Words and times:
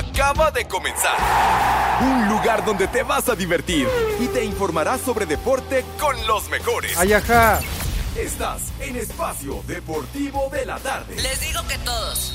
acaba 0.00 0.50
de 0.50 0.66
comenzar. 0.66 1.16
Un 2.00 2.28
lugar 2.28 2.64
donde 2.64 2.88
te 2.88 3.02
vas 3.02 3.28
a 3.28 3.34
divertir 3.34 3.86
y 4.18 4.26
te 4.28 4.44
informarás 4.44 5.00
sobre 5.00 5.26
deporte 5.26 5.84
con 5.98 6.16
los 6.26 6.48
mejores. 6.48 6.96
Ayaja. 6.98 7.60
Estás 8.16 8.62
en 8.80 8.96
Espacio 8.96 9.62
Deportivo 9.66 10.48
de 10.50 10.66
la 10.66 10.78
Tarde. 10.78 11.14
Les 11.16 11.40
digo 11.40 11.60
que 11.68 11.78
todos. 11.78 12.34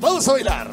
Vamos 0.00 0.26
a 0.26 0.32
bailar. 0.32 0.70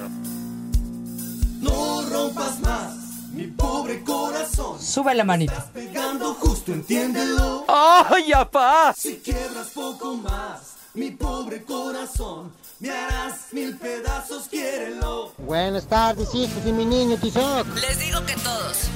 No 1.59 2.01
rompas 2.09 2.59
más, 2.61 2.95
mi 3.39 3.47
pobre 3.47 4.03
corazón. 4.03 4.81
Sube 4.81 5.15
la 5.15 5.23
manita. 5.23 5.53
Estás 5.53 5.69
pegando 5.71 6.33
justo, 6.33 6.73
entiéndelo. 6.73 7.63
¡Ay, 7.69 8.33
apá! 8.33 8.93
Si 8.97 9.15
quiebras 9.17 9.69
poco 9.69 10.15
más, 10.15 10.75
mi 10.93 11.11
pobre 11.11 11.63
corazón, 11.63 12.51
me 12.79 12.91
harás 12.91 13.53
mil 13.53 13.77
pedazos, 13.77 14.49
quiérelo. 14.49 15.31
Buenas 15.37 15.87
tardes, 15.87 16.35
hijos 16.35 16.65
y 16.65 16.73
mi 16.73 16.83
niño 16.85 17.15
Tizoc. 17.17 17.65
Les 17.75 17.97
digo 17.99 18.25
que 18.25 18.33
todos. 18.33 18.89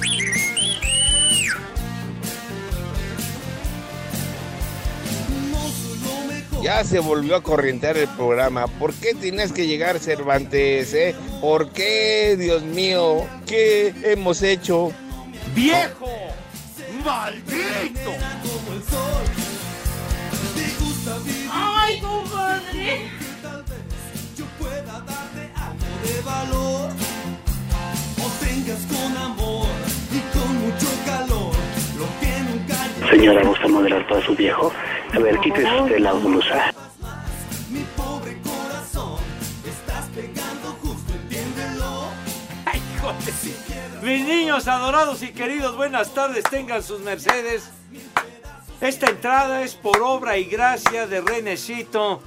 Ya 6.64 6.82
se 6.82 6.98
volvió 6.98 7.36
a 7.36 7.42
corrientear 7.42 7.98
el 7.98 8.08
programa. 8.08 8.66
¿Por 8.66 8.94
qué 8.94 9.12
tienes 9.12 9.52
que 9.52 9.66
llegar 9.66 9.98
Cervantes, 9.98 10.94
eh? 10.94 11.14
¿Por 11.42 11.68
qué, 11.72 12.38
Dios 12.38 12.62
mío? 12.62 13.26
¿Qué 13.44 13.92
hemos 14.02 14.40
hecho? 14.40 14.90
¡Viejo! 15.54 16.08
¡Maldito! 17.04 18.14
¡Ay, 21.52 22.00
compadre! 22.00 23.10
Tal 23.42 23.62
vez 23.64 24.34
yo 24.34 24.46
pueda 24.58 25.04
darte 25.06 25.50
algo 25.56 25.84
de 26.02 26.20
valor. 26.22 26.90
O 28.22 28.42
tengas 28.42 28.80
con 28.86 29.14
amor 29.18 29.66
y 30.10 30.20
con 30.34 30.56
mucho 30.64 30.88
calor. 31.04 31.52
Lo 31.98 32.06
que. 32.20 32.43
Señora, 33.10 33.42
¿gusta 33.44 33.68
modelar 33.68 34.06
para 34.08 34.24
su 34.24 34.34
viejo? 34.34 34.72
A 35.12 35.18
ver, 35.18 35.38
quítese 35.40 35.80
usted 35.80 35.98
la 35.98 36.12
blusa. 36.12 36.72
Mi 37.70 37.80
pobre 37.96 38.36
corazón, 38.42 39.18
estás 39.66 40.06
pegando 40.14 40.76
justo, 40.82 41.12
entiéndelo. 41.12 42.06
¡Ay, 42.66 42.80
hijo 42.96 43.12
de- 44.02 44.06
Mis 44.06 44.26
niños 44.26 44.66
adorados 44.68 45.22
y 45.22 45.32
queridos, 45.32 45.76
buenas 45.76 46.12
tardes, 46.14 46.44
tengan 46.44 46.82
sus 46.82 47.00
mercedes. 47.00 47.70
Esta 48.80 49.10
entrada 49.10 49.62
es 49.62 49.74
por 49.74 50.00
obra 50.02 50.36
y 50.36 50.44
gracia 50.44 51.06
de 51.06 51.20
Renecito, 51.20 52.20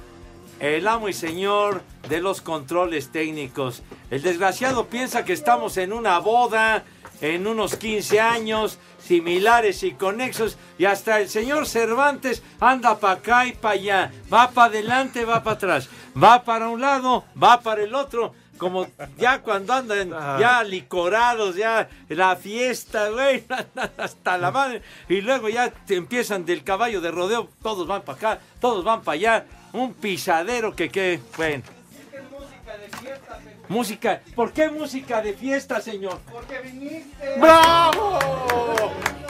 el 0.60 0.88
amo 0.88 1.08
y 1.08 1.12
señor 1.12 1.82
de 2.08 2.20
los 2.20 2.40
controles 2.40 3.10
técnicos. 3.12 3.82
El 4.10 4.22
desgraciado 4.22 4.86
piensa 4.86 5.24
que 5.24 5.34
estamos 5.34 5.76
en 5.76 5.92
una 5.92 6.18
boda, 6.18 6.84
en 7.20 7.46
unos 7.46 7.76
15 7.76 8.20
años, 8.20 8.78
similares 9.02 9.82
y 9.82 9.92
conexos, 9.92 10.56
y 10.78 10.84
hasta 10.84 11.20
el 11.20 11.28
señor 11.28 11.66
Cervantes 11.66 12.42
anda 12.60 12.98
para 12.98 13.14
acá 13.14 13.46
y 13.46 13.52
para 13.52 13.74
allá, 13.74 14.12
va 14.32 14.50
para 14.50 14.68
adelante, 14.68 15.24
va 15.24 15.42
para 15.42 15.56
atrás, 15.56 15.88
va 16.20 16.44
para 16.44 16.68
un 16.68 16.80
lado, 16.80 17.24
va 17.40 17.60
para 17.60 17.82
el 17.82 17.94
otro. 17.94 18.34
Como 18.58 18.88
ya 19.16 19.40
cuando 19.40 19.72
andan 19.72 20.10
ya 20.10 20.64
licorados, 20.64 21.54
ya 21.54 21.88
la 22.08 22.34
fiesta, 22.34 23.08
güey, 23.10 23.44
hasta 23.96 24.36
la 24.36 24.50
madre. 24.50 24.82
Y 25.08 25.20
luego 25.20 25.48
ya 25.48 25.70
te 25.70 25.94
empiezan 25.94 26.44
del 26.44 26.64
caballo 26.64 27.00
de 27.00 27.12
rodeo, 27.12 27.48
todos 27.62 27.86
van 27.86 28.02
para 28.02 28.18
acá, 28.18 28.40
todos 28.60 28.82
van 28.84 29.02
para 29.02 29.14
allá. 29.14 29.46
Un 29.72 29.94
pisadero 29.94 30.74
que 30.74 30.88
qué, 30.88 31.20
bueno. 31.36 31.77
Música, 33.68 34.22
¿por 34.34 34.52
qué 34.52 34.70
música 34.70 35.20
de 35.20 35.34
fiesta, 35.34 35.80
señor? 35.80 36.18
¡Bravo! 37.38 38.18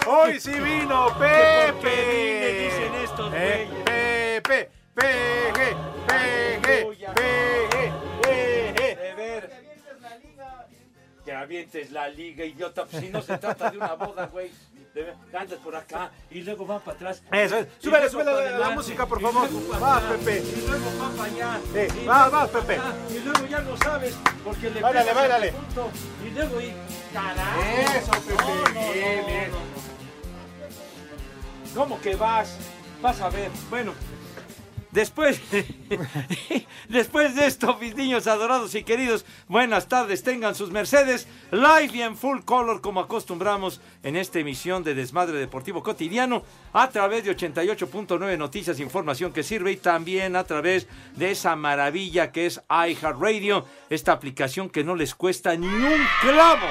Hoy 0.06 0.38
sí 0.41 0.53
vino 0.53 1.09
¿Por 1.09 1.19
Pepe. 1.19 1.82
qué 1.82 2.41
vine? 2.41 2.59
Dicen 2.65 2.94
estos 3.04 3.32
Eh, 3.34 3.66
güeyes. 3.69 3.84
Pepe, 3.84 4.71
pegue, 4.94 5.76
pegue. 6.06 6.87
De 8.97 9.15
ver. 9.15 9.50
Que 11.25 11.32
avientes 11.32 11.91
la 11.91 12.09
liga, 12.09 12.44
idiota. 12.44 12.87
Pues 12.87 13.03
si 13.05 13.10
no 13.10 13.20
se 13.20 13.37
trata 13.38 13.70
de 13.70 13.76
una 13.78 13.94
boda, 13.94 14.26
güey. 14.26 14.50
Andas 15.32 15.59
por 15.60 15.76
acá 15.76 16.10
y 16.31 16.41
luego 16.42 16.66
van 16.66 16.81
para 16.81 16.97
atrás. 16.97 17.22
Eso 17.32 17.56
es. 17.59 17.66
Súbele, 17.78 18.09
súbele 18.10 18.59
la- 18.59 18.70
música, 18.70 19.06
por 19.06 19.20
favor. 19.20 19.50
luego 19.50 19.69
para 19.69 19.81
Va, 19.81 19.97
acá, 19.98 20.09
Pepe. 20.10 20.38
Y 20.42 20.66
luego 20.66 20.84
va 21.00 21.10
para 21.10 21.25
allá. 21.32 21.60
Sí, 21.72 21.98
y 22.03 22.06
va, 22.06 22.19
luego 22.28 22.36
va, 22.36 22.47
para 22.47 22.64
Pepe. 22.66 22.81
Y 23.14 23.19
luego 23.20 23.47
ya 23.47 23.58
no 23.60 23.76
sabes 23.76 24.14
porque 24.44 24.70
le 24.70 24.81
Báilale, 24.81 25.04
pegas 25.10 25.14
báilale. 25.22 25.48
al 25.50 25.54
punto, 25.54 25.91
Y 26.26 26.31
luego 26.31 26.60
y. 26.60 26.72
¡Carajo! 27.12 27.60
Eso, 27.97 28.10
Pepe. 28.10 28.42
No, 28.42 28.54
no, 28.56 28.92
Bien, 28.92 29.20
no, 29.20 29.26
bien. 29.26 29.50
¿Cómo 31.75 32.00
que 32.00 32.16
vas? 32.16 32.56
Vas 33.03 33.20
a 33.20 33.28
ver. 33.31 33.50
Bueno, 33.70 33.92
después, 34.91 35.41
después 36.88 37.34
de 37.34 37.47
esto, 37.47 37.76
mis 37.81 37.94
niños 37.94 38.26
adorados 38.26 38.75
y 38.75 38.82
queridos, 38.82 39.25
buenas 39.49 39.88
tardes, 39.88 40.22
tengan 40.22 40.54
sus 40.54 40.71
Mercedes 40.71 41.26
live 41.50 41.91
y 41.93 42.03
en 42.03 42.16
full 42.16 42.41
color 42.41 42.81
como 42.81 43.00
acostumbramos 43.00 43.81
en 44.03 44.16
esta 44.16 44.38
emisión 44.38 44.84
de 44.84 44.94
Desmadre 44.94 45.38
Deportivo 45.38 45.82
Cotidiano 45.82 46.43
a 46.72 46.88
través 46.91 47.25
de 47.25 47.37
88.9 47.37 48.38
Noticias, 48.38 48.81
información 48.81 49.32
que 49.32 49.43
sirve 49.43 49.72
y 49.72 49.76
también 49.76 50.37
a 50.37 50.44
través 50.44 50.87
de 51.16 51.31
esa 51.31 51.56
maravilla 51.56 52.32
que 52.32 52.47
es 52.47 52.60
iHeartRadio, 52.69 53.65
esta 53.91 54.12
aplicación 54.12 54.70
que 54.70 54.84
no 54.84 54.94
les 54.94 55.15
cuesta 55.15 55.55
ni 55.56 55.66
un 55.66 56.00
clavo, 56.20 56.66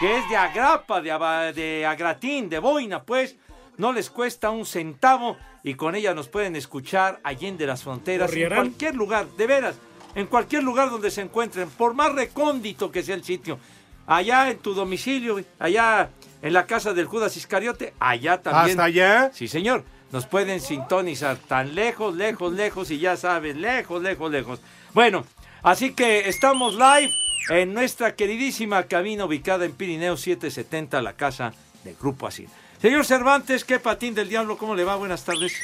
que 0.00 0.18
es 0.18 0.28
de 0.28 0.36
agrapa, 0.36 1.00
de, 1.00 1.52
de 1.52 1.86
agratín, 1.86 2.48
de 2.48 2.58
boina, 2.58 3.02
pues 3.02 3.36
no 3.76 3.92
les 3.92 4.10
cuesta 4.10 4.50
un 4.50 4.66
centavo 4.66 5.36
y 5.62 5.74
con 5.74 5.94
ella 5.94 6.14
nos 6.14 6.28
pueden 6.28 6.56
escuchar 6.56 7.20
allende 7.24 7.66
las 7.66 7.82
fronteras, 7.82 8.32
en 8.32 8.48
cualquier 8.48 8.94
lugar, 8.94 9.26
de 9.36 9.46
veras, 9.46 9.76
en 10.14 10.26
cualquier 10.26 10.62
lugar 10.62 10.90
donde 10.90 11.10
se 11.10 11.22
encuentren, 11.22 11.68
por 11.70 11.94
más 11.94 12.12
recóndito 12.12 12.90
que 12.90 13.02
sea 13.02 13.14
el 13.14 13.24
sitio, 13.24 13.58
allá 14.06 14.50
en 14.50 14.58
tu 14.58 14.74
domicilio, 14.74 15.42
allá 15.58 16.10
en 16.42 16.52
la 16.52 16.66
casa 16.66 16.92
del 16.92 17.06
Judas 17.06 17.36
Iscariote, 17.36 17.94
allá 17.98 18.40
también. 18.42 18.78
¿Hasta 18.78 18.84
allá? 18.84 19.30
Sí, 19.32 19.48
señor. 19.48 19.84
Nos 20.12 20.26
pueden 20.26 20.60
sintonizar 20.60 21.38
tan 21.38 21.74
lejos, 21.74 22.14
lejos, 22.14 22.52
lejos 22.52 22.90
y 22.92 22.98
ya 22.98 23.16
sabes, 23.16 23.56
lejos, 23.56 24.00
lejos, 24.00 24.30
lejos. 24.30 24.60
Bueno, 24.92 25.24
así 25.62 25.92
que 25.92 26.28
estamos 26.28 26.74
live 26.74 27.12
en 27.50 27.74
nuestra 27.74 28.14
queridísima 28.14 28.84
cabina 28.84 29.24
ubicada 29.24 29.64
en 29.64 29.72
Pirineo 29.72 30.16
770, 30.16 31.02
la 31.02 31.14
casa 31.14 31.52
del 31.82 31.96
Grupo 31.96 32.28
Así. 32.28 32.46
Señor 32.84 33.06
Cervantes, 33.06 33.64
qué 33.64 33.78
patín 33.80 34.14
del 34.14 34.28
diablo, 34.28 34.58
¿cómo 34.58 34.74
le 34.74 34.84
va? 34.84 34.94
Buenas 34.96 35.24
tardes. 35.24 35.54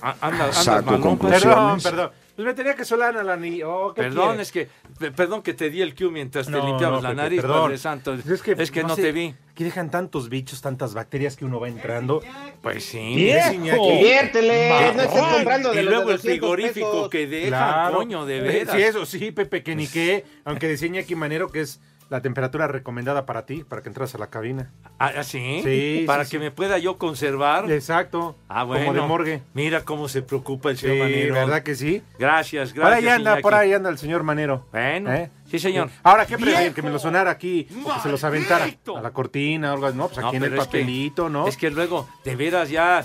Ah, 0.00 0.16
anda, 0.22 0.44
anda 0.46 0.52
Saco 0.54 0.92
malón, 0.92 1.18
pues. 1.18 1.42
Perdón, 1.42 1.80
perdón. 1.82 2.10
Pues 2.34 2.46
me 2.46 2.54
tenía 2.54 2.74
que 2.74 2.86
solar 2.86 3.14
a 3.14 3.22
la 3.22 3.36
ni... 3.36 3.62
Oh, 3.62 3.92
¿qué 3.94 4.04
Perdón, 4.04 4.28
quieres? 4.28 4.46
es 4.46 4.52
que, 4.52 4.68
pe- 4.98 5.10
perdón 5.10 5.42
que 5.42 5.52
te 5.52 5.68
di 5.68 5.82
el 5.82 5.94
cue 5.94 6.08
mientras 6.10 6.46
te 6.46 6.52
No, 6.52 6.66
limpiabas 6.66 7.02
no, 7.02 7.08
la 7.10 7.14
nariz, 7.14 7.42
perdón. 7.42 7.64
Padre 7.64 7.76
Santo. 7.76 8.14
Es 8.14 8.40
que, 8.70 8.82
no, 8.84 8.96
sé, 8.96 9.02
te 9.02 9.12
vi. 9.12 9.34
Aquí 9.50 9.64
dejan 9.64 9.90
tantos 9.90 10.30
bichos, 10.30 10.62
tantas 10.62 10.94
bacterias 10.94 11.36
que 11.36 11.44
uno 11.44 11.60
va 11.60 11.68
entrando. 11.68 12.22
Pues 12.62 12.84
sí. 12.86 12.98
Diviértele, 13.16 14.94
no 14.96 15.02
estés 15.02 15.22
comprando 15.22 15.72
de 15.74 15.82
Y 15.82 15.84
luego 15.84 16.06
de 16.06 16.12
el 16.12 16.16
200 16.16 16.20
frigorífico 16.22 16.90
pesos. 16.90 17.08
que 17.10 17.26
deja, 17.26 17.48
Claro. 17.48 17.96
coño, 17.96 18.24
de 18.24 18.40
veras. 18.40 18.74
Sí, 18.74 18.82
eso 18.82 19.04
sí, 19.04 19.30
Pepe, 19.30 19.62
que 19.62 19.76
ni 19.76 19.88
qué. 19.88 20.24
Aunque 20.46 20.68
decía 20.68 20.86
Iñaki 20.88 21.14
Manero 21.16 21.50
que 21.50 21.60
es 21.60 21.80
la 22.10 22.22
temperatura 22.22 22.66
recomendada 22.68 23.26
para 23.26 23.44
ti, 23.44 23.64
para 23.64 23.82
que 23.82 23.88
entras 23.88 24.14
a 24.14 24.18
la 24.18 24.28
cabina. 24.28 24.70
¿Ah, 24.98 25.12
ah, 25.18 25.22
sí? 25.24 25.60
Sí, 25.62 26.04
Para 26.06 26.24
sí, 26.24 26.30
que 26.32 26.36
sí. 26.38 26.42
me 26.42 26.50
pueda 26.50 26.78
yo 26.78 26.96
conservar. 26.96 27.70
Exacto. 27.70 28.36
Ah, 28.48 28.64
bueno. 28.64 28.86
Como 28.86 29.00
de 29.00 29.06
morgue. 29.06 29.42
Mira 29.54 29.84
cómo 29.84 30.08
se 30.08 30.22
preocupa 30.22 30.70
el 30.70 30.78
Sí, 30.78 30.86
señor 30.86 30.98
Manero. 31.06 31.34
¿verdad 31.34 31.62
que 31.62 31.74
sí? 31.74 32.02
Gracias, 32.18 32.72
Por 32.72 32.84
ahí 32.84 32.90
gracias. 33.02 33.14
anda, 33.16 33.30
Iñaki. 33.32 33.42
por 33.42 33.54
ahí 33.54 33.72
anda 33.74 33.90
el 33.90 33.98
señor 33.98 34.22
Manero. 34.22 34.66
Bueno, 34.72 35.12
¿Eh? 35.12 35.30
sí, 35.50 35.58
señor. 35.58 35.90
Ahora, 36.02 36.24
¿qué 36.26 36.36
prefieren? 36.38 36.72
Que 36.72 36.82
me 36.82 36.90
lo 36.90 36.98
sonara 36.98 37.30
aquí, 37.30 37.68
o 37.84 37.94
que 37.94 38.00
se 38.00 38.08
los 38.08 38.24
aventara 38.24 38.64
a 38.96 39.00
la 39.02 39.10
cortina 39.10 39.70
o 39.70 39.74
algo 39.74 39.86
así. 39.86 39.96
No, 39.98 40.08
pues 40.08 40.18
No, 40.20 40.28
aquí 40.28 40.36
en 40.38 40.42
el 40.44 40.50
pero 40.50 40.62
es 40.62 40.68
que- 40.68 40.78
papelito, 40.78 41.28
¿no? 41.28 41.46
Es 41.46 41.56
que 41.56 41.70
luego, 41.70 42.08
de 42.24 42.36
veras, 42.36 42.70
ya 42.70 43.04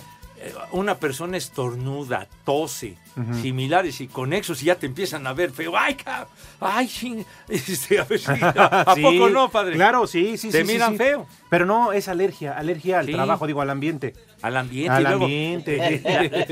una 0.72 0.96
persona 0.98 1.38
estornuda, 1.38 2.28
tose, 2.46 2.98
similares 3.42 4.02
y 4.02 4.08
conexos 4.08 4.62
y 4.64 4.66
ya 4.66 4.76
te 4.76 4.86
empiezan 4.88 5.26
a 5.28 5.34
ver 5.34 5.52
feo. 5.52 5.78
¡Ay, 5.78 5.96
ca- 5.96 6.28
¡Ay, 6.60 6.88
ching! 6.88 7.24
Este, 7.50 8.00
a 8.00 8.04
ver 8.06 8.20
si- 8.20 8.32
¿A 8.32 8.94
Sí, 8.96 9.02
poco 9.02 9.30
no, 9.30 9.50
padre? 9.50 9.76
Claro, 9.76 10.08
sí, 10.08 10.38
sí, 10.38 10.50
Te 10.50 10.62
sí, 10.62 10.66
sí, 10.68 10.74
miran 10.74 10.92
sí. 10.94 10.98
feo. 10.98 11.28
Pero 11.50 11.66
no, 11.66 11.94
es 11.94 12.08
alergia, 12.08 12.58
alergia 12.58 13.00
al 13.00 13.06
Sí. 13.06 13.12
trabajo, 13.12 13.46
digo, 13.48 13.62
al 13.62 13.70
ambiente. 13.70 14.14
Al 14.42 14.58
ambiente. 14.58 14.92
Al 14.92 15.04
luego, 15.04 15.24
ambiente. 15.26 16.02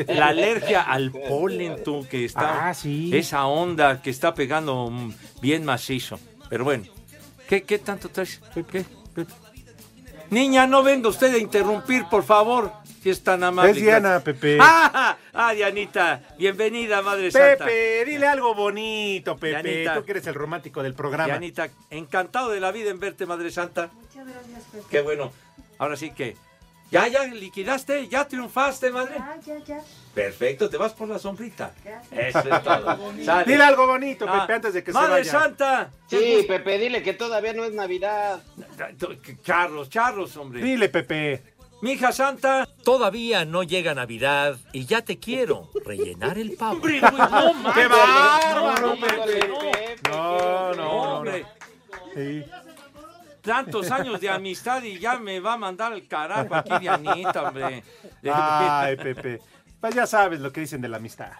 La, 0.07 0.13
la 0.15 0.27
alergia 0.27 0.81
al 0.83 1.11
polen, 1.11 1.83
tú, 1.83 2.05
que 2.09 2.25
está. 2.25 2.69
Ah, 2.69 2.73
sí. 2.73 3.09
Esa 3.15 3.45
onda 3.47 4.01
que 4.01 4.09
está 4.11 4.33
pegando 4.33 4.89
mm, 4.89 5.13
bien 5.41 5.65
macizo. 5.65 6.19
Pero 6.49 6.63
bueno, 6.63 6.83
¿qué, 7.49 7.63
qué 7.63 7.79
tanto 7.79 8.09
traes? 8.09 8.41
¿Qué, 8.53 8.63
qué? 8.63 8.85
Niña, 10.29 10.65
no 10.65 10.81
venga 10.81 11.09
usted 11.09 11.33
a 11.33 11.37
interrumpir, 11.37 12.05
por 12.09 12.23
favor. 12.23 12.71
Si 13.01 13.09
es 13.09 13.23
tan 13.23 13.43
amable. 13.43 13.71
Es 13.71 13.77
Diana, 13.77 14.09
gracias. 14.09 14.23
Pepe. 14.23 14.57
¡Ah! 14.61 15.17
ah, 15.33 15.53
Dianita. 15.53 16.21
Bienvenida, 16.37 17.01
Madre 17.01 17.31
Santa. 17.31 17.65
Pepe, 17.65 18.05
dile 18.05 18.27
algo 18.27 18.53
bonito, 18.53 19.35
Pepe. 19.37 19.63
Dianita. 19.63 19.95
Tú 19.95 20.05
que 20.05 20.11
eres 20.11 20.27
el 20.27 20.35
romántico 20.35 20.83
del 20.83 20.93
programa. 20.93 21.25
Dianita, 21.25 21.69
encantado 21.89 22.51
de 22.51 22.59
la 22.59 22.71
vida 22.71 22.91
en 22.91 22.99
verte, 22.99 23.25
Madre 23.25 23.49
Santa. 23.49 23.89
Muchas 23.93 24.27
gracias, 24.27 24.63
Pepe. 24.71 24.85
Qué 24.91 25.01
bueno. 25.01 25.31
Ahora 25.79 25.95
sí 25.95 26.11
que. 26.11 26.37
¿Ya, 26.91 27.07
ya 27.07 27.23
liquidaste? 27.23 28.09
¿Ya 28.09 28.27
triunfaste, 28.27 28.91
madre? 28.91 29.15
Ya, 29.17 29.39
ya, 29.45 29.63
ya. 29.63 29.81
Perfecto, 30.13 30.69
te 30.69 30.75
vas 30.75 30.91
por 30.91 31.07
la 31.07 31.17
sombrita. 31.17 31.73
Eso 32.11 32.39
es 32.39 32.63
todo. 32.63 33.13
Dile 33.45 33.63
algo 33.63 33.87
bonito, 33.87 34.25
Ah, 34.27 34.41
Pepe, 34.41 34.53
antes 34.55 34.73
de 34.73 34.83
que 34.83 34.91
se 34.91 34.97
Madre. 34.97 35.23
Santa. 35.23 35.89
Sí, 36.07 36.43
Pepe, 36.45 36.77
dile 36.77 37.01
que 37.01 37.13
todavía 37.13 37.53
no 37.53 37.63
es 37.63 37.71
Navidad. 37.71 38.43
Charros, 39.41 39.89
charros, 39.89 40.35
hombre. 40.35 40.61
Dile, 40.61 40.89
Pepe. 40.89 41.50
Mija 41.81 42.11
Santa. 42.11 42.67
Todavía 42.83 43.45
no 43.45 43.63
llega 43.63 43.93
Navidad 43.95 44.57
y 44.71 44.85
ya 44.85 45.01
te 45.01 45.17
quiero 45.19 45.69
rellenar 45.85 46.37
el 46.37 46.51
pavo. 46.55 46.73
Hombre, 46.75 46.99
güey, 46.99 47.11
no, 47.13 47.73
¡Qué 47.73 47.87
bárbaro, 47.87 48.95
No, 48.95 49.01
Pepe! 49.01 49.49
no, 50.09 50.73
No, 50.73 50.91
hombre. 51.17 51.45
Sí. 52.15 52.43
Tantos 53.41 53.89
años 53.89 54.19
de 54.21 54.29
amistad 54.29 54.83
y 54.83 54.99
ya 54.99 55.17
me 55.17 55.39
va 55.39 55.53
a 55.53 55.57
mandar 55.57 55.93
el 55.93 56.07
carajo 56.07 56.53
aquí 56.53 56.71
Dianita, 56.79 57.43
hombre. 57.43 57.83
Ay, 58.31 58.95
Pepe. 58.97 59.41
Pues 59.79 59.95
ya 59.95 60.05
sabes 60.05 60.39
lo 60.39 60.51
que 60.51 60.61
dicen 60.61 60.81
de 60.81 60.89
la 60.89 60.97
amistad. 60.97 61.31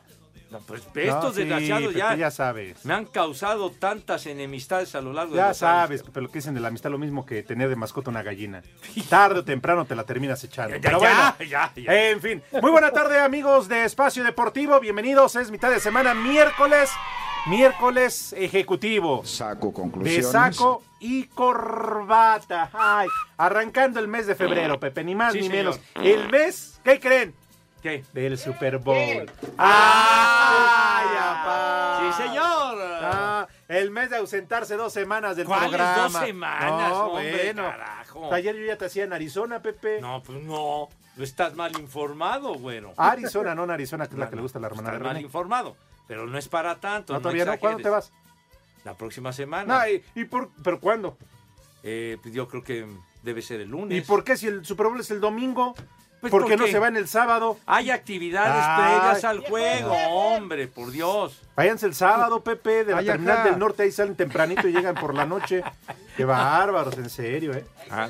No, 0.51 0.59
pues 0.59 0.81
estos 0.95 1.24
No, 1.24 1.31
sí, 1.31 1.39
desgraciados 1.39 1.94
ya, 1.94 2.13
ya 2.15 2.30
sabes. 2.30 2.83
me 2.86 2.94
han 2.94 3.06
causado 3.06 3.71
tantas 3.71 4.25
enemistades 4.25 4.94
a 4.95 5.01
lo 5.01 5.13
largo 5.13 5.31
de 5.31 5.38
Ya 5.38 5.48
los 5.48 5.63
años. 5.63 5.75
sabes, 5.81 6.03
Pepe, 6.03 6.19
lo 6.21 6.27
que 6.27 6.39
dicen 6.39 6.53
de 6.53 6.59
la 6.59 6.68
amistad, 6.68 6.92
lo 6.92 6.98
mismo 6.98 7.25
que 7.25 7.42
tener 7.42 7.69
de 7.69 7.77
mascota 7.77 8.09
una 8.09 8.21
gallina. 8.21 8.62
Tarde 9.09 9.39
o 9.39 9.44
temprano 9.45 9.86
te 9.86 9.95
la 9.95 10.03
terminas 10.03 10.44
echando. 10.44 10.75
Ya, 10.75 10.81
Pero 10.81 11.00
ya, 11.01 11.36
bueno, 11.38 11.50
ya, 11.51 11.71
ya. 11.75 12.09
en 12.09 12.19
fin. 12.21 12.44
Muy 12.62 12.69
buena 12.69 12.92
tarde, 12.92 13.18
amigos 13.19 13.69
de 13.69 13.86
Espacio 13.86 14.24
Deportivo. 14.25 14.77
Bienvenidos. 14.81 15.36
Es 15.38 15.50
mitad 15.51 15.69
de 15.71 15.80
semana, 15.80 16.13
miércoles. 16.13 16.89
Miércoles 17.47 18.33
ejecutivo. 18.38 19.25
Saco 19.25 19.68
De 19.69 19.74
conclusiones. 19.74 20.27
saco 20.27 20.83
y 21.00 21.24
corbata. 21.25 22.69
Ay, 22.74 23.07
arrancando 23.38 24.00
el 24.00 24.07
mes 24.07 24.27
de 24.27 24.36
febrero, 24.36 24.80
Pepe, 24.80 25.04
ni 25.04 25.15
más 25.15 25.33
Sí, 25.33 25.39
ni 25.42 25.47
señor. 25.47 25.57
menos. 25.75 25.80
El 25.95 26.30
mes, 26.30 26.80
¿qué 26.83 27.00
creen? 27.00 27.33
¿Qué? 27.81 28.04
Del 28.13 28.38
Super 28.38 28.78
Bowl. 28.78 29.30
¡Ay, 29.57 31.07
apá! 31.19 32.00
¡Sí, 32.16 32.24
señor! 32.24 32.78
Ah, 33.04 33.48
el 33.68 33.89
mes 33.89 34.10
de 34.12 34.18
ausentarse 34.18 34.75
dos 34.75 34.94
semanas 34.94 35.36
del 35.36 35.48
¿Cuáles 35.48 35.69
programa. 35.69 36.04
dos 36.04 36.13
semanas, 36.13 36.89
No, 36.92 37.06
hombre, 37.07 37.44
bueno. 37.45 37.63
carajo? 37.63 38.33
Ayer 38.33 38.56
yo 38.56 38.66
ya 38.66 38.78
te 38.78 38.86
hacía 38.86 39.04
en 39.06 39.13
Arizona, 39.13 39.62
Pepe. 39.62 40.00
No, 40.00 40.22
pues 40.22 40.44
no. 40.44 40.89
No 41.18 41.24
estás 41.24 41.56
mal 41.56 41.78
informado, 41.80 42.54
güero. 42.54 42.94
Arizona, 42.98 43.56
no 43.56 43.63
en 43.66 43.72
Arizona, 43.72 44.06
que 44.07 44.13
es 44.13 44.19
la 44.19 44.30
que 44.30 44.36
le 44.36 44.42
gusta 44.44 44.60
la 44.60 44.68
hermana 44.68 44.89
Estás 44.89 45.01
mal 45.01 45.13
René. 45.16 45.22
informado. 45.25 45.75
Pero 46.07 46.25
no 46.28 46.38
es 46.38 46.48
para 46.48 46.80
tanto. 46.80 47.13
No, 47.13 47.19
todavía 47.19 47.45
no. 47.45 47.57
¿Cuándo 47.57 47.81
te 47.83 47.89
vas? 47.89 48.12
La 48.83 48.94
próxima 48.95 49.33
semana. 49.33 49.80
No, 49.80 49.88
y, 49.89 50.04
y 50.16 50.25
por, 50.25 50.50
¿Pero 50.63 50.80
cuándo? 50.80 51.18
Eh, 51.83 52.18
pues 52.22 52.33
yo 52.33 52.48
creo 52.48 52.63
que 52.63 52.88
debe 53.24 53.42
ser 53.42 53.60
el 53.62 53.69
lunes. 53.69 53.98
¿Y 53.98 54.01
por 54.01 54.24
qué 54.24 54.38
si 54.38 54.48
el 54.48 54.66
Super 54.66 54.88
Bowl 54.88 55.00
es 55.00 55.12
el 55.12 55.19
domingo? 55.19 55.74
Pues 56.21 56.29
¿Por 56.29 56.45
qué 56.45 56.56
no 56.56 56.68
se 56.68 56.77
va 56.77 56.88
en 56.88 56.97
el 56.97 57.07
sábado? 57.07 57.57
Hay 57.65 57.89
actividades 57.89 58.63
Ay. 58.63 58.83
previas 59.00 59.23
al 59.25 59.39
juego, 59.39 59.94
hombre, 59.94 60.68
por 60.68 60.91
Dios. 60.91 61.41
Váyanse 61.56 61.88
el 61.88 61.95
sábado, 61.95 62.41
Pepe, 62.44 62.85
de 62.85 62.91
la 62.94 63.00
Ay, 63.00 63.07
terminal 63.07 63.44
del 63.44 63.57
norte, 63.57 63.83
ahí 63.83 63.91
salen 63.91 64.15
tempranito 64.15 64.68
y 64.68 64.71
llegan 64.71 64.94
por 64.94 65.15
la 65.15 65.25
noche. 65.25 65.63
Qué 66.15 66.23
bárbaros, 66.23 66.95
en 67.00 67.09
serio, 67.09 67.53
¿eh? 67.53 67.65
Ah. 67.89 68.07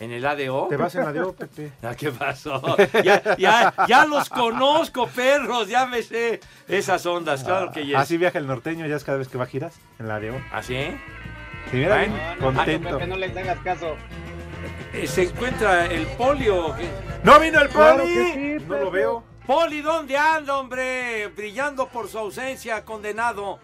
¿En 0.00 0.10
el 0.10 0.24
ADO? 0.26 0.66
Te 0.68 0.76
vas 0.76 0.94
en 0.96 1.04
la 1.04 1.12
de 1.12 1.20
O, 1.22 1.32
Pepe. 1.32 1.70
Ah, 1.82 1.94
¿Qué 1.94 2.10
pasó? 2.10 2.60
Ya, 3.04 3.36
ya, 3.36 3.74
ya 3.86 4.04
los 4.06 4.28
conozco, 4.30 5.06
perros, 5.08 5.68
ya 5.68 5.86
me 5.86 6.02
sé 6.02 6.40
esas 6.66 7.04
ondas, 7.06 7.44
claro 7.44 7.70
que 7.70 7.84
yes. 7.86 7.96
Así 7.96 8.16
viaja 8.16 8.38
el 8.38 8.46
norteño, 8.48 8.86
ya 8.86 8.96
es 8.96 9.04
cada 9.04 9.18
vez 9.18 9.28
que 9.28 9.36
va 9.38 9.44
a 9.44 9.46
giras, 9.46 9.74
en 10.00 10.08
la 10.08 10.18
de 10.18 10.30
O. 10.30 10.40
¿Así? 10.52 10.74
Sí, 11.70 11.76
mira, 11.76 11.96
Bueno. 11.98 12.14
bien 12.14 12.38
No, 12.40 12.50
no, 12.50 12.56
contento. 12.56 12.88
Pepe, 12.98 13.06
no 13.06 13.16
les 13.16 13.36
hagas 13.36 13.58
caso. 13.60 13.96
Eh, 14.92 15.06
¿Se 15.06 15.22
encuentra 15.24 15.86
el 15.86 16.06
polio? 16.18 16.74
¡No 17.24 17.40
vino 17.40 17.60
el 17.60 17.68
poli! 17.70 18.14
sí, 18.32 18.64
no 18.66 18.76
lo 18.78 18.90
veo. 18.90 19.24
Poli, 19.46 19.80
¿dónde 19.80 20.16
anda, 20.16 20.58
hombre? 20.58 21.28
Brillando 21.28 21.88
por 21.88 22.08
su 22.08 22.18
ausencia, 22.18 22.84
condenado. 22.84 23.58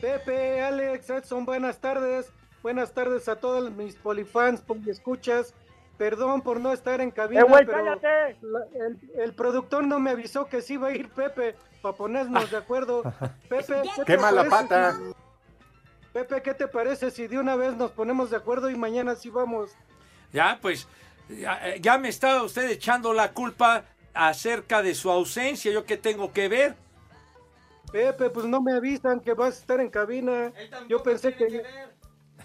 Pepe, 0.00 0.62
Alex, 0.62 1.10
Edson, 1.10 1.44
buenas 1.44 1.78
tardes. 1.78 2.32
Buenas 2.62 2.92
tardes 2.92 3.28
a 3.28 3.36
todos 3.36 3.70
mis 3.70 3.96
polifans, 3.96 4.62
escuchas. 4.86 5.54
Perdón 5.98 6.40
por 6.40 6.58
no 6.60 6.72
estar 6.72 7.00
en 7.02 7.10
cabina, 7.10 7.44
pero 7.66 7.84
la- 7.84 8.64
el, 8.86 8.98
el 9.20 9.34
productor 9.34 9.84
no 9.86 9.98
me 10.00 10.10
avisó 10.10 10.46
que 10.46 10.62
sí 10.62 10.74
iba 10.74 10.88
a 10.88 10.92
ir 10.92 11.10
Pepe 11.10 11.54
para 11.82 11.94
ponernos 11.94 12.50
de 12.50 12.56
acuerdo. 12.56 13.02
Pepe, 13.50 13.82
¿qué, 13.82 13.90
¡Qué 14.06 14.16
te 14.16 14.18
mala 14.18 14.44
parece 14.44 14.68
pata! 14.68 14.92
si- 14.94 15.12
Pepe, 16.14 16.42
¿qué 16.42 16.54
te 16.54 16.66
parece 16.68 17.10
si 17.10 17.26
de 17.26 17.38
una 17.38 17.54
vez 17.54 17.76
nos 17.76 17.90
ponemos 17.92 18.30
de 18.30 18.36
acuerdo 18.38 18.70
y 18.70 18.76
mañana 18.76 19.14
sí 19.14 19.28
vamos? 19.28 19.72
Ya, 20.32 20.58
pues, 20.60 20.86
ya, 21.28 21.76
ya 21.80 21.98
me 21.98 22.08
está 22.08 22.42
usted 22.42 22.70
echando 22.70 23.12
la 23.12 23.32
culpa 23.32 23.84
acerca 24.14 24.82
de 24.82 24.94
su 24.94 25.10
ausencia. 25.10 25.70
¿Yo 25.72 25.84
qué 25.84 25.96
tengo 25.96 26.32
que 26.32 26.48
ver? 26.48 26.74
Pepe, 27.92 28.30
pues 28.30 28.46
no 28.46 28.60
me 28.60 28.72
avisan 28.72 29.20
que 29.20 29.34
vas 29.34 29.56
a 29.56 29.60
estar 29.60 29.80
en 29.80 29.88
cabina. 29.90 30.52
Yo 30.88 31.02
pensé 31.02 31.34
que... 31.34 31.62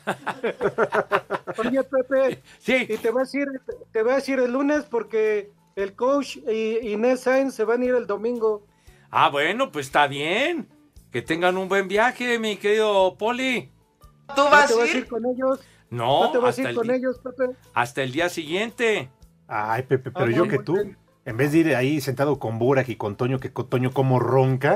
Oye, 1.58 1.84
Pepe, 1.84 2.42
Sí. 2.60 2.86
y 2.89 2.98
te 2.98 3.12
vas 3.12 3.34
a 3.34 3.38
ir, 3.39 3.48
te 3.92 4.04
vas 4.04 4.27
a 4.27 4.32
ir 4.32 4.39
el 4.39 4.51
lunes 4.51 4.86
porque 4.86 5.51
el 5.75 5.94
coach 5.96 6.38
y 6.38 6.92
Inés 6.92 7.22
Sainz 7.22 7.56
se 7.56 7.63
van 7.63 7.82
a 7.82 7.86
ir 7.86 7.96
el 7.96 8.08
domingo. 8.08 8.65
Ah, 9.12 9.30
bueno, 9.30 9.72
pues 9.72 9.88
está 9.88 10.08
bien. 10.08 10.68
Que 11.12 11.22
tengan 11.22 11.58
un 11.58 11.70
buen 11.70 11.88
viaje, 11.88 12.38
mi 12.39 12.58
querido 12.58 13.15
Poli. 13.18 13.72
¿Tú 14.36 14.44
¿No 14.44 14.50
vas 14.50 14.68
te 14.68 14.74
a 14.74 14.77
vas 14.77 14.88
a 14.88 14.92
ir? 14.92 14.98
ir 14.98 15.08
con 15.08 15.25
ellos? 15.25 15.60
No, 15.89 16.25
¿No 16.25 16.32
te 16.32 16.38
vas 16.39 16.46
a 16.46 16.50
hasta 16.50 16.62
ir 16.63 16.68
el, 16.70 16.75
con 16.75 16.92
ellos, 16.92 17.20
Pepe? 17.24 17.54
hasta 17.74 18.04
el 18.04 18.12
día 18.12 18.30
siguiente. 18.30 19.10
Ay, 19.48 19.84
Pepe, 19.84 20.12
pero 20.12 20.25
Ah, 20.25 20.32
yo 20.32 20.48
que 20.48 20.58
tú, 20.60 20.77
en 21.25 21.38
vez 21.38 21.51
de 21.51 21.60
ir 21.60 21.75
ahí 21.75 22.01
sentado 22.01 22.39
con 22.39 22.58
Burak 22.60 22.89
y 22.89 22.96
con 22.96 23.15
Toño, 23.15 23.39
que 23.39 23.51
con 23.54 23.70
Toño 23.70 23.92
como 23.92 24.20
ronca, 24.20 24.75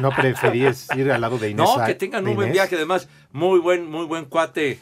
no 0.00 0.10
preferías 0.10 0.88
ir 0.96 1.10
al 1.10 1.20
lado 1.22 1.38
de 1.38 1.50
Inés. 1.50 1.68
No, 1.76 1.84
que 1.84 1.94
tengan 1.94 2.24
de 2.24 2.30
un 2.30 2.36
buen 2.36 2.52
viaje. 2.52 2.76
Además, 2.76 3.08
muy 3.32 3.58
buen, 3.58 3.90
muy 3.90 4.04
buen 4.06 4.26
cuate. 4.26 4.78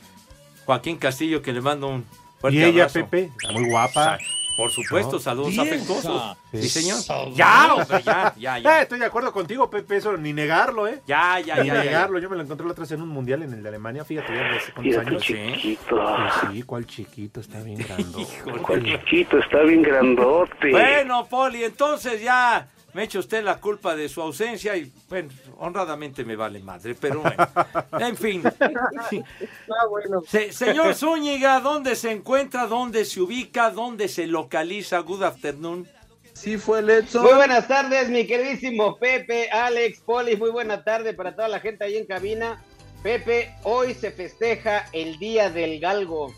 Joaquín 0.66 0.96
Castillo, 0.96 1.42
que 1.42 1.52
le 1.52 1.60
mando 1.60 1.88
un 1.88 2.04
fuerte 2.40 2.58
Y 2.58 2.62
ella, 2.64 2.84
abrazo. 2.84 3.00
Pepe, 3.08 3.30
muy 3.52 3.68
guapa. 3.70 4.18
Por 4.56 4.70
supuesto, 4.70 5.12
No. 5.14 5.18
saludos 5.18 5.58
afectuosos. 5.58 6.36
Sí, 6.52 6.62
Sí. 6.62 6.68
señor. 6.82 7.32
Ya, 7.34 7.74
hombre, 7.74 8.02
ya, 8.04 8.34
ya, 8.36 8.58
Eh, 8.58 8.62
ya. 8.62 8.82
estoy 8.82 9.00
de 9.00 9.06
acuerdo 9.06 9.32
contigo, 9.32 9.68
Pepe, 9.68 9.96
eso 9.96 10.16
ni 10.16 10.32
negarlo, 10.32 10.86
¿eh? 10.86 11.00
Ya, 11.06 11.40
ya, 11.40 11.56
ni 11.56 11.66
ya, 11.68 11.74
ya, 11.74 11.84
ya. 11.84 11.90
negarlo. 11.90 12.18
Yo 12.20 12.30
me 12.30 12.36
lo 12.36 12.42
encontré 12.42 12.64
la 12.64 12.72
otra 12.72 12.82
vez 12.82 12.92
en 12.92 13.02
un 13.02 13.08
mundial 13.08 13.42
en 13.42 13.52
el 13.52 13.62
de 13.62 13.68
Alemania, 13.68 14.04
fíjate, 14.04 14.32
ya 14.32 14.56
hace 14.56 14.72
cuántos 14.72 14.98
años. 15.06 15.22
chiquito. 15.22 15.96
Pues 15.96 16.52
sí, 16.52 16.62
cuál 16.62 16.86
chiquito, 16.86 17.40
está 17.40 17.60
bien 17.60 17.78
grande. 17.88 18.26
¿Cuál 18.62 18.84
chiquito? 18.84 19.38
Está 19.38 19.62
bien 19.62 19.82
grandote. 19.82 20.70
Bueno, 20.70 21.26
Poli, 21.26 21.64
entonces 21.64 22.22
ya 22.22 22.68
me 22.94 23.02
echa 23.04 23.18
usted 23.18 23.44
la 23.44 23.60
culpa 23.60 23.94
de 23.94 24.08
su 24.08 24.22
ausencia 24.22 24.76
y, 24.76 24.90
bueno, 25.08 25.28
honradamente 25.58 26.24
me 26.24 26.36
vale 26.36 26.60
madre, 26.60 26.94
pero 26.98 27.20
bueno. 27.20 27.46
En 28.00 28.16
fin. 28.16 28.42
Ah, 28.44 29.86
bueno. 29.90 30.22
Se- 30.26 30.52
señor 30.52 30.94
Zúñiga, 30.94 31.60
¿dónde 31.60 31.96
se 31.96 32.10
encuentra? 32.12 32.66
¿Dónde 32.66 33.04
se 33.04 33.20
ubica? 33.20 33.70
¿Dónde 33.70 34.08
se 34.08 34.26
localiza? 34.26 34.98
Good 35.00 35.22
afternoon. 35.24 35.88
Sí 36.32 36.58
fue 36.58 36.80
el 36.80 36.90
Edson. 36.90 37.22
Muy 37.22 37.34
buenas 37.34 37.68
tardes, 37.68 38.08
mi 38.08 38.26
queridísimo 38.26 38.96
Pepe, 38.96 39.50
Alex, 39.50 40.00
Poli. 40.00 40.36
Muy 40.36 40.50
buena 40.50 40.82
tarde 40.82 41.14
para 41.14 41.34
toda 41.36 41.46
la 41.48 41.60
gente 41.60 41.84
ahí 41.84 41.96
en 41.96 42.06
cabina. 42.06 42.62
Pepe, 43.04 43.54
hoy 43.62 43.94
se 43.94 44.10
festeja 44.10 44.88
el 44.92 45.18
Día 45.18 45.50
del 45.50 45.78
Galgo. 45.78 46.34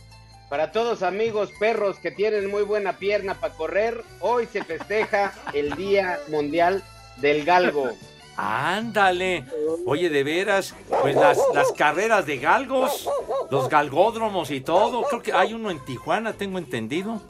Para 0.48 0.70
todos 0.70 1.02
amigos 1.02 1.50
perros 1.58 1.98
que 1.98 2.10
tienen 2.12 2.48
muy 2.50 2.62
buena 2.62 2.94
pierna 2.94 3.34
para 3.34 3.54
correr, 3.54 4.04
hoy 4.20 4.46
se 4.46 4.62
festeja 4.62 5.32
el 5.52 5.74
Día 5.74 6.18
Mundial 6.28 6.82
del 7.16 7.44
Galgo. 7.44 7.90
Ándale. 8.36 9.44
Oye, 9.86 10.08
de 10.10 10.22
veras, 10.22 10.74
pues 11.02 11.16
las, 11.16 11.38
las 11.54 11.72
carreras 11.72 12.26
de 12.26 12.36
galgos, 12.36 13.08
los 13.50 13.68
galgódromos 13.70 14.50
y 14.50 14.60
todo. 14.60 15.02
Creo 15.04 15.22
que 15.22 15.32
hay 15.32 15.54
uno 15.54 15.70
en 15.70 15.82
Tijuana, 15.84 16.34
tengo 16.34 16.58
entendido. 16.58 17.20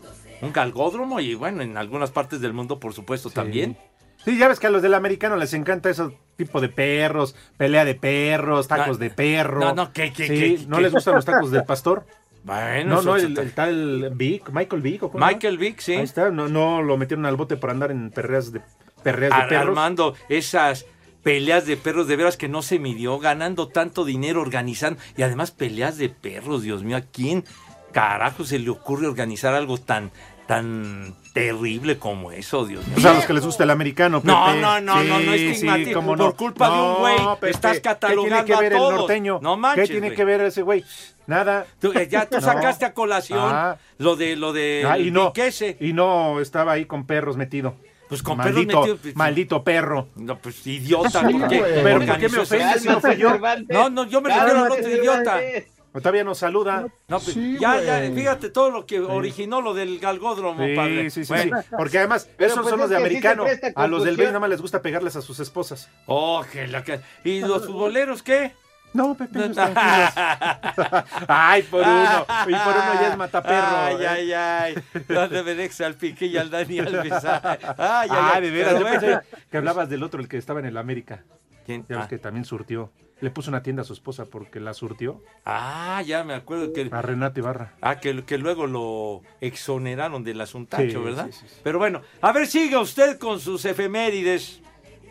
Un 0.42 0.52
galgódromo 0.52 1.20
y 1.20 1.35
bueno, 1.35 1.62
en 1.62 1.76
algunas 1.78 2.11
partes 2.11 2.40
del 2.40 2.52
mundo, 2.52 2.80
por 2.80 2.92
supuesto, 2.92 3.30
también. 3.30 3.78
Sí, 4.25 4.37
ya 4.37 4.49
ves 4.49 4.58
que 4.58 4.66
a 4.66 4.70
los 4.70 4.82
del 4.82 4.94
americano 4.94 5.37
les 5.37 5.54
encanta 5.54 5.88
ese 5.88 6.02
tipo 6.37 6.61
de 6.61 6.68
perros, 6.68 7.37
pelea 7.56 7.85
de 7.85 7.94
perros, 7.94 8.66
tacos 8.66 8.99
No, 8.99 9.04
de 9.04 9.11
perro. 9.11 9.61
no, 9.61 9.75
no, 9.75 9.92
¿qué, 9.92 10.12
qué, 10.12 10.26
Sí, 10.26 10.56
qué, 10.58 10.64
¿No 10.66 10.78
qué? 10.78 10.82
les 10.82 10.92
gustan 10.92 11.14
los 11.14 11.25
tacos 11.25 11.50
del 11.52 11.64
pastor? 11.64 12.04
Bueno, 12.47 12.97
No, 12.97 13.03
no, 13.03 13.17
el, 13.17 13.53
tal 13.55 14.12
Vic, 14.15 14.50
Michael 14.53 14.81
Vic. 14.81 15.03
¿o? 15.03 15.11
Michael 15.15 15.59
Vick, 15.59 15.81
sí. 15.81 15.95
Ahí 15.95 16.05
está, 16.05 16.31
no, 16.31 16.47
no 16.47 16.81
lo 16.81 16.97
metieron 16.97 17.26
al 17.26 17.35
bote 17.35 17.57
por 17.57 17.71
andar 17.71 17.91
en 17.91 18.11
perreas 18.12 18.53
de, 18.53 18.61
perreas 19.03 19.37
de 19.37 19.49
perros. 19.49 19.69
Armando, 19.69 20.15
esas 20.29 20.87
peleas 21.25 21.67
de 21.67 21.76
perros, 21.76 22.07
de 22.07 22.15
veras 22.15 22.37
que 22.37 22.49
no 22.49 22.62
se 22.62 22.79
midió, 22.79 23.19
ganando 23.19 23.67
tanto 23.67 24.05
dinero 24.05 24.41
organizando. 24.43 25.00
Y 25.17 25.23
además 25.23 25.50
peleas 25.50 25.99
de 25.99 26.09
perros, 26.09 26.62
Dios 26.62 26.85
mío, 26.85 26.97
¿a 26.97 27.00
quién 27.00 27.45
carajo 27.91 28.45
se 28.45 28.61
le 28.61 28.71
ocurre 28.71 29.09
organizar 29.09 29.53
algo 29.55 29.79
tan, 29.79 30.12
tan 30.47 31.17
terrible 31.37 31.99
como 31.99 32.33
eso, 32.33 32.64
Dios 32.64 32.83
mío? 32.87 32.95
Pues 32.95 33.05
a 33.07 33.12
los 33.12 33.26
que 33.26 33.35
les 33.35 33.45
gusta 33.45 33.64
el 33.64 33.71
americano, 33.71 34.21
Pepe. 34.23 34.33
No, 34.33 34.55
no, 34.55 34.81
no, 34.81 35.05
no, 35.05 35.21
no 35.21 35.33
Sí, 35.35 35.49
estigmatizo. 35.49 36.00
sí, 36.00 36.07
Por 36.07 36.19
no. 36.19 36.35
culpa 36.35 36.66
de 36.71 36.73
un 36.73 36.78
No, 36.78 36.99
güey, 37.00 37.16
Pepe, 37.40 37.50
estás 37.50 37.81
catalogando 37.81 38.45
¿Qué 38.47 38.55
tiene 38.55 38.59
que 38.59 38.62
ver 38.62 38.73
a 38.73 38.76
el 38.88 38.95
norteño? 38.97 39.38
No 39.43 39.57
manches, 39.59 39.87
¿Qué 39.88 39.93
tiene 39.93 40.14
que 40.14 40.25
ver 40.25 40.40
ese 40.40 40.62
güey? 40.62 40.83
Nada. 41.26 41.66
Tú, 41.78 41.93
eh, 41.93 42.09
ya 42.11 42.25
tú 42.26 42.37
No. 42.40 42.40
sacaste 42.40 42.87
a 42.87 42.95
colación 42.95 43.38
Ah. 43.43 43.76
lo 43.99 44.16
de 44.16 44.37
lo 44.37 44.52
de 44.55 44.85
Ah, 44.88 44.99
y 44.99 45.11
no, 45.11 45.33
y 45.81 45.93
no 45.93 46.40
estaba 46.40 46.73
ahí 46.73 46.87
con 46.87 47.07
perros 47.07 47.37
metido. 47.37 47.75
Pues 48.09 48.23
con 48.23 48.38
perros 48.38 48.52
maldito, 48.55 48.81
metidos, 48.81 48.99
pues, 49.02 49.16
Maldito 49.16 49.62
perro. 49.64 50.09
No, 50.14 50.38
pues 50.38 50.66
idiota, 50.66 51.26
Sí, 51.28 51.35
¿por 51.35 51.49
qué? 51.49 51.59
güey. 51.59 51.83
Pero 51.83 51.99
¿por 51.99 52.05
qué 52.07 52.12
organizó 52.12 52.37
me 52.37 52.43
ofendes 52.45 52.83
si 52.83 52.88
no 52.88 53.00
fui 53.00 53.16
yo? 53.16 53.38
No, 53.69 53.90
no, 53.90 54.05
yo 54.05 54.21
me 54.23 54.33
refiero 54.35 54.64
al 54.64 54.71
otro 54.71 54.88
idiota. 54.88 55.37
O 55.37 55.75
Todavía 56.03 56.25
nos 56.25 56.38
saluda. 56.38 56.87
No, 57.09 57.21
pues, 57.21 57.35
ya, 57.59 57.81
ya, 57.81 58.11
fíjate 58.15 58.50
todo 58.50 58.71
lo 58.71 58.87
que 58.87 59.00
originó 59.00 59.61
lo 59.61 59.75
del 59.75 59.99
galgódromo, 59.99 60.65
Sí, 60.65 60.75
padre. 60.76 61.11
sí, 61.11 61.25
sí, 61.25 61.33
Bueno. 61.33 61.62
sí. 61.62 61.69
Porque 61.79 61.99
además, 61.99 62.29
Pero 62.37 62.53
esos 62.53 62.62
pues 62.62 62.71
son 62.71 62.79
los 62.81 62.85
es 62.87 62.91
de 62.91 62.97
sí 62.97 63.03
americano. 63.03 63.45
a 63.45 63.47
los 63.47 63.59
del 63.61 64.15
confusión. 64.15 64.17
B 64.17 64.25
nada 64.26 64.41
más 64.41 64.50
les 64.50 64.61
gusta 64.62 64.83
pegarles 64.83 65.17
a 65.17 65.23
sus 65.23 65.38
esposas. 65.41 65.88
Oh, 66.07 66.45
que 66.50 66.67
la 66.67 66.83
que- 66.85 67.00
¿Y 67.25 67.41
los 67.41 67.67
futboleros 67.67 68.23
qué? 68.23 68.53
No, 68.93 69.15
Pepe, 69.15 69.50
tranquilos. 69.50 70.15
Ay, 71.29 71.62
por 71.65 71.83
uno. 71.83 72.26
Y 72.47 72.55
por 72.55 72.75
uno 72.75 72.95
ya 73.00 73.09
es 73.11 73.17
mataperro. 73.19 73.76
Ay, 73.76 73.97
¿eh? 74.00 74.07
ay, 74.09 74.33
ay. 74.33 74.75
No 75.09 75.29
te 75.29 75.43
Benex 75.43 75.81
al 75.83 75.95
Piqué 75.95 76.26
y 76.26 76.37
al 76.38 76.50
Dani 76.50 76.79
Alves. 76.79 77.12
Ay, 77.25 77.59
ay, 77.76 78.09
Ah, 78.11 78.33
ay. 78.37 78.43
de 78.43 78.50
veras. 78.50 78.79
Yo 78.81 78.85
pensé 78.87 79.19
que 79.50 79.57
hablabas 79.59 79.88
del 79.91 80.03
otro, 80.03 80.21
el 80.21 80.29
que 80.29 80.38
estaba 80.38 80.61
en 80.61 80.67
el 80.67 80.76
América. 80.79 81.25
¿Quién? 81.67 81.85
Ya 81.88 82.03
Ah. 82.03 82.09
que 82.09 82.19
también 82.19 82.45
surtió. 82.45 82.91
Le 83.20 83.30
puso 83.30 83.50
una 83.50 83.62
tienda 83.62 83.82
a 83.82 83.85
su 83.85 83.94
esposa 83.94 84.26
porque 84.26 84.61
la 84.61 84.75
surtió. 84.75 85.23
Ah, 85.44 86.02
ya 86.06 86.23
me 86.23 86.35
acuerdo 86.35 86.73
que. 86.75 86.87
A 86.92 87.00
Renata 87.00 87.40
Ibarra. 87.40 87.75
Ah, 87.80 87.99
que, 87.99 88.25
que 88.25 88.37
luego 88.37 88.66
lo 88.66 89.23
exoneraron 89.40 90.23
del 90.23 90.38
asuntacho, 90.40 90.99
Sí, 90.99 91.04
¿verdad? 91.04 91.26
sí, 91.30 91.38
sí, 91.40 91.46
sí. 91.49 91.61
Pero 91.64 91.78
bueno, 91.78 92.02
a 92.20 92.32
ver, 92.32 92.46
siga 92.46 92.78
usted 92.78 93.18
con 93.18 93.40
sus 93.40 93.64
efemérides. 93.64 94.61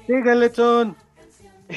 Sígale, 0.08 0.54
Son. 0.54 0.96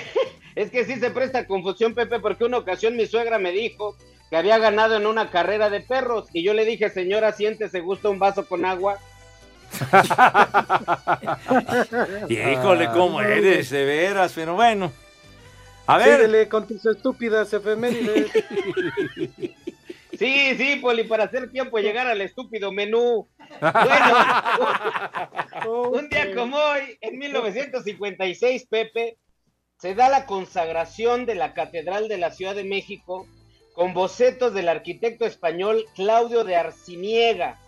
Es 0.55 0.71
que 0.73 0.85
sí 0.85 0.97
se 0.97 1.13
presta 1.13 1.47
confusión, 1.47 1.95
Pepe, 1.95 2.19
porque 2.19 2.45
una 2.45 2.59
ocasión 2.59 2.97
mi 2.97 3.07
suegra 3.07 3.39
me 3.39 3.53
dijo 3.53 3.97
que 4.29 4.37
había 4.37 4.59
ganado 4.59 4.97
en 4.97 5.07
una 5.07 5.31
carrera 5.31 5.71
de 5.71 5.81
perros 5.81 6.29
y 6.33 6.43
yo 6.43 6.53
le 6.53 6.65
dije, 6.65 6.91
señora, 6.91 7.31
siéntese, 7.31 7.79
gusta 7.81 8.09
un 8.09 8.19
vaso 8.19 8.45
con 8.45 8.65
agua. 8.65 8.99
Híjole, 12.29 12.89
cómo 12.93 13.21
eres, 13.21 13.71
de 13.71 13.85
veras, 13.85 14.33
pero 14.35 14.55
bueno. 14.55 14.93
A 15.89 15.97
ver, 15.97 16.17
Síguele 16.21 16.49
con 16.51 16.67
tus 16.67 16.85
estúpidas 16.87 17.53
efemérides. 17.53 18.31
Sí, 20.19 20.57
sí, 20.57 20.77
Poli, 20.83 21.05
para 21.05 21.25
hacer 21.25 21.49
tiempo 21.53 21.79
y 21.79 21.83
llegar 21.83 22.09
al 22.09 22.21
estúpido 22.21 22.73
menú. 22.73 23.29
Bueno, 23.61 24.17
un 25.93 26.09
día 26.09 26.35
como 26.35 26.57
hoy, 26.57 26.99
en 27.01 27.19
1956, 27.19 28.67
Pepe, 28.69 29.17
se 29.79 29.95
da 29.95 30.09
la 30.09 30.27
consagración 30.27 31.25
de 31.25 31.37
la 31.37 31.55
Catedral 31.55 32.09
de 32.09 32.19
la 32.19 32.33
Ciudad 32.33 32.57
de 32.57 32.65
México 32.65 33.29
con 33.75 33.95
bocetos 33.95 34.53
del 34.55 34.69
arquitecto 34.69 35.25
español 35.25 35.85
Claudio 35.95 36.43
de 36.43 36.57
Arciniega. 36.57 37.61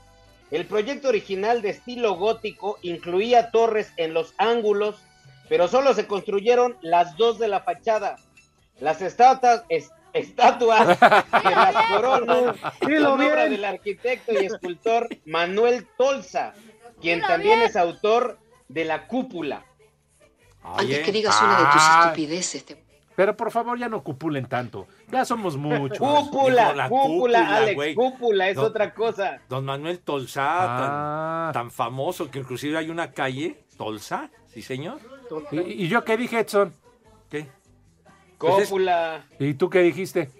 El 0.50 0.66
proyecto 0.66 1.08
original 1.08 1.62
de 1.62 1.70
estilo 1.70 2.16
gótico 2.16 2.78
incluía 2.82 3.52
torres 3.52 3.92
en 3.96 4.12
los 4.12 4.34
ángulos, 4.38 4.96
pero 5.50 5.68
solo 5.68 5.92
se 5.92 6.06
construyeron 6.06 6.78
las 6.80 7.16
dos 7.18 7.38
de 7.38 7.48
la 7.48 7.60
fachada. 7.60 8.16
Las 8.80 9.02
estatuas, 9.02 9.64
es- 9.68 9.90
estatuas 10.14 10.96
que 11.42 11.50
las 13.00 13.10
obra 13.12 13.16
bien. 13.44 13.50
del 13.50 13.64
arquitecto 13.64 14.32
y 14.32 14.46
escultor 14.46 15.08
Manuel 15.26 15.86
Tolsa, 15.98 16.54
quien 17.00 17.20
también 17.20 17.58
bien. 17.58 17.68
es 17.68 17.76
autor 17.76 18.38
de 18.68 18.84
la 18.84 19.06
cúpula. 19.06 19.64
Antes 20.62 20.86
oye, 20.86 21.02
que 21.02 21.12
digas 21.12 21.40
una 21.42 21.58
de 21.58 21.64
tus 21.72 21.82
estupideces, 21.82 22.64
te 22.64 22.84
Pero 23.16 23.36
por 23.36 23.50
favor, 23.50 23.78
ya 23.78 23.88
no 23.88 24.02
cupulen 24.04 24.46
tanto. 24.46 24.86
Ya 25.10 25.24
somos 25.24 25.56
muchos. 25.56 25.98
Cúpula, 25.98 26.68
cúpula, 26.68 26.88
cúpula, 26.88 27.56
Alex, 27.56 27.94
cúpula 27.96 28.48
es 28.50 28.56
otra 28.58 28.94
cosa. 28.94 29.40
don 29.48 29.64
Manuel 29.64 29.98
Tolsá, 30.00 30.46
Ah. 30.46 31.50
tan, 31.52 31.64
tan 31.64 31.70
famoso 31.70 32.30
que 32.30 32.38
inclusive 32.38 32.78
hay 32.78 32.88
una 32.88 33.10
calle, 33.12 33.64
Tolsá, 33.76 34.30
sí 34.48 34.62
señor. 34.62 35.00
¿Y, 35.52 35.84
y 35.84 35.88
yo 35.88 36.04
qué 36.04 36.16
dije, 36.16 36.40
Edson? 36.40 36.72
¿Qué? 37.28 37.46
Pues 38.38 38.68
Cópula, 38.68 39.26
¿Y 39.38 39.54
tú 39.54 39.68
qué 39.68 39.80
dijiste? 39.80 40.30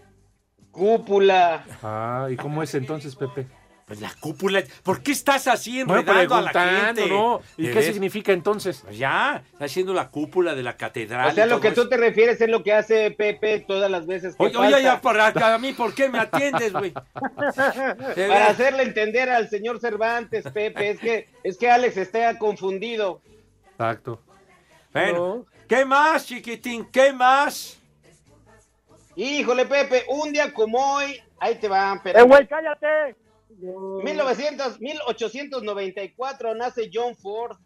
cúpula. 0.71 1.65
Ah, 1.83 2.29
¿y 2.31 2.37
cómo 2.37 2.63
es 2.63 2.75
entonces, 2.75 3.15
Pepe? 3.17 3.47
Pues 3.87 4.01
la 4.01 4.13
cúpula. 4.21 4.63
¿Por 4.85 5.03
qué 5.03 5.11
estás 5.11 5.49
así 5.49 5.83
Bueno, 5.83 6.03
enredando 6.03 6.37
a 6.37 6.43
la 6.43 6.53
gente? 6.53 7.09
¿no? 7.09 7.41
¿Y 7.57 7.65
¿De 7.67 7.73
qué 7.73 7.79
ves? 7.81 7.87
significa 7.87 8.33
entonces? 8.33 8.83
Pues 8.85 8.97
ya, 8.97 9.43
está 9.53 9.65
haciendo 9.65 9.93
la 9.93 10.11
cúpula 10.11 10.55
de 10.55 10.63
la 10.63 10.77
catedral. 10.77 11.29
O 11.29 11.35
sea, 11.35 11.47
lo 11.47 11.61
que 11.61 11.69
eso. 11.69 11.83
tú 11.83 11.89
te 11.89 11.97
refieres 11.97 12.41
es 12.41 12.49
lo 12.49 12.63
que 12.63 12.73
hace 12.73 13.11
Pepe 13.11 13.65
todas 13.67 13.91
las 13.91 14.07
veces 14.07 14.37
que 14.37 14.45
Oye, 14.45 14.55
falta. 14.55 14.77
oye, 14.77 14.85
ya, 14.85 15.01
para, 15.01 15.55
a 15.55 15.59
mí, 15.59 15.73
¿por 15.73 15.93
qué 15.93 16.09
me 16.09 16.21
atiendes, 16.21 16.73
güey? 16.73 16.93
Para 17.45 18.47
hacerle 18.47 18.85
entender 18.85 19.29
al 19.29 19.49
señor 19.51 19.81
Cervantes, 19.81 20.45
Pepe, 20.53 20.91
es 20.91 21.01
que, 21.01 21.29
es 21.43 21.59
que 21.59 21.69
Alex 21.69 21.97
está 21.97 22.39
confundido. 22.39 23.21
Exacto. 23.73 24.23
Bueno, 24.93 25.47
¿qué 25.69 25.85
más, 25.85 26.27
chiquitín? 26.27 26.85
¿Qué 26.91 27.13
más? 27.13 27.79
Híjole, 29.15 29.67
Pepe, 29.67 30.05
un 30.09 30.33
día 30.33 30.53
como 30.53 30.79
hoy, 30.95 31.21
ahí 31.39 31.57
te 31.57 31.69
van, 31.69 32.03
pero... 32.03 32.27
cállate! 32.49 33.17
1900, 33.61 34.81
1894 34.81 36.55
nace 36.55 36.91
John 36.93 37.15
Ford, 37.15 37.59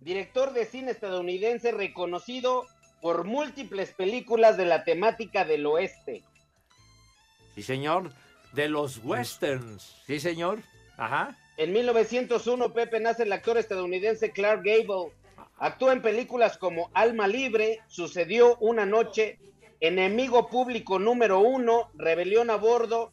director 0.00 0.52
de 0.52 0.66
cine 0.66 0.90
estadounidense 0.90 1.72
reconocido 1.72 2.66
por 3.00 3.24
múltiples 3.24 3.92
películas 3.92 4.56
de 4.56 4.66
la 4.66 4.84
temática 4.84 5.44
del 5.44 5.66
oeste. 5.66 6.24
Sí, 7.54 7.62
señor. 7.62 8.12
De 8.52 8.68
los 8.68 8.98
westerns. 9.04 10.02
Sí, 10.06 10.20
señor. 10.20 10.60
Ajá. 10.96 11.36
En 11.56 11.72
1901, 11.72 12.72
Pepe 12.72 13.00
nace 13.00 13.24
el 13.24 13.32
actor 13.32 13.58
estadounidense 13.58 14.30
Clark 14.30 14.62
Gable. 14.64 15.12
Actúa 15.58 15.92
en 15.92 16.02
películas 16.02 16.56
como 16.58 16.90
Alma 16.94 17.26
Libre, 17.26 17.80
Sucedió 17.88 18.56
una 18.58 18.86
noche, 18.86 19.38
Enemigo 19.80 20.48
Público 20.48 20.98
número 20.98 21.40
uno, 21.40 21.90
Rebelión 21.94 22.50
a 22.50 22.56
Bordo, 22.56 23.12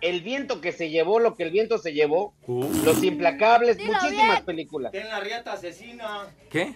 El 0.00 0.20
viento 0.22 0.60
que 0.60 0.72
se 0.72 0.90
llevó, 0.90 1.18
lo 1.20 1.34
que 1.34 1.42
el 1.44 1.50
viento 1.50 1.78
se 1.78 1.92
llevó, 1.92 2.34
Uh, 2.46 2.64
Los 2.84 3.02
Implacables, 3.02 3.76
Dilo 3.76 3.92
muchísimas 3.92 4.26
bien. 4.36 4.44
películas. 4.44 4.92
La 4.94 5.20
riata 5.20 5.52
asesina. 5.52 6.34
¿Qué? 6.50 6.74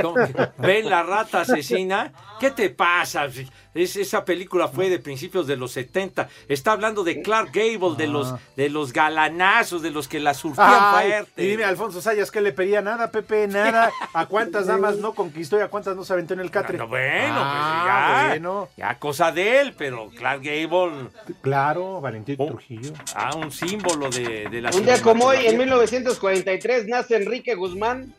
¿Cómo 0.00 0.14
que? 0.14 0.34
¿Ven 0.58 0.88
la 0.88 1.02
rata 1.02 1.42
asesina? 1.42 2.12
¿Qué 2.40 2.50
te 2.50 2.70
pasa? 2.70 3.26
Es- 3.74 3.96
esa 3.96 4.24
película 4.24 4.68
fue 4.68 4.90
de 4.90 4.98
principios 4.98 5.46
de 5.46 5.56
los 5.56 5.72
70. 5.72 6.28
Está 6.48 6.72
hablando 6.72 7.04
de 7.04 7.22
Clark 7.22 7.50
Gable, 7.52 7.96
de 7.96 8.06
los 8.06 8.34
de 8.56 8.68
los 8.68 8.92
galanazos, 8.92 9.80
de 9.82 9.90
los 9.90 10.08
que 10.08 10.20
la 10.20 10.34
surtían 10.34 10.90
fuerte. 10.92 11.42
y 11.42 11.46
dime, 11.48 11.64
Alfonso 11.64 12.02
Sayas, 12.02 12.30
¿qué 12.30 12.40
le 12.40 12.52
pedía? 12.52 12.82
Nada, 12.82 13.10
Pepe, 13.10 13.46
nada. 13.48 13.90
¿A 14.14 14.26
cuántas 14.26 14.66
damas 14.66 14.96
no 14.98 15.14
conquistó 15.14 15.56
y 15.58 15.60
a 15.62 15.68
cuántas 15.68 15.96
no 15.96 16.04
se 16.04 16.12
aventó 16.12 16.34
en 16.34 16.40
el 16.40 16.50
catre? 16.50 16.76
No, 16.78 16.86
bueno, 16.88 17.34
Ah, 17.38 18.12
pues 18.24 18.24
ya, 18.24 18.28
bueno. 18.28 18.68
ya 18.76 18.98
cosa 18.98 19.32
de 19.32 19.60
él, 19.60 19.74
pero 19.78 20.10
Clark 20.10 20.42
Gable, 20.42 21.08
Claro, 21.40 22.00
Valentín 22.00 22.36
Oh. 22.38 22.46
Trujillo. 22.48 22.92
ah, 23.14 23.34
un 23.36 23.50
símbolo 23.52 24.10
de, 24.10 24.48
de 24.50 24.60
la 24.60 24.70
Un 24.70 24.84
día 24.84 25.00
como 25.00 25.26
hoy, 25.26 25.36
en 25.36 25.42
cinematografía. 25.52 25.98
1943, 26.00 26.86
nace 26.88 27.16
Enrique 27.16 27.54
Guzmán. 27.54 28.14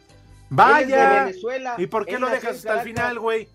Es 0.53 0.57
Vaya. 0.57 1.23
Venezuela. 1.25 1.75
¿Y 1.79 1.87
por 1.87 2.05
qué 2.05 2.19
lo 2.19 2.29
dejas 2.29 2.57
hasta 2.57 2.75
el 2.75 2.81
final, 2.81 3.19
güey? 3.19 3.47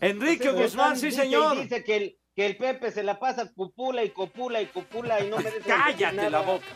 Enrique 0.00 0.48
Entonces, 0.48 0.72
Guzmán, 0.72 0.96
sí 0.98 1.10
señor. 1.10 1.56
Dice 1.56 1.82
que 1.82 1.96
el, 1.96 2.18
que 2.36 2.46
el 2.46 2.56
Pepe 2.58 2.90
se 2.90 3.02
la 3.02 3.18
pasa 3.18 3.50
cupula 3.54 4.04
y 4.04 4.10
copula 4.10 4.60
y 4.60 4.66
copula 4.66 5.20
y 5.20 5.28
no 5.30 5.38
merece 5.38 5.60
Cállate 5.66 6.16
nada. 6.16 6.30
la 6.30 6.40
boca. 6.40 6.66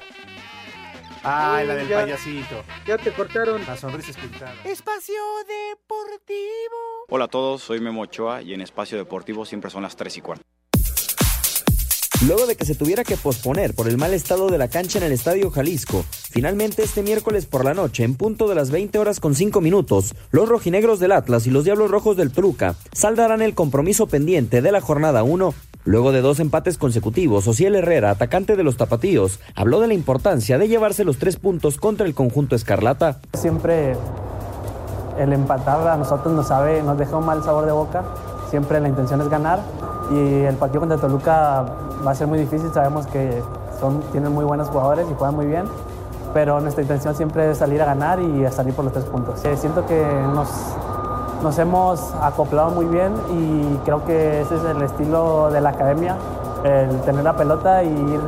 Ay, 1.23 1.66
la 1.66 1.75
del 1.75 1.88
ya. 1.88 2.00
payasito. 2.02 2.64
Ya 2.87 2.97
te 2.97 3.12
cortaron. 3.12 3.62
La 3.66 3.76
sonrisa 3.76 4.12
escultada. 4.12 4.54
Espacio 4.64 5.14
Deportivo. 5.47 7.04
Hola 7.08 7.25
a 7.26 7.28
todos, 7.28 7.62
soy 7.62 7.80
Memo 7.80 8.02
Ochoa 8.02 8.40
y 8.40 8.54
en 8.54 8.61
Espacio 8.62 8.97
Deportivo 8.97 9.44
siempre 9.44 9.70
son 9.70 9.82
las 9.82 9.97
3 9.97 10.16
y 10.16 10.20
cuarto. 10.20 10.44
Luego 12.26 12.46
de 12.46 12.56
que 12.56 12.64
se 12.64 12.75
tuviera 12.75 13.04
que 13.04 13.16
posponer 13.16 13.75
por 13.75 13.87
el 13.87 13.96
mal 13.96 14.12
estado 14.12 14.48
de 14.48 14.58
la 14.58 14.66
cancha 14.66 14.98
en 14.98 15.04
el 15.04 15.12
Estadio 15.12 15.52
Jalisco, 15.52 16.04
finalmente 16.10 16.82
este 16.82 17.04
miércoles 17.04 17.46
por 17.46 17.64
la 17.64 17.75
noche, 17.75 18.02
en 18.02 18.16
punto 18.16 18.48
de 18.48 18.56
las 18.56 18.72
20 18.72 18.98
horas 18.98 19.20
con 19.20 19.37
5 19.37 19.60
minutos, 19.60 20.16
los 20.32 20.48
rojinegros 20.48 20.98
del 20.98 21.12
Atlas 21.12 21.46
y 21.46 21.50
los 21.50 21.62
Diablos 21.62 21.92
Rojos 21.92 22.16
del 22.16 22.32
Toluca 22.32 22.75
saldarán 22.92 23.40
el 23.40 23.54
compromiso 23.54 24.08
pendiente 24.08 24.62
de 24.62 24.72
la 24.72 24.80
jornada 24.80 25.22
1. 25.22 25.54
Luego 25.84 26.10
de 26.10 26.20
dos 26.20 26.40
empates 26.40 26.76
consecutivos, 26.76 27.46
Ociel 27.46 27.76
Herrera, 27.76 28.10
atacante 28.10 28.56
de 28.56 28.64
los 28.64 28.76
Tapatíos, 28.76 29.38
habló 29.54 29.78
de 29.78 29.87
la 29.87 29.94
importancia 29.94 30.58
de 30.58 30.66
llevarse 30.66 31.04
los 31.04 31.18
tres 31.18 31.37
puntos 31.37 31.76
contra 31.76 32.04
el 32.04 32.14
conjunto 32.14 32.56
Escarlata. 32.56 33.20
Siempre 33.34 33.96
el 35.20 35.32
empatar 35.32 35.87
a 35.87 35.96
nosotros 35.96 36.34
nos 36.34 36.48
sabe, 36.48 36.82
nos 36.82 36.98
deja 36.98 37.16
un 37.16 37.26
mal 37.26 37.44
sabor 37.44 37.64
de 37.64 37.72
boca. 37.72 38.04
Siempre 38.50 38.80
la 38.80 38.88
intención 38.88 39.20
es 39.20 39.28
ganar 39.28 39.60
y 40.11 40.45
el 40.45 40.57
partido 40.57 40.81
contra 40.81 40.99
Toluca 40.99 41.65
va 42.07 42.11
a 42.11 42.15
ser 42.15 42.27
muy 42.27 42.38
difícil. 42.38 42.71
Sabemos 42.73 43.07
que 43.07 43.43
son, 43.81 44.00
tienen 44.12 44.33
muy 44.33 44.45
buenos 44.45 44.69
jugadores 44.69 45.07
y 45.11 45.15
juegan 45.15 45.35
muy 45.35 45.47
bien, 45.47 45.65
pero 46.35 46.61
nuestra 46.61 46.83
intención 46.83 47.15
siempre 47.15 47.50
es 47.50 47.59
salir 47.59 47.81
a 47.83 47.87
ganar 47.87 48.21
y 48.21 48.45
a 48.45 48.50
salir 48.50 48.75
por 48.75 48.85
los 48.85 48.93
tres 48.93 49.05
puntos. 49.07 49.45
Eh, 49.45 49.57
siento 49.57 49.87
que 49.87 50.05
nos, 50.35 50.49
nos 51.43 51.59
hemos 51.59 52.15
acoplado 52.23 52.71
muy 52.71 52.87
bien 52.87 53.12
y 53.31 53.77
creo 53.85 54.05
que 54.05 54.41
ese 54.41 54.57
es 54.57 54.65
el 54.65 54.83
estilo 54.83 55.50
de 55.50 55.61
la 55.61 55.71
academia, 55.71 56.17
el 56.65 57.00
tener 57.03 57.25
la 57.25 57.37
pelota 57.37 57.83
y 57.83 57.88
ir 57.88 58.21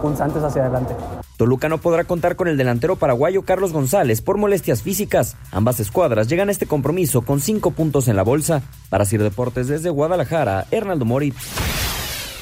punzantes 0.00 0.42
hacia 0.42 0.62
adelante. 0.62 0.96
Toluca 1.42 1.68
no 1.68 1.78
podrá 1.78 2.04
contar 2.04 2.36
con 2.36 2.46
el 2.46 2.56
delantero 2.56 2.94
paraguayo 2.94 3.42
Carlos 3.42 3.72
González 3.72 4.20
por 4.20 4.38
molestias 4.38 4.80
físicas. 4.80 5.34
Ambas 5.50 5.80
escuadras 5.80 6.28
llegan 6.28 6.50
a 6.50 6.52
este 6.52 6.66
compromiso 6.66 7.22
con 7.22 7.40
cinco 7.40 7.72
puntos 7.72 8.06
en 8.06 8.14
la 8.14 8.22
bolsa. 8.22 8.62
Para 8.90 9.04
Sir 9.04 9.24
Deportes 9.24 9.66
desde 9.66 9.90
Guadalajara, 9.90 10.68
Hernaldo 10.70 11.04
Moritz. 11.04 11.81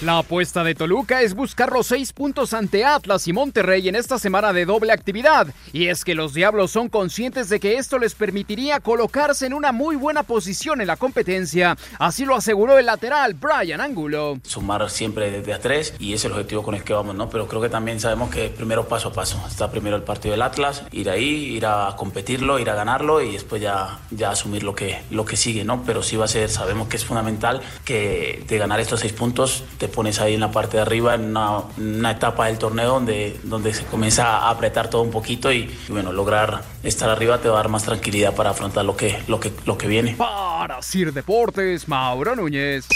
La 0.02 0.16
apuesta 0.16 0.64
de 0.64 0.74
Toluca 0.74 1.20
es 1.20 1.34
buscar 1.34 1.70
los 1.72 1.88
seis 1.88 2.14
puntos 2.14 2.54
ante 2.54 2.86
Atlas 2.86 3.28
y 3.28 3.34
Monterrey 3.34 3.86
en 3.86 3.94
esta 3.94 4.18
semana 4.18 4.50
de 4.54 4.64
doble 4.64 4.92
actividad. 4.92 5.48
Y 5.74 5.88
es 5.88 6.06
que 6.06 6.14
los 6.14 6.32
Diablos 6.32 6.70
son 6.70 6.88
conscientes 6.88 7.50
de 7.50 7.60
que 7.60 7.76
esto 7.76 7.98
les 7.98 8.14
permitiría 8.14 8.80
colocarse 8.80 9.44
en 9.44 9.52
una 9.52 9.72
muy 9.72 9.96
buena 9.96 10.22
posición 10.22 10.80
en 10.80 10.86
la 10.86 10.96
competencia. 10.96 11.76
Así 11.98 12.24
lo 12.24 12.34
aseguró 12.34 12.78
el 12.78 12.86
lateral 12.86 13.34
Brian 13.34 13.82
Angulo. 13.82 14.38
sumar 14.42 14.88
siempre 14.88 15.30
desde 15.30 15.52
a 15.52 15.58
tres 15.58 15.92
y 15.98 16.14
es 16.14 16.24
el 16.24 16.32
objetivo 16.32 16.62
con 16.62 16.74
el 16.74 16.82
que 16.82 16.94
vamos, 16.94 17.14
¿no? 17.14 17.28
Pero 17.28 17.46
creo 17.46 17.60
que 17.60 17.68
también 17.68 18.00
sabemos 18.00 18.30
que 18.30 18.48
primero 18.48 18.88
paso 18.88 19.08
a 19.08 19.12
paso. 19.12 19.38
Está 19.46 19.70
primero 19.70 19.96
el 19.96 20.02
partido 20.02 20.32
del 20.32 20.40
Atlas, 20.40 20.82
ir 20.92 21.10
ahí, 21.10 21.28
ir 21.28 21.66
a 21.66 21.94
competirlo, 21.98 22.58
ir 22.58 22.70
a 22.70 22.74
ganarlo 22.74 23.20
y 23.20 23.32
después 23.32 23.60
ya, 23.60 23.98
ya 24.10 24.30
asumir 24.30 24.62
lo 24.62 24.74
que, 24.74 25.02
lo 25.10 25.26
que 25.26 25.36
sigue, 25.36 25.62
¿no? 25.62 25.82
Pero 25.84 26.02
sí 26.02 26.16
va 26.16 26.24
a 26.24 26.28
ser, 26.28 26.48
sabemos 26.48 26.88
que 26.88 26.96
es 26.96 27.04
fundamental 27.04 27.60
que 27.84 28.42
de 28.48 28.56
ganar 28.56 28.80
estos 28.80 29.00
seis 29.00 29.12
puntos 29.12 29.62
te 29.76 29.89
pones 29.90 30.20
ahí 30.20 30.34
en 30.34 30.40
la 30.40 30.50
parte 30.50 30.78
de 30.78 30.82
arriba 30.82 31.14
en 31.14 31.30
una, 31.30 31.64
una 31.76 32.10
etapa 32.12 32.46
del 32.46 32.58
torneo 32.58 32.88
donde, 32.88 33.38
donde 33.44 33.74
se 33.74 33.84
comienza 33.84 34.38
a 34.38 34.50
apretar 34.50 34.88
todo 34.88 35.02
un 35.02 35.10
poquito 35.10 35.52
y, 35.52 35.70
y 35.88 35.92
bueno, 35.92 36.12
lograr 36.12 36.62
estar 36.82 37.10
arriba 37.10 37.38
te 37.38 37.48
va 37.48 37.54
a 37.54 37.62
dar 37.62 37.68
más 37.68 37.84
tranquilidad 37.84 38.34
para 38.34 38.50
afrontar 38.50 38.84
lo 38.84 38.96
que, 38.96 39.22
lo 39.28 39.38
que, 39.40 39.52
lo 39.66 39.76
que 39.76 39.86
viene. 39.86 40.14
Para 40.16 40.80
Sir 40.82 41.12
Deportes, 41.12 41.88
Mauro 41.88 42.34
Núñez. 42.34 42.86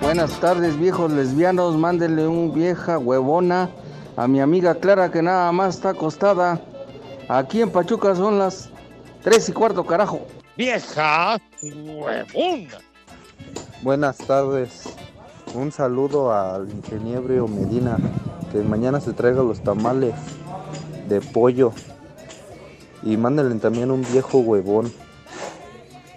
Buenas 0.00 0.38
tardes, 0.38 0.78
viejos 0.78 1.10
lesbianos. 1.10 1.76
Mándenle 1.76 2.28
un 2.28 2.54
vieja 2.54 2.98
huevona 2.98 3.70
a 4.16 4.28
mi 4.28 4.40
amiga 4.40 4.76
Clara 4.76 5.10
que 5.10 5.22
nada 5.22 5.50
más 5.50 5.76
está 5.76 5.90
acostada. 5.90 6.60
Aquí 7.28 7.62
en 7.62 7.70
Pachuca 7.70 8.14
son 8.14 8.38
las 8.38 8.70
tres 9.24 9.48
y 9.48 9.52
cuarto, 9.52 9.84
carajo. 9.84 10.20
Vieja 10.56 11.40
huevona. 11.62 12.78
Buenas 13.82 14.18
tardes. 14.18 14.84
Un 15.54 15.72
saludo 15.72 16.32
al 16.32 16.70
ingeniero 16.70 17.48
Medina. 17.48 17.96
Que 18.52 18.58
mañana 18.58 19.00
se 19.00 19.14
traiga 19.14 19.42
los 19.42 19.62
tamales 19.62 20.14
de 21.08 21.20
pollo. 21.20 21.72
Y 23.02 23.16
mándenle 23.16 23.56
también 23.56 23.90
un 23.90 24.02
viejo 24.12 24.38
huevón. 24.38 24.92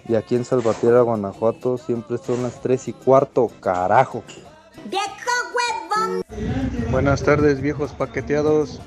Y 0.06 0.14
aquí 0.14 0.36
en 0.36 0.44
Salvatierra, 0.44 1.00
Guanajuato, 1.00 1.78
siempre 1.78 2.18
son 2.18 2.42
las 2.42 2.60
3 2.62 2.88
y 2.88 2.92
cuarto, 2.92 3.50
carajo. 3.60 4.22
Buenas 6.90 7.22
tardes, 7.22 7.60
viejos 7.60 7.92
paqueteados. 7.92 8.80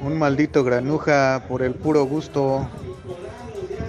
Un 0.00 0.18
maldito 0.18 0.62
granuja 0.64 1.44
por 1.48 1.62
el 1.62 1.74
puro 1.74 2.04
gusto. 2.04 2.68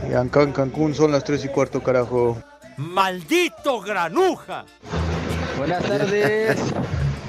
Y 0.09 0.13
acá 0.13 0.43
en 0.43 0.51
Cancún 0.51 0.93
son 0.93 1.11
las 1.11 1.23
3 1.23 1.45
y 1.45 1.47
cuarto, 1.49 1.81
carajo. 1.81 2.37
¡Maldito 2.77 3.81
granuja! 3.81 4.65
Buenas 5.57 5.83
tardes. 5.83 6.57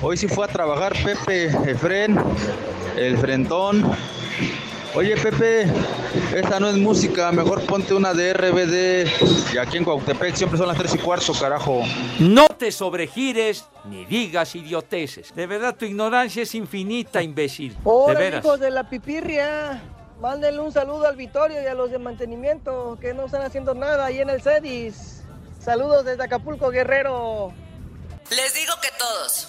Hoy 0.02 0.16
sí 0.16 0.28
fue 0.28 0.44
a 0.44 0.48
trabajar 0.48 0.92
Pepe 1.04 1.46
Efren, 1.70 2.18
el 2.96 3.16
frentón. 3.18 3.90
Oye 4.94 5.16
Pepe, 5.16 5.66
esta 6.34 6.60
no 6.60 6.68
es 6.68 6.76
música, 6.76 7.32
mejor 7.32 7.62
ponte 7.66 7.94
una 7.94 8.14
de 8.14 8.32
RBD. 8.32 9.52
Y 9.54 9.58
aquí 9.58 9.76
en 9.78 9.84
Cuautepec 9.84 10.34
siempre 10.34 10.56
son 10.56 10.68
las 10.68 10.78
3 10.78 10.94
y 10.94 10.98
cuarto, 10.98 11.32
carajo. 11.32 11.82
No 12.20 12.46
te 12.46 12.70
sobregires 12.70 13.66
ni 13.86 14.04
digas 14.04 14.54
idioteces. 14.54 15.34
De 15.34 15.46
verdad, 15.46 15.74
tu 15.74 15.84
ignorancia 15.84 16.42
es 16.44 16.54
infinita, 16.54 17.22
imbécil. 17.22 17.72
De 17.72 17.80
Hola, 17.84 18.18
veras. 18.18 18.44
hijos 18.44 18.60
de 18.60 18.70
la 18.70 18.88
pipirria. 18.88 19.82
Mándenle 20.20 20.60
un 20.60 20.72
saludo 20.72 21.06
al 21.06 21.16
Vitorio 21.16 21.62
y 21.62 21.66
a 21.66 21.74
los 21.74 21.90
de 21.90 21.98
mantenimiento 21.98 22.96
que 23.00 23.12
no 23.14 23.26
están 23.26 23.42
haciendo 23.42 23.74
nada 23.74 24.06
ahí 24.06 24.20
en 24.20 24.30
el 24.30 24.40
CEDIS. 24.40 25.22
Saludos 25.60 26.04
desde 26.04 26.22
Acapulco, 26.24 26.70
Guerrero. 26.70 27.52
Les 28.30 28.54
digo 28.54 28.72
que 28.80 28.88
todos. 28.98 29.48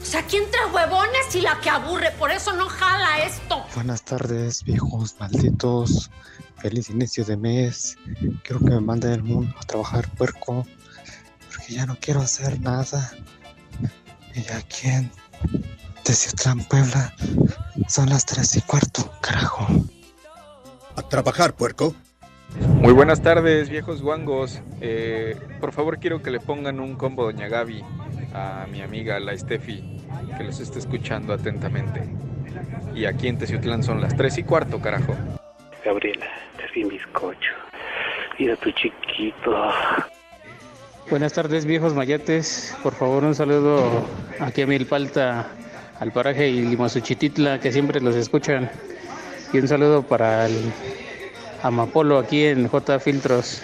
O 0.00 0.04
sea, 0.04 0.22
¿quién 0.26 0.44
trae 0.50 0.66
huevones 0.66 1.34
y 1.34 1.40
la 1.40 1.58
que 1.60 1.68
aburre? 1.70 2.12
Por 2.12 2.30
eso 2.30 2.52
no 2.52 2.66
jala 2.68 3.24
esto. 3.24 3.64
Buenas 3.74 4.02
tardes, 4.02 4.62
viejos 4.62 5.16
malditos. 5.18 6.10
Feliz 6.58 6.88
inicio 6.90 7.24
de 7.24 7.36
mes. 7.36 7.96
Quiero 8.44 8.60
que 8.60 8.70
me 8.70 8.80
manden 8.80 9.22
un- 9.30 9.54
a 9.58 9.64
trabajar 9.64 10.08
puerco. 10.16 10.66
Porque 11.50 11.74
ya 11.74 11.86
no 11.86 11.96
quiero 12.00 12.20
hacer 12.20 12.60
nada. 12.60 13.10
Y 14.34 14.40
aquí 14.52 14.88
en 14.88 15.10
Teciutlán, 16.06 16.60
Puebla, 16.68 17.12
son 17.88 18.10
las 18.10 18.24
tres 18.24 18.54
y 18.56 18.60
cuarto, 18.60 19.10
carajo. 19.20 19.66
A 20.94 21.02
trabajar, 21.02 21.54
puerco. 21.54 21.96
Muy 22.80 22.92
buenas 22.92 23.22
tardes, 23.22 23.68
viejos 23.68 24.02
guangos. 24.02 24.60
Eh, 24.80 25.36
por 25.60 25.72
favor, 25.72 25.98
quiero 25.98 26.22
que 26.22 26.30
le 26.30 26.38
pongan 26.38 26.78
un 26.78 26.94
combo 26.94 27.24
Doña 27.24 27.48
Gaby 27.48 27.82
a 28.32 28.68
mi 28.70 28.82
amiga 28.82 29.18
la 29.18 29.36
Steffi, 29.36 30.00
que 30.38 30.44
los 30.44 30.60
está 30.60 30.78
escuchando 30.78 31.32
atentamente. 31.32 32.08
Y 32.94 33.06
aquí 33.06 33.26
en 33.26 33.38
Teciutlán 33.38 33.82
son 33.82 34.00
las 34.00 34.16
3 34.16 34.38
y 34.38 34.42
cuarto, 34.44 34.80
carajo. 34.80 35.16
Gabriela, 35.84 36.26
te 36.56 36.72
vi 36.72 36.84
un 36.84 36.90
bizcocho. 36.90 37.52
Mira 38.38 38.54
tu 38.54 38.70
chiquito. 38.70 39.72
Buenas 41.10 41.32
tardes, 41.32 41.66
viejos 41.66 41.94
mayates. 41.94 42.76
Por 42.84 42.94
favor, 42.94 43.24
un 43.24 43.34
saludo 43.34 44.06
aquí 44.38 44.62
a 44.62 44.66
Milpalta, 44.68 45.48
al 46.00 46.12
paraje 46.12 46.48
y 46.48 46.62
Limosuchititla, 46.62 47.60
que 47.60 47.72
siempre 47.72 48.00
los 48.00 48.14
escuchan. 48.14 48.70
Y 49.52 49.58
un 49.58 49.68
saludo 49.68 50.02
para 50.02 50.46
el 50.46 50.72
Amapolo 51.62 52.18
aquí 52.18 52.44
en 52.44 52.68
J 52.68 52.98
Filtros. 53.00 53.62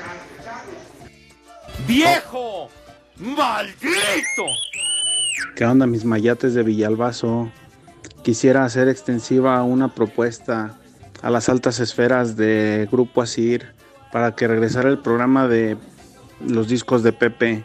¡Viejo! 1.87 2.69
¡Maldito! 3.17 4.47
¿Qué 5.55 5.65
onda, 5.65 5.87
mis 5.87 6.05
mayates 6.05 6.55
de 6.55 6.63
Villalbazo? 6.63 7.51
Quisiera 8.23 8.65
hacer 8.65 8.89
extensiva 8.89 9.63
una 9.63 9.95
propuesta 9.95 10.79
a 11.23 11.31
las 11.31 11.49
altas 11.49 11.81
esferas 11.81 12.37
de 12.37 12.89
Grupo 12.91 13.23
Asir 13.23 13.67
para 14.13 14.35
que 14.35 14.49
regresara 14.49 14.89
el 14.89 14.99
programa 14.99 15.49
de 15.49 15.77
los 16.47 16.69
discos 16.69 17.03
de 17.03 17.13
Pepe, 17.13 17.65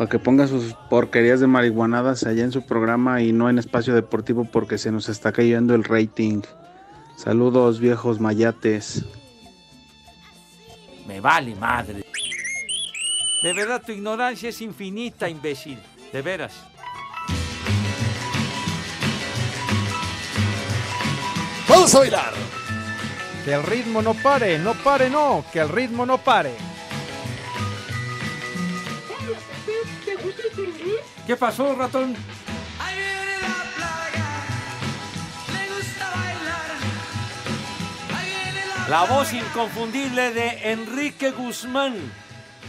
para 0.00 0.08
que 0.08 0.18
ponga 0.18 0.46
sus 0.46 0.72
porquerías 0.88 1.40
de 1.40 1.46
marihuanadas 1.46 2.24
allá 2.24 2.42
en 2.42 2.52
su 2.52 2.64
programa 2.64 3.20
y 3.20 3.34
no 3.34 3.50
en 3.50 3.58
espacio 3.58 3.94
deportivo 3.94 4.46
porque 4.46 4.78
se 4.78 4.90
nos 4.90 5.10
está 5.10 5.30
cayendo 5.30 5.74
el 5.74 5.84
rating. 5.84 6.40
Saludos, 7.18 7.80
viejos 7.80 8.18
mayates. 8.18 9.04
Me 11.06 11.20
vale 11.20 11.54
madre. 11.54 12.02
De 13.42 13.52
verdad, 13.52 13.82
tu 13.84 13.92
ignorancia 13.92 14.48
es 14.48 14.62
infinita, 14.62 15.28
imbécil. 15.28 15.78
De 16.14 16.22
veras. 16.22 16.54
Vamos 21.68 21.94
a 21.94 21.98
bailar. 21.98 22.32
Que 23.44 23.52
el 23.52 23.62
ritmo 23.64 24.00
no 24.00 24.14
pare, 24.14 24.58
no 24.58 24.72
pare, 24.72 25.10
no, 25.10 25.44
que 25.52 25.60
el 25.60 25.68
ritmo 25.68 26.06
no 26.06 26.16
pare. 26.16 26.69
¿Qué 31.26 31.36
pasó, 31.36 31.74
ratón? 31.74 32.16
La 38.88 39.04
voz 39.04 39.32
inconfundible 39.32 40.32
de 40.32 40.72
Enrique 40.72 41.30
Guzmán. 41.30 41.94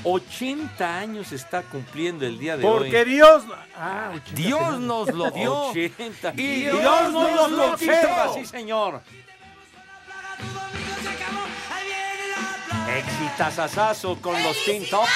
80 0.04 1.00
años 1.00 1.32
está 1.32 1.64
cumpliendo 1.64 2.28
el 2.28 2.38
día 2.38 2.58
de 2.58 2.66
hoy. 2.66 2.78
Porque 2.78 3.06
Dios. 3.06 3.44
Ah, 3.76 4.12
80 4.14 4.32
Dios 4.36 4.80
nos 4.80 5.12
lo 5.14 5.32
dio. 5.32 5.70
80. 5.70 6.34
Y 6.38 6.62
Dios, 6.62 7.12
nos, 7.12 7.52
lo 7.52 7.76
quita. 7.76 8.34
Sí, 8.36 8.46
señor. 8.46 9.02
Exitazazazo 12.98 14.22
con 14.22 14.42
los 14.44 14.64
Teen 14.64 14.88
Tops. 14.88 15.10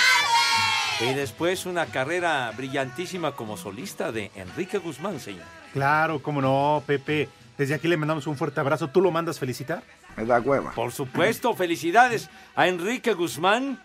Y 1.01 1.13
después 1.13 1.65
una 1.65 1.87
carrera 1.87 2.51
brillantísima 2.55 3.33
como 3.33 3.57
solista 3.57 4.13
de 4.13 4.31
Enrique 4.35 4.77
Guzmán, 4.77 5.19
señor. 5.19 5.43
Claro, 5.73 6.21
cómo 6.21 6.41
no, 6.41 6.81
Pepe. 6.87 7.27
Desde 7.57 7.75
aquí 7.75 7.89
le 7.89 7.97
mandamos 7.97 8.27
un 8.27 8.37
fuerte 8.37 8.61
abrazo. 8.61 8.89
¿Tú 8.89 9.01
lo 9.01 9.11
mandas 9.11 9.37
felicitar? 9.37 9.83
Me 10.15 10.25
da 10.25 10.39
hueva. 10.39 10.71
Por 10.71 10.93
supuesto, 10.93 11.53
felicidades 11.53 12.29
a 12.55 12.67
Enrique 12.67 13.13
Guzmán. 13.13 13.81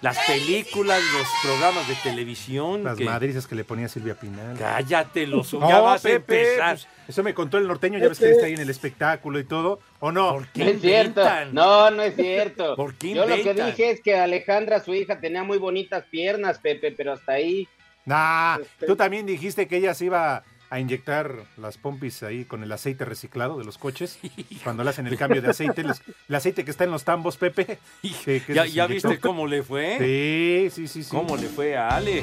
Las 0.00 0.16
películas, 0.26 0.98
los 1.12 1.26
programas 1.42 1.86
de 1.86 1.94
televisión. 1.96 2.84
Las 2.84 2.96
que- 2.96 3.04
madrizas 3.04 3.46
que 3.46 3.54
le 3.54 3.64
ponía 3.64 3.86
Silvia 3.86 4.14
Pinal. 4.14 4.56
Cállate, 4.58 5.26
los 5.26 5.52
No, 5.52 5.68
ya 5.68 5.80
vas 5.80 6.00
a 6.04 6.08
Pepe, 6.08 6.52
empezar. 6.52 6.74
pues, 6.76 6.88
eso 7.08 7.22
me 7.22 7.34
contó 7.34 7.58
el 7.58 7.68
norteño, 7.68 7.98
ya 7.98 8.08
ves 8.08 8.18
que 8.18 8.30
está 8.30 8.46
ahí 8.46 8.54
en 8.54 8.60
el 8.60 8.70
espectáculo 8.70 9.38
y 9.38 9.44
todo. 9.44 9.78
¿O 9.98 10.10
no? 10.10 10.32
¿Por 10.32 10.46
No 10.54 10.64
es 10.64 10.80
cierto. 10.80 11.22
No, 11.52 11.90
no 11.90 12.02
es 12.02 12.16
cierto. 12.16 12.74
¿Por 12.76 12.94
qué 12.94 13.14
Yo 13.14 13.26
lo 13.26 13.36
que 13.36 13.52
dije 13.52 13.90
es 13.90 14.00
que 14.00 14.16
Alejandra, 14.18 14.80
su 14.80 14.94
hija, 14.94 15.20
tenía 15.20 15.42
muy 15.42 15.58
bonitas 15.58 16.04
piernas, 16.10 16.58
Pepe, 16.58 16.92
pero 16.92 17.12
hasta 17.12 17.32
ahí. 17.32 17.68
Nah, 18.06 18.56
Este- 18.58 18.86
tú 18.86 18.96
también 18.96 19.26
dijiste 19.26 19.68
que 19.68 19.76
ella 19.76 19.92
se 19.92 20.06
iba 20.06 20.42
a 20.70 20.78
inyectar 20.78 21.34
las 21.56 21.76
pompis 21.78 22.22
ahí 22.22 22.44
con 22.44 22.62
el 22.62 22.70
aceite 22.72 23.04
reciclado 23.04 23.58
de 23.58 23.64
los 23.64 23.76
coches. 23.76 24.18
cuando 24.64 24.84
le 24.84 24.90
hacen 24.90 25.06
el 25.08 25.18
cambio 25.18 25.42
de 25.42 25.50
aceite. 25.50 25.82
les- 25.82 26.00
el 26.28 26.34
aceite 26.34 26.64
que 26.64 26.70
está 26.70 26.84
en 26.84 26.92
los 26.92 27.04
tambos, 27.04 27.36
Pepe. 27.36 27.78
que- 28.24 28.40
que 28.42 28.54
¿Ya, 28.72 28.86
viste 28.86 29.18
cómo 29.18 29.46
le 29.46 29.62
fue? 29.62 29.96
Sí, 29.98 30.70
sí, 30.74 30.88
sí, 30.88 31.02
sí. 31.04 31.10
¿Cómo 31.10 31.36
le 31.36 31.48
fue 31.48 31.76
a 31.76 31.88
Ale? 31.96 32.22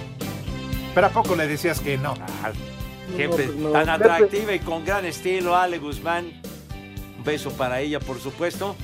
Pero 0.96 1.08
¿a 1.08 1.10
poco 1.12 1.36
le 1.36 1.46
decías 1.48 1.80
que 1.80 1.98
no? 1.98 2.16
Siempre 3.16 3.46
pues 3.46 3.56
no. 3.56 3.72
tan 3.72 3.90
atractiva 3.90 4.54
y 4.54 4.60
con 4.60 4.84
gran 4.84 5.06
estilo, 5.06 5.56
Ale 5.56 5.78
Guzmán. 5.78 6.26
Un 7.18 7.24
beso 7.24 7.52
para 7.52 7.82
ella, 7.82 8.00
por 8.00 8.20
supuesto. 8.20 8.76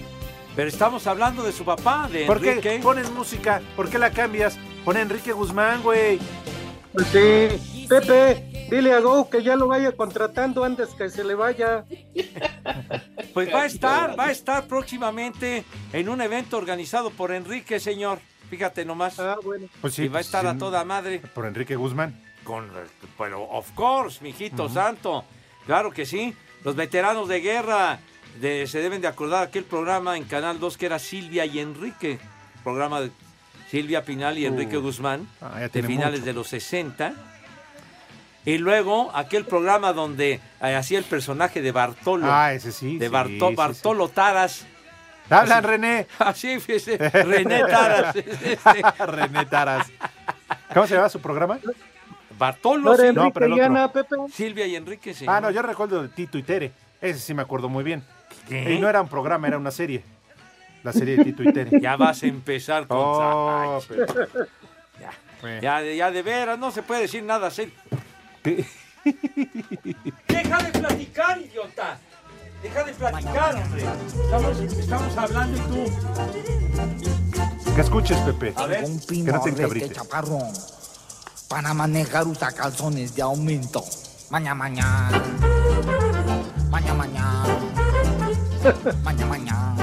Pero 0.56 0.68
estamos 0.70 1.08
hablando 1.08 1.42
de 1.44 1.52
su 1.52 1.66
papá, 1.66 2.08
de 2.12 2.26
¿Por 2.26 2.40
qué 2.40 2.50
Enrique. 2.52 2.80
pones 2.84 3.10
música? 3.12 3.62
¿Por 3.76 3.90
qué 3.90 3.98
la 3.98 4.12
cambias? 4.12 4.60
Pon 4.86 4.98
a 4.98 5.02
Enrique 5.02 5.32
Guzmán, 5.32 5.82
güey. 5.82 6.20
Pues 6.94 7.08
sí, 7.08 7.73
Pepe, 8.00 8.68
dile 8.72 8.92
a 8.94 9.00
Go 9.02 9.30
que 9.30 9.44
ya 9.44 9.56
lo 9.56 9.68
vaya 9.68 9.92
contratando 9.92 10.64
antes 10.64 10.90
que 10.90 11.10
se 11.10 11.24
le 11.24 11.36
vaya. 11.36 11.86
Pues 13.36 13.54
va 13.54 13.62
a 13.62 13.66
estar, 13.66 14.18
va 14.20 14.26
a 14.28 14.32
estar 14.32 14.66
próximamente 14.68 15.64
en 15.92 16.10
un 16.10 16.20
evento 16.22 16.58
organizado 16.58 17.12
por 17.12 17.32
Enrique, 17.32 17.80
señor. 17.80 18.20
Fíjate 18.50 18.84
nomás. 18.84 19.20
Ah, 19.20 19.38
bueno. 19.44 19.68
Pues 19.80 19.94
sí, 19.94 20.04
y 20.04 20.08
va 20.08 20.14
a 20.14 20.20
pues, 20.20 20.26
estar 20.26 20.48
a 20.48 20.58
toda 20.58 20.84
madre. 20.86 21.20
Por 21.20 21.46
Enrique 21.46 21.76
Guzmán. 21.76 22.20
Con, 22.44 22.68
pero 23.18 23.44
of 23.44 23.72
course, 23.74 24.24
mijito 24.24 24.68
santo. 24.70 25.24
Claro 25.66 25.92
que 25.92 26.06
sí. 26.06 26.34
Los 26.64 26.76
veteranos 26.76 27.28
de 27.28 27.42
guerra 27.42 28.00
de- 28.42 28.66
se 28.68 28.80
deben 28.80 29.02
de 29.02 29.08
acordar 29.08 29.44
aquel 29.44 29.66
programa 29.66 30.18
en 30.18 30.24
Canal 30.24 30.60
2 30.60 30.78
que 30.78 30.88
era 30.88 30.98
Silvia 30.98 31.46
y 31.46 31.60
Enrique. 31.60 32.20
Programa 32.64 33.02
de 33.02 33.12
Silvia 33.70 34.04
Pinal 34.04 34.38
y 34.38 34.46
Enrique 34.46 34.78
Uy. 34.78 34.84
Guzmán. 34.84 35.28
Ah, 35.42 35.58
ya 35.60 35.70
de 35.70 35.84
finales 35.84 36.20
mucho. 36.22 36.26
de 36.26 36.34
los 36.34 36.48
60. 36.48 37.14
Y 38.46 38.58
luego 38.58 39.10
aquel 39.16 39.46
programa 39.46 39.94
donde 39.94 40.40
eh, 40.62 40.76
hacía 40.76 40.98
el 41.00 41.06
personaje 41.06 41.62
de 41.62 41.72
Bartolo. 41.72 42.28
Ah, 42.30 42.54
ese 42.54 42.72
sí. 42.72 42.98
de 42.98 43.06
sí, 43.08 43.12
Barto- 43.12 43.50
sí, 43.50 43.56
Bartolo 43.56 44.10
Taras. 44.10 44.66
Hablan, 45.30 45.64
René. 45.64 46.08
Así, 46.20 46.60
fíjese. 46.60 46.98
René 46.98 47.62
Taras. 47.66 48.16
René 49.00 49.46
Taras. 49.46 49.88
¿Cómo 50.74 50.86
se 50.88 50.96
llama 50.96 51.08
su 51.10 51.22
programa? 51.22 51.58
Bartolo. 52.38 52.96
No. 52.98 53.02
Enrique 53.04 53.32
pero 53.34 53.46
el 53.46 53.52
y 53.52 53.62
otro. 53.62 53.66
Ana, 53.66 53.92
Pepe. 53.92 54.16
Silvia 54.34 54.66
y 54.68 54.76
Enrique, 54.76 55.14
sí. 55.14 55.26
Ah, 55.28 55.40
no, 55.40 55.50
yo 55.52 55.62
recuerdo 55.62 56.02
de 56.02 56.10
Tito 56.10 56.38
y 56.38 56.44
Tere. 56.44 56.72
Ese 57.00 57.20
sí 57.20 57.34
me 57.34 57.42
acuerdo 57.44 57.70
muy 57.70 57.84
bien. 57.84 58.04
¿Qué? 58.50 58.74
Y 58.74 58.80
no 58.80 58.90
era 58.90 59.02
un 59.02 59.08
programa, 59.08 59.48
era 59.48 59.58
una 59.58 59.72
serie. 59.72 60.04
La 60.84 60.92
serie 60.92 61.16
de 61.16 61.24
Tito 61.24 61.44
y 61.44 61.54
Tere. 61.54 61.80
Ya 61.80 61.96
vas 61.96 62.24
a 62.24 62.26
empezar 62.26 62.88
con... 62.88 62.98
Oh, 63.00 63.80
pero- 63.88 64.06
ya, 65.00 65.60
ya, 65.62 65.82
de- 65.82 65.96
ya 65.96 66.12
de 66.12 66.22
veras, 66.22 66.60
no 66.60 66.72
se 66.72 66.84
puede 66.84 67.02
decir 67.04 67.24
nada 67.24 67.50
serio. 67.52 67.74
Deja 70.28 70.58
de 70.64 70.72
platicar, 70.80 71.40
idiota. 71.42 72.00
Deja 72.62 72.84
de 72.84 72.94
platicar, 72.94 73.56
hombre. 73.56 73.84
Estamos, 74.24 74.60
estamos 74.60 75.18
hablando 75.18 75.58
y 75.58 75.62
tú... 75.62 75.86
Que 77.76 77.82
escuches, 77.82 78.18
Pepe. 78.20 78.54
A 78.56 78.66
ver. 78.66 78.84
Un 78.86 79.00
Que 79.00 79.06
no 79.06 79.06
te 79.08 79.14
pino 79.14 79.42
de 79.44 79.50
encabrites. 79.50 79.92
chaparrón 79.94 80.52
para 81.48 81.74
manejar 81.74 82.28
usa 82.28 82.52
calzones 82.52 83.16
de 83.16 83.22
aumento. 83.22 83.84
Maña, 84.30 84.54
maña. 84.56 85.10
Maña, 86.70 86.94
maña. 86.94 87.44
Maña, 89.04 89.26
maña. 89.26 89.76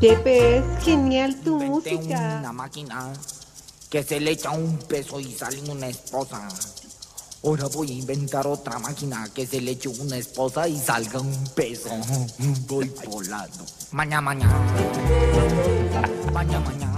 Pepe, 0.00 0.58
es 0.58 0.64
genial 0.84 1.36
tu 1.44 1.60
Inventé 1.62 1.94
música. 1.94 2.36
una 2.40 2.52
máquina 2.52 3.12
que 3.90 4.04
se 4.04 4.20
le 4.20 4.30
echa 4.30 4.52
un 4.52 4.78
peso 4.78 5.18
y 5.18 5.32
sale 5.32 5.60
una 5.68 5.88
esposa. 5.88 6.48
Ahora 7.42 7.66
voy 7.66 7.90
a 7.90 7.94
inventar 7.94 8.46
otra 8.46 8.78
máquina 8.78 9.28
que 9.34 9.46
se 9.46 9.60
le 9.60 9.72
eche 9.72 9.88
una 9.88 10.16
esposa 10.16 10.68
y 10.68 10.78
salga 10.78 11.18
un 11.18 11.44
peso. 11.56 11.90
Voy 12.68 12.92
volando. 13.06 13.66
Maña, 13.90 14.20
maña. 14.20 14.46
Maña, 16.32 16.60
maña. 16.60 16.89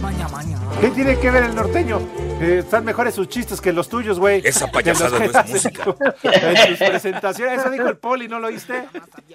Maña, 0.00 0.28
maña. 0.28 0.58
¿Qué 0.80 0.90
tiene 0.90 1.18
que 1.18 1.30
ver 1.30 1.44
el 1.44 1.54
norteño? 1.54 2.00
Eh, 2.40 2.58
están 2.60 2.84
mejores 2.84 3.14
sus 3.14 3.28
chistes 3.28 3.60
que 3.60 3.72
los 3.72 3.88
tuyos, 3.88 4.18
güey. 4.18 4.40
Esa 4.44 4.70
payasada 4.70 5.18
no 5.18 5.24
es 5.24 5.48
música. 5.50 5.94
En 6.22 6.68
tus 6.68 6.78
presentaciones. 6.78 7.58
Eso 7.60 7.70
dijo 7.70 7.88
el 7.88 7.98
Poli, 7.98 8.28
¿no 8.28 8.38
lo 8.38 8.46
oíste? 8.46 8.84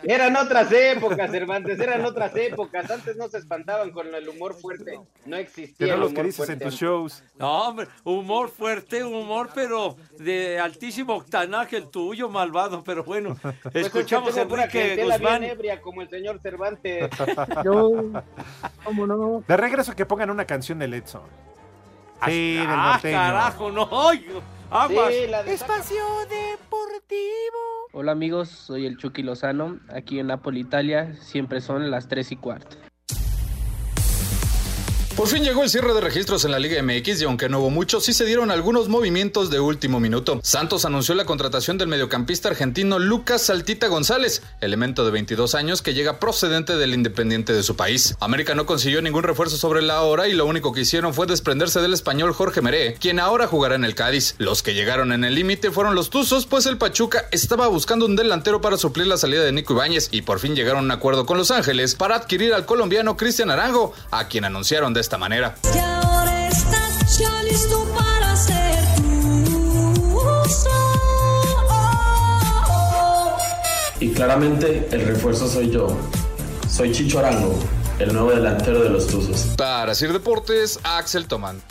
Eran 0.04 0.36
otras 0.38 0.72
épocas, 0.72 1.30
Cervantes, 1.30 1.80
eran 1.80 2.04
otras 2.06 2.36
épocas. 2.36 2.90
Antes 2.90 3.16
no 3.18 3.28
se 3.28 3.40
espantaban 3.40 3.92
con 3.92 4.14
el 4.16 4.28
humor 4.30 4.56
fuerte. 4.56 5.00
No 5.26 5.36
existía 5.36 5.94
el 5.94 6.00
los 6.00 6.14
que 6.14 6.24
dices 6.24 6.50
en 6.50 6.60
tus 6.60 6.76
shows. 6.76 7.24
No, 7.38 7.68
hombre, 7.68 7.88
humor 8.04 8.50
fuerte, 8.50 9.04
humor, 9.04 9.50
pero 9.54 9.98
de 10.18 10.60
altísimo 10.60 11.16
octanaje 11.16 11.78
el 11.78 11.90
tuyo, 11.90 12.30
malvado. 12.30 12.84
Pero 12.84 13.04
bueno, 13.04 13.38
Pues 13.42 13.56
es 13.56 13.72
que 13.72 13.80
escuchamos 14.00 14.36
a 14.38 14.44
Enrique 14.44 15.04
Guzmán. 15.04 15.42
bien 15.42 15.52
ebria 15.52 15.82
como 15.82 16.02
el 16.02 16.10
señor 16.10 16.40
Cervantes. 16.42 17.10
Yo, 17.64 17.92
¿cómo 18.96 19.08
no? 19.08 19.44
De 19.48 19.58
regreso 19.58 19.96
que 19.96 20.06
pongan 20.06 20.30
una 20.30 20.46
canción 20.46 20.80
de 20.80 20.86
Edson. 20.86 21.22
Sí, 22.26 22.56
del 22.56 22.68
Ah, 22.70 22.92
norteño. 22.94 23.18
carajo, 23.18 23.72
no, 23.72 23.84
aguas. 24.72 25.14
Sí, 25.14 25.28
la 25.30 25.44
de 25.44 25.54
Espacio 25.54 26.04
Deportivo. 26.30 27.60
Hola 27.94 28.12
amigos, 28.14 28.50
soy 28.50 28.86
el 28.86 28.98
Chucky 28.98 29.22
Lozano. 29.22 29.78
Aquí 29.94 30.20
en 30.20 30.28
Napoli, 30.28 30.62
Italia, 30.62 31.14
siempre 31.22 31.62
son 31.62 31.90
las 31.92 32.08
3 32.08 32.32
y 32.32 32.36
cuarto. 32.38 32.78
Por 35.16 35.30
fin 35.30 35.46
llegó 35.46 35.64
el 35.64 35.70
cierre 35.70 35.94
de 35.94 36.02
registros 36.02 36.44
en 36.44 36.52
la 36.52 36.60
Liga 36.60 36.84
MX 36.84 37.22
y 37.22 37.24
aunque 37.24 37.48
no 37.48 37.60
hubo 37.60 37.70
mucho, 37.70 38.02
sí 38.02 38.12
se 38.12 38.26
dieron 38.26 38.52
algunos 38.52 38.90
movimientos 38.90 39.50
de 39.50 39.62
último 39.62 40.02
minuto. 40.02 40.42
Santos 40.44 40.84
anunció 40.84 41.16
la 41.16 41.24
contratación 41.24 41.78
del 41.78 41.88
mediocampista 41.88 42.50
argentino 42.50 43.00
Lucas 43.00 43.44
Saltita 43.44 43.88
González, 43.88 44.42
elemento 44.60 45.06
de 45.06 45.12
22 45.12 45.56
años 45.56 45.82
que 45.82 45.94
llega 45.94 46.20
procedente 46.20 46.76
del 46.76 46.94
Independiente 46.94 47.54
de 47.54 47.64
su 47.64 47.78
país. 47.78 48.18
América 48.20 48.56
no 48.56 48.66
consiguió 48.66 49.02
ningún 49.02 49.24
refuerzo 49.24 49.56
sobre 49.56 49.82
la 49.82 50.02
hora 50.02 50.28
y 50.28 50.34
lo 50.34 50.46
único 50.46 50.74
que 50.74 50.82
hicieron 50.82 51.14
fue 51.14 51.28
desprenderse 51.28 51.80
del 51.80 51.94
español 51.94 52.34
Jorge 52.34 52.62
Meré, 52.62 52.96
quien 52.96 53.22
ahora 53.22 53.48
jugará 53.48 53.76
en 53.76 53.86
el 53.86 53.96
Cádiz. 53.96 54.36
Los 54.38 54.64
que 54.64 54.74
llegaron 54.74 55.14
en 55.14 55.24
el 55.24 55.34
límite 55.34 55.72
fueron 55.72 55.96
los 55.96 56.10
Tuzos, 56.10 56.46
pues 56.46 56.66
el 56.66 56.78
Pachuca 56.78 57.30
estaba 57.32 57.68
buscando 57.68 58.06
un 58.06 58.18
delantero 58.18 58.60
para 58.60 58.76
suplir 58.76 59.08
la 59.08 59.16
salida 59.16 59.44
de 59.44 59.54
Nico 59.54 59.72
Ibáñez 59.72 60.10
y 60.12 60.24
por 60.24 60.40
fin 60.40 60.56
llegaron 60.56 60.80
a 60.80 60.84
un 60.84 60.92
acuerdo 60.92 61.26
con 61.26 61.38
Los 61.38 61.52
Ángeles 61.52 61.96
para 61.96 62.16
adquirir 62.16 62.54
al 62.54 62.66
colombiano 62.66 63.16
Cristian 63.16 63.50
Arango, 63.50 63.94
a 64.12 64.28
quien 64.28 64.44
anunciaron 64.44 64.94
de 64.94 65.05
esta 65.06 65.18
manera. 65.20 65.54
Que 65.72 65.80
ahora 65.80 66.48
estás 66.48 67.20
ya 67.20 67.44
listo 67.44 67.86
para 67.96 68.32
hacer 68.32 68.84
tu 68.96 70.18
uso. 70.18 70.70
Y 74.00 74.10
claramente 74.14 74.90
el 74.92 75.06
refuerzo 75.06 75.48
soy 75.48 75.70
yo. 75.70 75.96
Soy 76.68 76.92
Chicho 76.92 77.20
Arango, 77.20 77.54
el 78.00 78.14
nuevo 78.14 78.32
delantero 78.32 78.82
de 78.82 78.90
los 78.90 79.06
Tuzos. 79.06 79.46
Para 79.56 79.94
Sir 79.94 80.12
Deportes, 80.12 80.80
Axel 80.84 81.28
Tomán. 81.28 81.62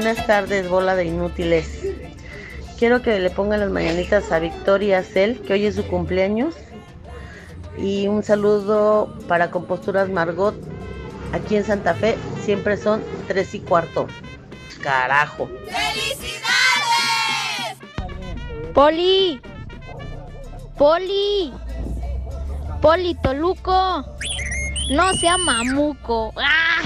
Buenas 0.00 0.28
tardes, 0.28 0.68
bola 0.68 0.94
de 0.94 1.06
inútiles. 1.06 1.80
Quiero 2.78 3.02
que 3.02 3.18
le 3.18 3.30
pongan 3.30 3.58
las 3.58 3.70
mañanitas 3.70 4.30
a 4.30 4.38
Victoria 4.38 5.02
Cel, 5.02 5.40
que 5.40 5.54
hoy 5.54 5.66
es 5.66 5.74
su 5.74 5.84
cumpleaños. 5.88 6.54
Y 7.76 8.06
un 8.06 8.22
saludo 8.22 9.12
para 9.26 9.50
Composturas 9.50 10.08
Margot. 10.08 10.54
Aquí 11.32 11.56
en 11.56 11.64
Santa 11.64 11.94
Fe 11.94 12.16
siempre 12.44 12.76
son 12.76 13.02
tres 13.26 13.52
y 13.56 13.58
cuarto. 13.58 14.06
Carajo. 14.80 15.50
Poli. 18.72 19.40
Poli. 20.76 21.52
Poli 22.80 23.14
Toluco. 23.20 24.04
No 24.92 25.12
sea 25.14 25.36
mamuco. 25.38 26.32
¡Ah! 26.36 26.82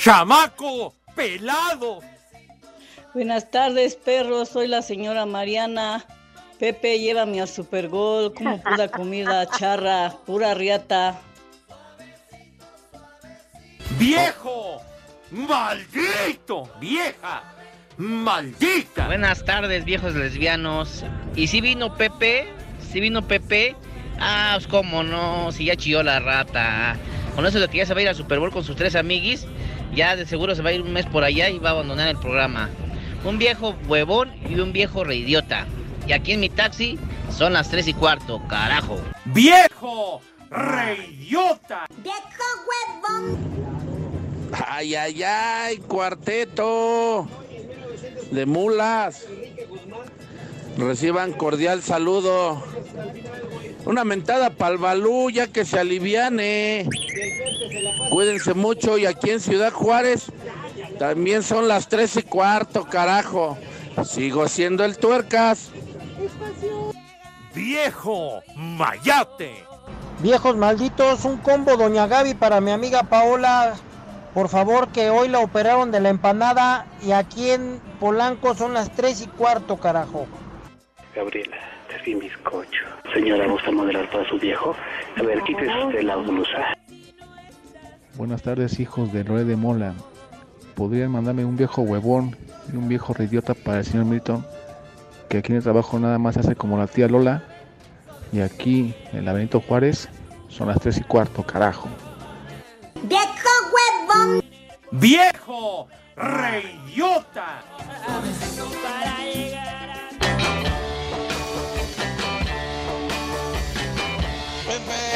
¡Chamaco! 0.00 0.94
¡Pelado! 1.14 2.00
Buenas 3.12 3.50
tardes, 3.50 3.96
perros. 3.96 4.48
Soy 4.48 4.66
la 4.66 4.80
señora 4.80 5.26
Mariana. 5.26 6.06
Pepe, 6.58 6.98
llévame 6.98 7.42
al 7.42 7.48
Supergol. 7.48 8.32
Como 8.32 8.62
pura 8.62 8.88
comida 8.88 9.46
charra, 9.58 10.14
pura 10.24 10.54
riata. 10.54 11.20
¡Viejo! 13.98 14.80
¡Maldito! 15.32 16.70
¡Vieja! 16.80 17.42
¡Maldita! 17.98 19.06
Buenas 19.06 19.44
tardes, 19.44 19.84
viejos 19.84 20.14
lesbianos. 20.14 21.04
¿Y 21.36 21.48
si 21.48 21.60
vino 21.60 21.94
Pepe? 21.94 22.48
¿Si 22.90 23.00
vino 23.00 23.28
Pepe? 23.28 23.76
Ah, 24.18 24.52
pues 24.54 24.66
cómo 24.66 25.02
no, 25.02 25.52
si 25.52 25.66
ya 25.66 25.76
chilló 25.76 26.02
la 26.02 26.20
rata. 26.20 26.96
Con 27.36 27.44
eso 27.44 27.60
de 27.60 27.68
que 27.68 27.78
ya 27.78 27.86
se 27.86 27.92
va 27.92 28.00
a 28.00 28.02
ir 28.02 28.08
al 28.08 28.16
Super 28.16 28.38
Bowl 28.38 28.50
con 28.50 28.64
sus 28.64 28.76
tres 28.76 28.96
amiguis, 28.96 29.46
ya 29.94 30.16
de 30.16 30.26
seguro 30.26 30.54
se 30.54 30.62
va 30.62 30.70
a 30.70 30.72
ir 30.72 30.82
un 30.82 30.92
mes 30.92 31.06
por 31.06 31.24
allá 31.24 31.48
y 31.48 31.58
va 31.58 31.70
a 31.70 31.72
abandonar 31.72 32.08
el 32.08 32.16
programa. 32.18 32.68
Un 33.24 33.38
viejo 33.38 33.74
huevón 33.86 34.32
y 34.48 34.58
un 34.60 34.72
viejo 34.72 35.04
reidiota. 35.04 35.66
Y 36.06 36.12
aquí 36.12 36.32
en 36.32 36.40
mi 36.40 36.48
taxi 36.48 36.98
son 37.30 37.52
las 37.52 37.68
tres 37.70 37.86
y 37.88 37.94
cuarto, 37.94 38.40
carajo. 38.48 38.98
¡Viejo! 39.26 40.22
¡Reidiota! 40.50 41.86
Ay, 44.66 44.94
ay, 44.94 45.22
ay, 45.22 45.76
cuarteto 45.78 47.28
de 48.30 48.46
mulas. 48.46 49.26
Reciban 50.76 51.32
cordial 51.32 51.82
saludo. 51.82 52.62
Una 53.84 54.04
mentada 54.04 54.50
pa'l 54.50 54.78
balú, 54.78 55.30
ya 55.30 55.46
que 55.48 55.64
se 55.64 55.78
aliviane. 55.78 56.88
Cuídense 58.10 58.54
mucho 58.54 58.98
y 58.98 59.06
aquí 59.06 59.30
en 59.30 59.40
Ciudad 59.40 59.72
Juárez 59.72 60.30
también 60.98 61.42
son 61.42 61.66
las 61.66 61.88
tres 61.88 62.16
y 62.16 62.22
cuarto, 62.22 62.84
carajo. 62.84 63.56
Sigo 64.04 64.48
siendo 64.48 64.84
el 64.84 64.98
tuercas. 64.98 65.70
¡Viejo! 67.54 68.42
¡Mayate! 68.54 69.64
Viejos 70.20 70.56
malditos, 70.56 71.24
un 71.24 71.38
combo 71.38 71.76
Doña 71.76 72.06
Gaby 72.06 72.34
para 72.34 72.60
mi 72.60 72.70
amiga 72.70 73.04
Paola. 73.04 73.74
Por 74.34 74.48
favor, 74.48 74.88
que 74.88 75.08
hoy 75.08 75.28
la 75.28 75.40
operaron 75.40 75.90
de 75.90 76.00
la 76.00 76.10
empanada 76.10 76.86
y 77.02 77.12
aquí 77.12 77.50
en 77.50 77.80
Polanco 77.98 78.54
son 78.54 78.74
las 78.74 78.92
tres 78.94 79.22
y 79.22 79.26
cuarto, 79.26 79.78
carajo. 79.78 80.26
Gabriela, 81.16 81.56
vi 82.04 82.14
bizcocho. 82.14 82.84
Señora, 83.14 83.46
¿gusta 83.46 83.70
moderar 83.70 84.08
para 84.10 84.28
su 84.28 84.38
viejo? 84.38 84.74
A 85.16 85.22
ver, 85.22 85.42
quítese 85.42 85.84
usted 85.84 86.02
la 86.02 86.16
blusa. 86.16 86.74
Buenas 88.16 88.42
tardes, 88.42 88.78
hijos 88.80 89.12
del 89.12 89.26
rey 89.26 89.44
de 89.44 89.56
Mola. 89.56 89.94
¿Podrían 90.74 91.10
mandarme 91.10 91.44
un 91.44 91.56
viejo 91.56 91.82
huevón 91.82 92.36
y 92.72 92.76
un 92.76 92.88
viejo 92.88 93.12
reidiota 93.12 93.54
para 93.54 93.78
el 93.78 93.84
señor 93.84 94.06
Milton? 94.06 94.46
Que 95.28 95.38
aquí 95.38 95.52
en 95.52 95.58
el 95.58 95.62
trabajo 95.62 95.98
nada 95.98 96.18
más 96.18 96.36
hace 96.36 96.54
como 96.54 96.78
la 96.78 96.86
tía 96.86 97.08
Lola. 97.08 97.42
Y 98.32 98.40
aquí, 98.40 98.94
en 99.12 99.24
la 99.24 99.32
Benito 99.32 99.60
Juárez, 99.60 100.08
son 100.48 100.68
las 100.68 100.80
tres 100.80 100.98
y 100.98 101.02
cuarto, 101.02 101.42
carajo. 101.42 101.88
¡Viejo 103.02 103.50
huevón! 103.72 104.44
¡Viejo! 104.92 105.88
¡Reidiota! 106.16 107.62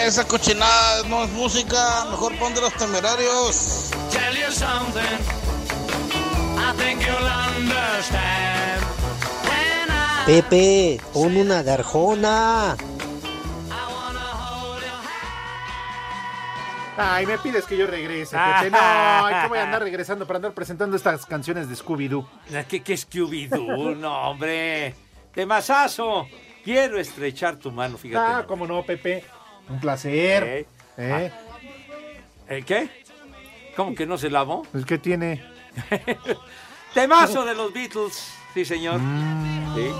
Esa 0.06 0.26
cochinada 0.26 1.02
no 1.08 1.24
es 1.24 1.30
música, 1.30 2.04
mejor 2.10 2.36
pon 2.38 2.54
de 2.54 2.60
los 2.60 2.74
temerarios. 2.74 3.90
Tell 4.10 4.34
you 4.36 4.50
something, 4.50 5.18
I 6.58 6.72
think 6.76 7.00
you'll 7.00 7.26
understand. 7.26 8.82
When 9.44 9.90
I 9.90 10.26
Pepe, 10.26 11.00
pon 11.12 11.36
una 11.36 11.62
de 11.62 11.72
Arjona. 11.72 12.76
Ay, 16.96 17.26
me 17.26 17.38
pides 17.38 17.64
que 17.66 17.76
yo 17.76 17.86
regrese, 17.88 18.36
Pepe. 18.60 18.70
No, 18.70 18.78
¿cómo 18.78 19.48
voy 19.48 19.58
a 19.58 19.64
andar 19.64 19.82
regresando 19.82 20.26
para 20.26 20.36
andar 20.36 20.52
presentando 20.52 20.96
estas 20.96 21.26
canciones 21.26 21.68
de 21.68 21.74
Scooby-Doo? 21.74 22.24
¿Qué, 22.68 22.82
qué 22.82 22.94
Scooby-Doo? 22.94 23.96
No, 23.96 24.30
hombre. 24.30 24.94
De 25.34 25.46
masazo. 25.46 26.28
Quiero 26.64 26.98
estrechar 26.98 27.56
tu 27.56 27.72
mano, 27.72 27.98
fíjate. 27.98 28.24
Ah, 28.24 28.44
cómo 28.46 28.66
no, 28.66 28.82
Pepe. 28.84 29.24
Un 29.68 29.80
placer. 29.80 30.42
¿Eh? 30.44 30.66
¿Eh? 30.98 31.30
¿El 32.48 32.64
qué? 32.64 32.88
¿Cómo 33.76 33.94
que 33.94 34.06
no 34.06 34.18
se 34.18 34.30
lavó? 34.30 34.66
¿El 34.74 34.84
qué 34.84 34.98
tiene? 34.98 35.42
Temazo 36.94 37.44
de 37.44 37.54
los 37.54 37.72
Beatles. 37.72 38.32
Sí, 38.54 38.64
señor. 38.64 39.00
Mm. 39.00 39.74
Sí. 39.74 39.90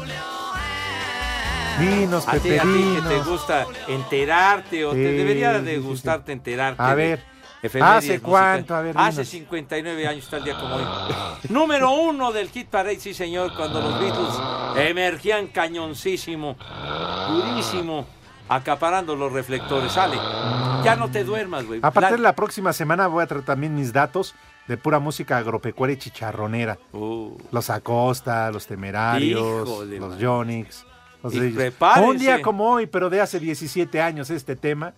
Dinos, 1.81 2.29
A 2.29 2.33
ti, 2.35 2.51
Pepe, 2.51 2.61
a 2.61 2.63
ti 2.63 2.95
que 2.95 3.09
te 3.09 3.19
gusta 3.23 3.67
enterarte 3.89 4.85
o 4.85 4.93
te 4.93 5.13
debería 5.13 5.61
de 5.61 5.79
gustarte 5.79 6.31
enterarte. 6.31 6.81
A 6.81 6.95
ver, 6.95 7.25
¿hace 7.83 8.21
cuánto? 8.21 8.77
A 8.77 8.81
ver, 8.81 8.95
Hace 8.97 9.23
dinos. 9.23 9.29
59 9.29 10.07
años 10.07 10.33
el 10.33 10.45
día 10.45 10.55
como 10.55 10.77
hoy. 10.77 10.85
Número 11.49 11.91
uno 11.91 12.31
del 12.31 12.49
Hit 12.51 12.69
Parade, 12.69 13.01
sí 13.01 13.13
señor, 13.13 13.57
cuando 13.57 13.81
los 13.81 13.99
Beatles 13.99 14.87
emergían 14.89 15.49
cañoncísimo, 15.49 16.57
durísimo, 17.29 18.07
acaparando 18.55 19.17
los 19.17 19.33
reflectores. 19.33 19.93
Sale, 19.93 20.17
ya 20.85 20.97
no 20.97 21.11
te 21.11 21.25
duermas, 21.25 21.65
güey. 21.67 21.81
A 21.83 21.91
partir 21.91 22.11
La- 22.13 22.17
de 22.17 22.23
la 22.23 22.35
próxima 22.35 22.73
semana 22.73 23.07
voy 23.07 23.23
a 23.23 23.27
traer 23.27 23.45
también 23.45 23.75
mis 23.75 23.93
datos 23.93 24.35
de 24.69 24.77
pura 24.77 24.99
música 24.99 25.39
agropecuaria 25.39 25.95
y 25.95 25.99
chicharronera. 25.99 26.79
Los 27.51 27.71
Acosta, 27.71 28.51
los 28.51 28.67
Temerarios, 28.67 29.69
Híjole, 29.69 29.99
los. 29.99 30.19
Yonix. 30.19 30.87
Los. 31.23 31.35
Un 31.35 32.19
día 32.19 32.43
como 32.43 32.71
hoy, 32.71 32.87
pero 32.87 33.09
de 33.11 33.21
hace 33.21 33.41
17 33.41 34.01
años 34.01 34.29
este 34.31 34.57
tema. 34.57 34.93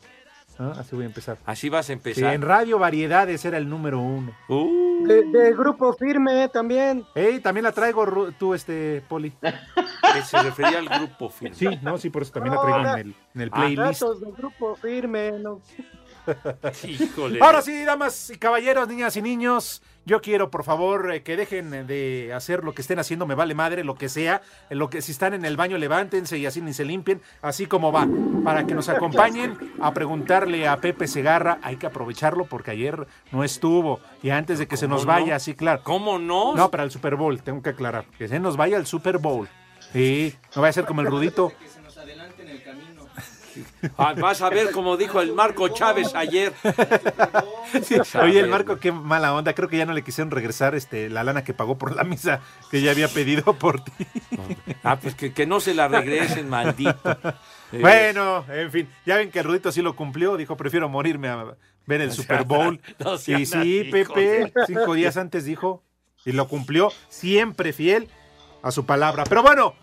¿No? 0.58 0.70
Así 0.72 0.94
voy 0.96 1.04
a 1.04 1.06
empezar. 1.06 1.38
Así 1.44 1.68
vas 1.68 1.84
a 1.84 1.88
Sí, 1.88 1.92
empezar. 1.94 2.34
en 2.34 2.42
Radio 2.42 2.78
Variedades 2.78 3.44
era 3.44 3.58
el 3.58 3.68
número 3.68 4.00
uno. 4.00 4.32
De, 5.06 5.22
de 5.24 5.52
grupo 5.52 5.92
firme 5.94 6.48
también. 6.48 7.04
Ey, 7.14 7.40
también 7.40 7.64
la 7.64 7.72
traigo 7.72 8.32
tú, 8.38 8.54
este, 8.54 9.02
Poli. 9.08 9.30
Que 9.40 10.22
se 10.22 10.42
refería 10.42 10.78
al 10.78 10.88
grupo 10.88 11.28
firme. 11.28 11.54
Sí, 11.54 11.66
no, 11.82 11.98
sí, 11.98 12.08
por 12.10 12.22
eso 12.22 12.32
también 12.32 12.54
la 12.54 12.60
traigo 12.62 12.78
en 12.80 12.98
el, 13.08 13.14
en 13.34 13.40
el 13.42 13.50
playlist. 13.50 14.00
Datos 14.02 14.20
de 14.20 14.32
grupo 14.32 14.74
firme. 14.76 15.32
No. 15.32 15.60
Híjole. 16.84 17.38
Ahora 17.40 17.62
sí, 17.62 17.84
damas 17.84 18.30
y 18.30 18.38
caballeros, 18.38 18.88
niñas 18.88 19.16
y 19.16 19.22
niños, 19.22 19.82
yo 20.04 20.20
quiero, 20.20 20.50
por 20.50 20.64
favor, 20.64 21.12
eh, 21.12 21.22
que 21.22 21.36
dejen 21.36 21.86
de 21.86 22.32
hacer 22.34 22.62
lo 22.64 22.74
que 22.74 22.82
estén 22.82 22.98
haciendo, 22.98 23.26
me 23.26 23.34
vale 23.34 23.54
madre, 23.54 23.84
lo 23.84 23.96
que 23.96 24.08
sea, 24.08 24.42
lo 24.70 24.88
que 24.88 25.02
si 25.02 25.12
están 25.12 25.34
en 25.34 25.44
el 25.44 25.56
baño, 25.56 25.78
levántense 25.78 26.38
y 26.38 26.46
así 26.46 26.60
ni 26.60 26.72
se 26.72 26.84
limpien, 26.84 27.20
así 27.42 27.66
como 27.66 27.92
va, 27.92 28.06
para 28.44 28.66
que 28.66 28.74
nos 28.74 28.88
acompañen 28.88 29.56
a 29.80 29.92
preguntarle 29.92 30.68
a 30.68 30.76
Pepe 30.76 31.08
Segarra, 31.08 31.58
hay 31.62 31.76
que 31.76 31.86
aprovecharlo 31.86 32.44
porque 32.44 32.70
ayer 32.70 33.06
no 33.32 33.42
estuvo, 33.42 34.00
y 34.22 34.30
antes 34.30 34.58
de 34.58 34.68
que 34.68 34.76
se 34.76 34.88
nos 34.88 35.04
vaya, 35.06 35.38
sí, 35.38 35.54
claro. 35.54 35.82
¿Cómo 35.82 36.18
no? 36.18 36.54
No, 36.54 36.70
para 36.70 36.84
el 36.84 36.90
Super 36.90 37.16
Bowl, 37.16 37.42
tengo 37.42 37.62
que 37.62 37.70
aclarar, 37.70 38.04
que 38.18 38.28
se 38.28 38.38
nos 38.38 38.56
vaya 38.56 38.76
al 38.76 38.86
Super 38.86 39.18
Bowl. 39.18 39.48
Sí, 39.92 40.34
no 40.54 40.62
vaya 40.62 40.70
a 40.70 40.72
ser 40.72 40.84
como 40.84 41.00
el 41.00 41.06
Rudito. 41.06 41.52
Ah, 43.96 44.14
vas 44.18 44.42
a 44.42 44.50
ver 44.50 44.70
como 44.70 44.96
dijo 44.96 45.20
el 45.20 45.32
Marco 45.32 45.68
Chávez 45.68 46.14
ayer. 46.14 46.52
Sí, 47.82 47.96
Oye, 48.20 48.40
el 48.40 48.48
Marco, 48.48 48.78
qué 48.78 48.92
mala 48.92 49.34
onda. 49.34 49.54
Creo 49.54 49.68
que 49.68 49.76
ya 49.76 49.86
no 49.86 49.92
le 49.92 50.02
quisieron 50.02 50.30
regresar 50.30 50.74
este, 50.74 51.08
la 51.10 51.24
lana 51.24 51.44
que 51.44 51.54
pagó 51.54 51.78
por 51.78 51.94
la 51.94 52.04
misa 52.04 52.40
que 52.70 52.80
ya 52.80 52.90
había 52.90 53.08
pedido 53.08 53.54
por 53.58 53.82
ti. 53.82 53.92
Ah, 54.82 54.98
pues 55.00 55.14
que, 55.14 55.32
que 55.32 55.46
no 55.46 55.60
se 55.60 55.74
la 55.74 55.88
regresen, 55.88 56.48
maldito. 56.48 57.18
Bueno, 57.72 58.44
en 58.48 58.70
fin, 58.70 58.88
ya 59.04 59.16
ven 59.16 59.30
que 59.32 59.40
el 59.40 59.44
Rudito 59.44 59.72
sí 59.72 59.82
lo 59.82 59.96
cumplió. 59.96 60.36
Dijo, 60.36 60.56
prefiero 60.56 60.88
morirme 60.88 61.28
a 61.28 61.56
ver 61.84 62.00
el 62.00 62.08
No 62.08 62.14
Super 62.14 62.44
Bowl. 62.44 62.80
no 62.98 63.18
sean 63.18 63.40
y 63.42 63.46
sí, 63.46 63.88
Pepe, 63.90 64.52
cinco 64.66 64.94
días 64.94 65.16
antes 65.16 65.44
dijo. 65.44 65.82
Y 66.24 66.32
lo 66.32 66.48
cumplió, 66.48 66.92
siempre 67.08 67.72
fiel 67.72 68.08
a 68.62 68.70
su 68.70 68.86
palabra. 68.86 69.24
Pero 69.28 69.42
bueno, 69.42 69.74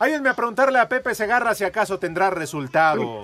Ayúdenme 0.00 0.32
a 0.32 0.34
preguntarle 0.34 0.80
a 0.80 0.88
Pepe 0.88 1.12
Segarra 1.14 1.52
si 1.52 1.60
acaso 1.62 2.00
tendrá 2.00 2.32
resultado. 2.32 3.20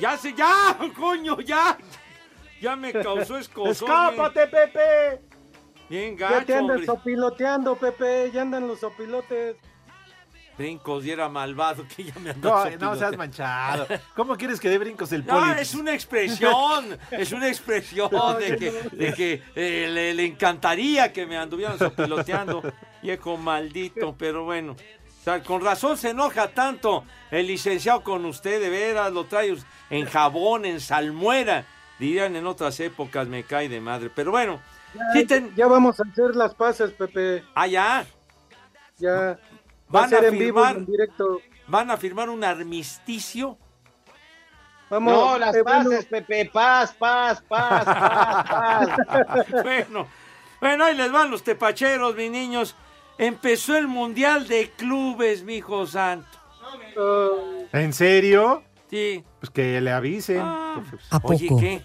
Ya 0.00 0.16
se, 0.16 0.32
ya, 0.34 0.76
coño, 0.96 1.40
ya. 1.40 1.76
Ya 2.60 2.76
me 2.76 2.92
causó 2.92 3.38
escozón. 3.38 3.70
¡Escápate, 3.90 4.46
Pepe! 4.48 5.20
Bien 5.88 6.16
Ya 6.18 6.30
gacho, 6.30 6.46
te 6.46 6.54
andan 6.56 6.84
sopiloteando, 6.84 7.76
Pepe. 7.76 8.30
Ya 8.32 8.42
andan 8.42 8.66
los 8.66 8.80
sopilotes. 8.80 9.56
Brincos 10.58 11.04
y 11.06 11.12
era 11.12 11.28
malvado 11.28 11.84
que 11.86 12.02
ya 12.02 12.14
me 12.18 12.30
andó 12.30 12.48
No, 12.48 12.54
no 12.56 12.62
sopiloteando. 12.64 12.96
seas 12.98 13.16
manchado. 13.16 13.86
¿Cómo 14.16 14.36
quieres 14.36 14.58
que 14.58 14.68
dé 14.68 14.78
brincos 14.78 15.12
el 15.12 15.24
No, 15.24 15.34
poli? 15.38 15.52
es 15.60 15.72
una 15.76 15.94
expresión, 15.94 16.98
es 17.12 17.30
una 17.30 17.46
expresión 17.46 18.10
de 18.40 18.56
que, 18.56 18.70
de 18.90 19.14
que 19.14 19.42
eh, 19.54 19.88
le, 19.88 20.14
le 20.14 20.24
encantaría 20.26 21.12
que 21.12 21.26
me 21.26 21.36
anduvieran 21.38 21.78
sopiloteando. 21.78 22.60
Viejo 23.02 23.36
maldito, 23.36 24.16
pero 24.18 24.44
bueno. 24.44 24.74
Sea, 25.28 25.42
con 25.42 25.62
razón 25.62 25.98
se 25.98 26.08
enoja 26.10 26.48
tanto 26.48 27.04
el 27.30 27.46
licenciado 27.48 28.02
con 28.02 28.24
usted, 28.24 28.62
de 28.62 28.70
veras, 28.70 29.12
lo 29.12 29.26
trae 29.26 29.54
en 29.90 30.06
jabón, 30.06 30.64
en 30.64 30.80
salmuera. 30.80 31.66
Dirían 31.98 32.34
en 32.34 32.46
otras 32.46 32.80
épocas, 32.80 33.28
me 33.28 33.42
cae 33.44 33.68
de 33.68 33.78
madre. 33.78 34.10
Pero 34.14 34.30
bueno, 34.30 34.58
ten- 35.28 35.54
Ya 35.54 35.66
vamos 35.66 36.00
a 36.00 36.04
hacer 36.04 36.34
las 36.34 36.54
pases, 36.54 36.92
Pepe. 36.92 37.44
ah, 37.54 37.66
ya. 37.66 38.06
Ya. 38.96 39.10
Va 39.12 39.30
a 39.32 39.36
Van 39.88 40.04
a 40.04 40.08
ser 40.08 40.24
en 40.24 40.38
vivo 40.38 40.42
y 40.42 40.46
firmar, 40.46 40.76
en 40.76 40.86
directo. 40.86 41.40
van 41.66 41.90
a 41.90 41.98
firmar 41.98 42.30
un 42.30 42.42
armisticio. 42.42 43.58
Vamos. 44.88 45.12
No, 45.12 45.38
las 45.38 45.54
eh, 45.54 45.62
bueno, 45.62 45.90
pases, 45.90 46.06
Pepe. 46.06 46.50
Paz, 46.50 46.94
paz, 46.98 47.42
paz, 47.46 47.84
paz, 47.84 48.96
paz. 49.06 49.46
bueno, 49.62 50.06
bueno, 50.58 50.84
ahí 50.86 50.94
les 50.96 51.12
van 51.12 51.30
los 51.30 51.42
tepacheros, 51.42 52.16
mis 52.16 52.30
niños. 52.30 52.74
Empezó 53.18 53.76
el 53.76 53.88
Mundial 53.88 54.46
de 54.48 54.70
Clubes, 54.76 55.42
mi 55.42 55.56
hijo 55.56 55.86
santo. 55.86 56.26
¿En 57.72 57.92
serio? 57.92 58.62
Sí. 58.90 59.22
Pues 59.40 59.50
que 59.50 59.80
le 59.80 59.90
avisen. 59.90 60.38
Ah. 60.40 60.82
¿A 61.10 61.20
Oye, 61.24 61.48
poco? 61.48 61.60
¿qué? 61.60 61.82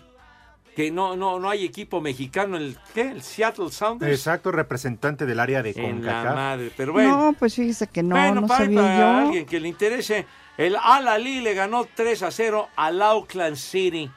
Que 0.75 0.89
no, 0.91 1.15
no, 1.15 1.39
no 1.39 1.49
hay 1.49 1.65
equipo 1.65 2.01
mexicano, 2.01 2.57
el, 2.57 2.77
¿qué? 2.95 3.01
El 3.01 3.21
Seattle 3.21 3.69
Sounders. 3.71 4.11
Exacto, 4.11 4.51
representante 4.51 5.25
del 5.25 5.39
área 5.39 5.61
de 5.61 5.71
En 5.71 6.03
la 6.05 6.13
CONCACAF. 6.13 6.35
madre, 6.35 6.71
pero 6.75 6.93
bueno. 6.93 7.17
No, 7.17 7.33
pues 7.33 7.55
fíjese 7.55 7.87
que 7.87 8.01
no, 8.01 8.15
bueno, 8.15 8.41
no 8.41 8.47
para, 8.47 8.65
sabía 8.65 8.81
para 8.81 8.97
yo. 8.97 9.27
alguien 9.27 9.45
que 9.45 9.59
le 9.59 9.67
interese, 9.67 10.25
el 10.57 10.75
Al 10.81 11.07
Ali 11.07 11.41
le 11.41 11.53
ganó 11.53 11.85
3 11.93 12.23
a 12.23 12.31
0 12.31 12.69
al 12.75 13.01
Auckland 13.03 13.55
City. 13.55 14.09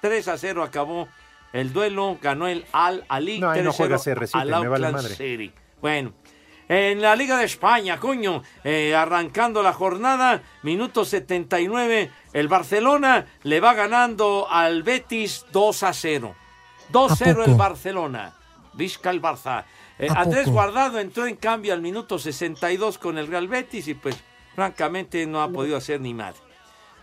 3 0.00 0.28
a 0.28 0.38
0 0.38 0.62
acabó 0.62 1.08
el 1.52 1.72
duelo, 1.72 2.16
ganó 2.22 2.46
el 2.46 2.64
Al 2.72 3.04
Ali. 3.08 3.40
No, 3.40 3.50
ahí 3.50 3.62
no 3.62 3.72
3-0 3.72 3.76
juega 3.76 3.96
CR7, 3.96 4.30
al 4.34 4.48
me 4.50 4.68
vale 4.68 4.86
Auckland 4.86 4.92
madre. 4.94 5.14
City. 5.16 5.52
Bueno, 5.80 6.12
en 6.68 7.00
la 7.00 7.16
Liga 7.16 7.38
de 7.38 7.46
España, 7.46 7.98
coño, 7.98 8.42
eh, 8.62 8.94
arrancando 8.94 9.62
la 9.62 9.72
jornada, 9.72 10.42
minuto 10.62 11.04
79, 11.04 12.10
el 12.34 12.48
Barcelona 12.48 13.26
le 13.42 13.60
va 13.60 13.72
ganando 13.72 14.46
al 14.50 14.82
Betis 14.82 15.46
2 15.50 15.82
a 15.82 15.92
0. 15.92 16.34
2-0 16.92 17.44
el 17.46 17.54
Barcelona. 17.54 18.34
Visca 18.74 19.10
el 19.10 19.20
Barça. 19.20 19.64
Eh, 19.98 20.08
¿A 20.10 20.20
Andrés 20.20 20.44
poco? 20.44 20.54
Guardado 20.54 20.98
entró 21.00 21.26
en 21.26 21.36
cambio 21.36 21.72
al 21.72 21.82
minuto 21.82 22.18
62 22.18 22.98
con 22.98 23.18
el 23.18 23.26
Real 23.26 23.48
Betis 23.48 23.88
y 23.88 23.94
pues 23.94 24.16
francamente 24.54 25.26
no 25.26 25.42
ha 25.42 25.48
podido 25.48 25.76
hacer 25.76 26.00
ni 26.00 26.14
madre. 26.14 26.40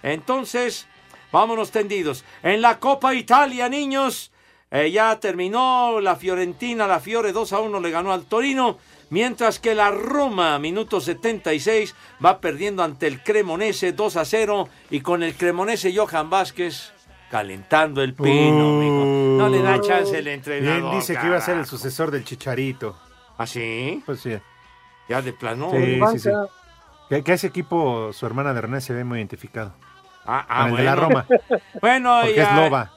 Entonces, 0.04 0.88
vámonos 1.32 1.71
tendidos. 1.71 2.23
En 2.43 2.62
la 2.62 2.80
Copa 2.80 3.13
Italia, 3.13 3.67
niños, 3.67 4.32
eh, 4.71 4.91
ya 4.91 5.19
terminó 5.19 5.99
la 5.99 6.15
Fiorentina, 6.15 6.88
la 6.88 6.99
Fiore 6.99 7.32
2 7.32 7.54
a 7.54 7.60
1 7.60 7.80
le 7.80 7.91
ganó 7.91 8.12
al 8.13 8.25
Torino, 8.25 8.78
mientras 9.10 9.60
que 9.60 9.76
la 9.76 9.91
Roma, 9.91 10.58
minuto 10.60 11.00
76, 11.02 11.96
va 12.24 12.39
perdiendo 12.39 12.84
ante 12.84 13.08
el 13.08 13.22
Cremonese 13.24 13.91
2 13.94 14.18
a 14.18 14.26
0 14.26 14.70
y 14.89 15.02
con 15.02 15.24
el 15.24 15.36
Cremonese 15.36 15.96
Johan 15.96 16.30
Vázquez 16.30 16.91
calentando 17.30 18.02
el 18.02 18.13
pino, 18.13 18.72
mijo. 18.80 19.06
No 19.38 19.50
le 19.50 19.62
da 19.62 19.82
chance 19.82 20.18
el 20.18 20.28
entrenador. 20.28 20.82
Bien 20.82 21.00
dice 21.00 21.18
que 21.18 21.26
iba 21.28 21.38
a 21.38 21.41
ser 21.41 21.58
el 21.58 21.65
sucesor 21.65 22.12
del 22.12 22.24
Chicharito. 22.24 22.98
¿Ah, 23.38 23.48
sí? 23.48 24.02
Pues 24.06 24.22
sí. 24.22 24.38
Ya 25.10 25.22
de 25.22 25.34
plano. 25.34 25.70
Sí, 25.72 26.00
sí, 26.13 26.20
sí. 26.20 26.30
Que, 27.10 27.24
que 27.24 27.34
ese 27.34 27.48
equipo, 27.48 28.12
su 28.13 28.26
hermana 28.26 28.54
de 28.54 28.62
René 28.62 28.82
se 28.82 28.94
ve 28.94 29.04
muy 29.04 29.20
identificado. 29.20 29.74
Ah, 30.26 30.46
ah, 30.48 30.62
Con 30.63 30.72
el 30.72 30.78
de 30.78 30.84
la 30.84 30.96
bueno. 30.96 31.08
Roma. 31.10 31.26
Bueno, 31.82 32.20
Porque 32.22 32.36
ya- 32.36 32.50
es 32.50 32.63
loba. 32.63 32.91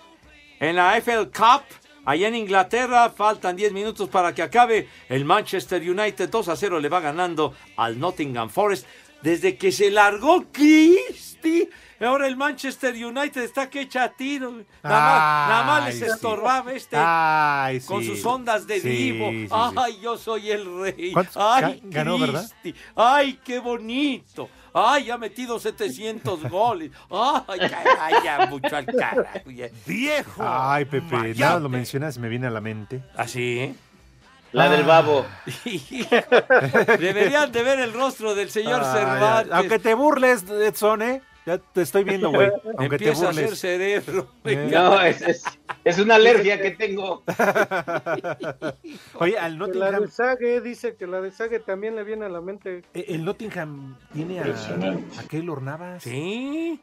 En 0.60 0.76
la 0.76 0.96
FL 0.96 1.26
Cup, 1.26 1.62
allá 2.08 2.28
en 2.28 2.34
Inglaterra, 2.36 3.10
faltan 3.10 3.54
10 3.56 3.72
minutos 3.72 4.08
para 4.08 4.34
que 4.34 4.42
acabe. 4.42 4.88
El 5.08 5.24
Manchester 5.24 5.82
United 5.82 6.28
2 6.30 6.48
a 6.48 6.56
0 6.56 6.80
le 6.80 6.88
va 6.88 7.00
ganando 7.00 7.54
al 7.76 7.98
Nottingham 7.98 8.48
Forest. 8.48 8.86
Desde 9.22 9.56
que 9.56 9.72
se 9.72 9.90
largó 9.90 10.44
Christie, 10.52 11.68
ahora 12.00 12.28
el 12.28 12.36
Manchester 12.36 12.94
United 12.94 13.42
está 13.42 13.68
que 13.68 13.80
echa 13.82 14.08
tiro. 14.16 14.52
Nada 14.52 14.64
más, 14.82 15.48
nada 15.48 15.64
más 15.64 15.84
les 15.86 15.98
sí. 15.98 16.04
estorbaba 16.04 16.72
este 16.72 16.96
Ay, 16.98 17.80
con 17.80 18.02
sí. 18.02 18.08
sus 18.10 18.24
ondas 18.24 18.66
de 18.66 18.80
Sí, 18.80 19.18
sí. 19.18 19.48
Ay, 19.50 19.98
yo 20.00 20.16
soy 20.16 20.50
el 20.50 20.80
rey. 20.80 21.12
¿Cuántos 21.12 21.36
Ay, 21.36 21.62
ga- 21.64 21.80
ganó, 21.82 22.18
verdad? 22.18 22.48
Christie. 22.62 22.80
Ay, 22.94 23.38
qué 23.44 23.58
bonito. 23.58 24.48
Ay, 24.86 25.10
ha 25.10 25.18
metido 25.18 25.58
700 25.58 26.42
goles. 26.50 26.90
Ay, 27.10 27.58
caray, 27.58 28.14
ya 28.24 28.46
mucho 28.46 28.74
al 28.76 28.86
carajo. 28.86 29.50
ya. 29.50 29.68
Viejo. 29.86 30.42
Ay, 30.46 30.84
Pepe, 30.84 31.16
Mayate. 31.16 31.40
nada 31.40 31.60
lo 31.60 31.68
mencionas, 31.68 32.18
me 32.18 32.28
viene 32.28 32.46
a 32.46 32.50
la 32.50 32.60
mente. 32.60 33.02
¿Así? 33.16 33.74
La 34.52 34.68
del 34.70 34.84
babo. 34.84 35.26
Deberían 36.98 37.52
de 37.52 37.62
ver 37.62 37.80
el 37.80 37.92
rostro 37.92 38.34
del 38.34 38.50
señor 38.50 38.82
Ay, 38.84 38.92
Cervantes. 38.98 39.52
Aunque 39.52 39.78
te 39.78 39.94
burles, 39.94 40.44
Edson, 40.48 41.02
¿eh? 41.02 41.22
Ya 41.48 41.56
te 41.56 41.80
estoy 41.80 42.04
viendo, 42.04 42.28
güey. 42.30 42.50
Aunque 42.76 42.98
te 42.98 43.08
Empieza 43.08 43.28
a 43.28 43.30
hacer 43.30 43.44
burles. 43.44 43.58
cerebro. 43.58 44.28
Eh. 44.44 44.68
No, 44.70 45.00
es, 45.00 45.22
es, 45.22 45.42
es 45.82 45.98
una 45.98 46.16
alergia 46.16 46.60
que 46.60 46.72
tengo. 46.72 47.22
Oye, 49.14 49.38
al 49.38 49.52
Que 49.52 49.58
la 49.58 49.90
Nottingham, 49.90 50.02
de 50.02 50.08
Sague 50.10 50.60
dice 50.60 50.96
que 50.96 51.06
la 51.06 51.20
de 51.22 51.30
Sague 51.30 51.58
también 51.60 51.96
le 51.96 52.04
viene 52.04 52.26
a 52.26 52.28
la 52.28 52.42
mente. 52.42 52.82
eh, 52.92 53.04
el 53.08 53.24
Nottingham 53.24 53.96
tiene 54.12 54.40
a, 54.40 54.44
a 54.44 55.22
Keylor 55.28 55.62
Navas. 55.62 56.02
Sí. 56.02 56.80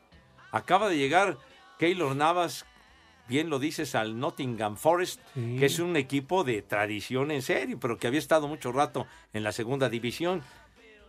Acaba 0.51 0.89
de 0.89 0.97
llegar 0.97 1.38
Keylor 1.78 2.15
Navas, 2.15 2.65
bien 3.28 3.49
lo 3.49 3.60
dices, 3.60 3.93
al 3.93 4.19
Nottingham 4.19 4.78
Forest, 4.78 5.19
Sí. 5.36 5.58
que 5.60 5.65
es 5.67 5.80
un 5.80 5.95
equipo 5.95 6.43
de 6.43 6.62
tradición 6.62 7.30
en 7.32 7.41
serio, 7.41 7.78
pero 7.80 7.97
que 7.97 8.08
había 8.08 8.19
estado 8.19 8.47
mucho 8.47 8.71
rato 8.71 9.06
en 9.34 9.43
la 9.43 9.51
segunda 9.51 9.89
división. 9.89 10.41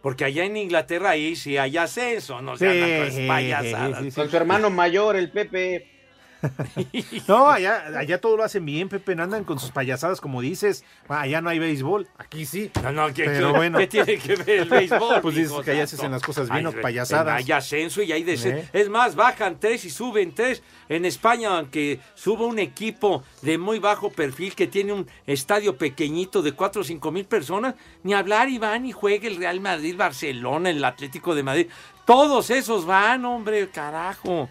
Porque 0.02 0.24
allá 0.24 0.44
en 0.44 0.56
Inglaterra 0.56 1.10
ahí 1.10 1.34
sí 1.36 1.56
hay 1.56 1.76
ascenso, 1.76 2.40
no 2.42 2.56
se 2.56 2.68
andan 2.68 3.10
con 3.10 3.26
payasadas. 3.26 3.98
sí, 4.02 4.10
sí. 4.10 4.14
Con 4.14 4.30
su 4.30 4.36
hermano 4.36 4.70
mayor, 4.70 5.16
el 5.16 5.30
Pepe. 5.30 5.95
No, 7.28 7.48
allá, 7.50 7.84
allá 7.98 8.20
todo 8.20 8.36
lo 8.36 8.44
hacen 8.44 8.64
bien, 8.64 8.88
Pepe. 8.88 9.14
No 9.14 9.22
andan 9.24 9.44
con 9.44 9.58
sus 9.58 9.70
payasadas, 9.70 10.20
como 10.20 10.40
dices. 10.40 10.84
Allá 11.08 11.40
no 11.40 11.48
hay 11.50 11.58
béisbol. 11.58 12.06
Aquí 12.18 12.46
sí. 12.46 12.70
No, 12.82 12.92
no, 12.92 13.06
¿qué, 13.12 13.24
Pero 13.24 13.52
qué- 13.52 13.56
bueno. 13.58 13.78
qué 13.78 13.86
tiene 13.86 14.16
que 14.18 14.36
ver 14.36 14.48
el 14.60 14.68
béisbol? 14.68 15.20
Pues 15.22 15.34
dices 15.36 15.52
que 15.64 15.70
allá 15.72 15.86
se 15.86 15.96
hacen 15.96 16.10
las 16.12 16.22
cosas 16.22 16.50
bien, 16.50 16.66
o 16.66 16.72
payasadas. 16.72 17.36
Hay 17.42 17.50
ascenso 17.52 18.02
y 18.02 18.12
hay 18.12 18.22
descenso. 18.22 18.58
¿Eh? 18.58 18.68
Es 18.72 18.88
más, 18.88 19.14
bajan 19.16 19.58
tres 19.58 19.84
y 19.84 19.90
suben 19.90 20.34
tres. 20.34 20.62
En 20.88 21.04
España, 21.04 21.56
aunque 21.56 22.00
suba 22.14 22.46
un 22.46 22.58
equipo 22.60 23.24
de 23.42 23.58
muy 23.58 23.78
bajo 23.80 24.10
perfil 24.10 24.54
que 24.54 24.66
tiene 24.68 24.92
un 24.92 25.08
estadio 25.26 25.76
pequeñito 25.76 26.42
de 26.42 26.52
4 26.52 26.82
o 26.82 26.84
5 26.84 27.10
mil 27.10 27.24
personas, 27.24 27.74
ni 28.04 28.14
hablar 28.14 28.48
y 28.48 28.58
van 28.58 28.86
y 28.86 28.92
juega 28.92 29.26
el 29.26 29.36
Real 29.36 29.60
Madrid, 29.60 29.96
Barcelona, 29.96 30.70
el 30.70 30.84
Atlético 30.84 31.34
de 31.34 31.42
Madrid. 31.42 31.66
Todos 32.04 32.50
esos 32.50 32.86
van, 32.86 33.24
hombre, 33.24 33.68
carajo. 33.68 34.48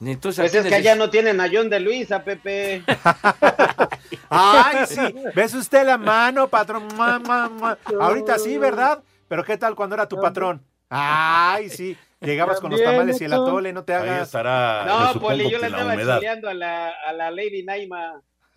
Entonces, 0.00 0.42
Pues 0.42 0.54
es 0.54 0.66
que 0.66 0.74
allá 0.74 0.94
no 0.94 1.08
tienen 1.08 1.40
a 1.40 1.48
John 1.50 1.70
de 1.70 1.80
Luisa, 1.80 2.22
Pepe. 2.22 2.82
Ay, 4.28 4.86
sí. 4.86 5.00
¿Ves 5.34 5.54
usted 5.54 5.86
la 5.86 5.96
mano, 5.96 6.48
patrón? 6.48 6.86
Ahorita 8.00 8.38
sí, 8.38 8.58
¿verdad? 8.58 9.02
Pero 9.28 9.42
¿qué 9.44 9.56
tal 9.56 9.74
cuando 9.74 9.94
era 9.94 10.06
tu 10.06 10.20
patrón? 10.20 10.62
Ay, 10.88 11.70
sí. 11.70 11.96
Llegabas 12.20 12.60
con 12.60 12.70
los 12.70 12.82
tamales 12.82 13.20
y 13.20 13.24
el 13.24 13.32
atole, 13.32 13.72
no 13.72 13.84
te 13.84 13.94
Ahí 13.94 14.08
hagas. 14.08 14.28
estará. 14.28 14.84
me 14.84 14.90
No, 15.14 15.20
Poli, 15.20 15.50
yo 15.50 15.58
le 15.58 15.66
estaba 15.66 15.96
chileando 15.96 16.48
a 16.48 16.54
la, 16.54 16.90
a 17.06 17.12
la 17.12 17.30
Lady 17.30 17.62
Naima. 17.62 18.20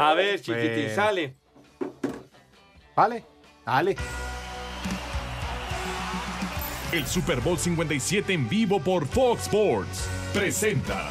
A 0.00 0.14
ver, 0.14 0.40
chiquitín, 0.40 0.90
sale. 0.94 1.34
Vale, 2.94 3.24
dale. 3.64 3.96
El 6.90 7.06
Super 7.06 7.40
Bowl 7.42 7.58
57 7.58 8.32
en 8.32 8.48
vivo 8.48 8.80
por 8.80 9.06
Fox 9.06 9.42
Sports. 9.42 10.08
Presenta. 10.32 11.10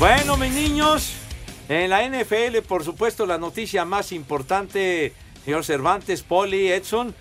Bueno, 0.00 0.36
mis 0.36 0.52
niños, 0.52 1.12
en 1.68 1.90
la 1.90 2.08
NFL, 2.08 2.58
por 2.66 2.82
supuesto, 2.82 3.24
la 3.24 3.38
noticia 3.38 3.84
más 3.84 4.10
importante, 4.10 5.12
señor 5.44 5.64
Cervantes, 5.64 6.24
Poli, 6.24 6.72
Edson, 6.72 7.14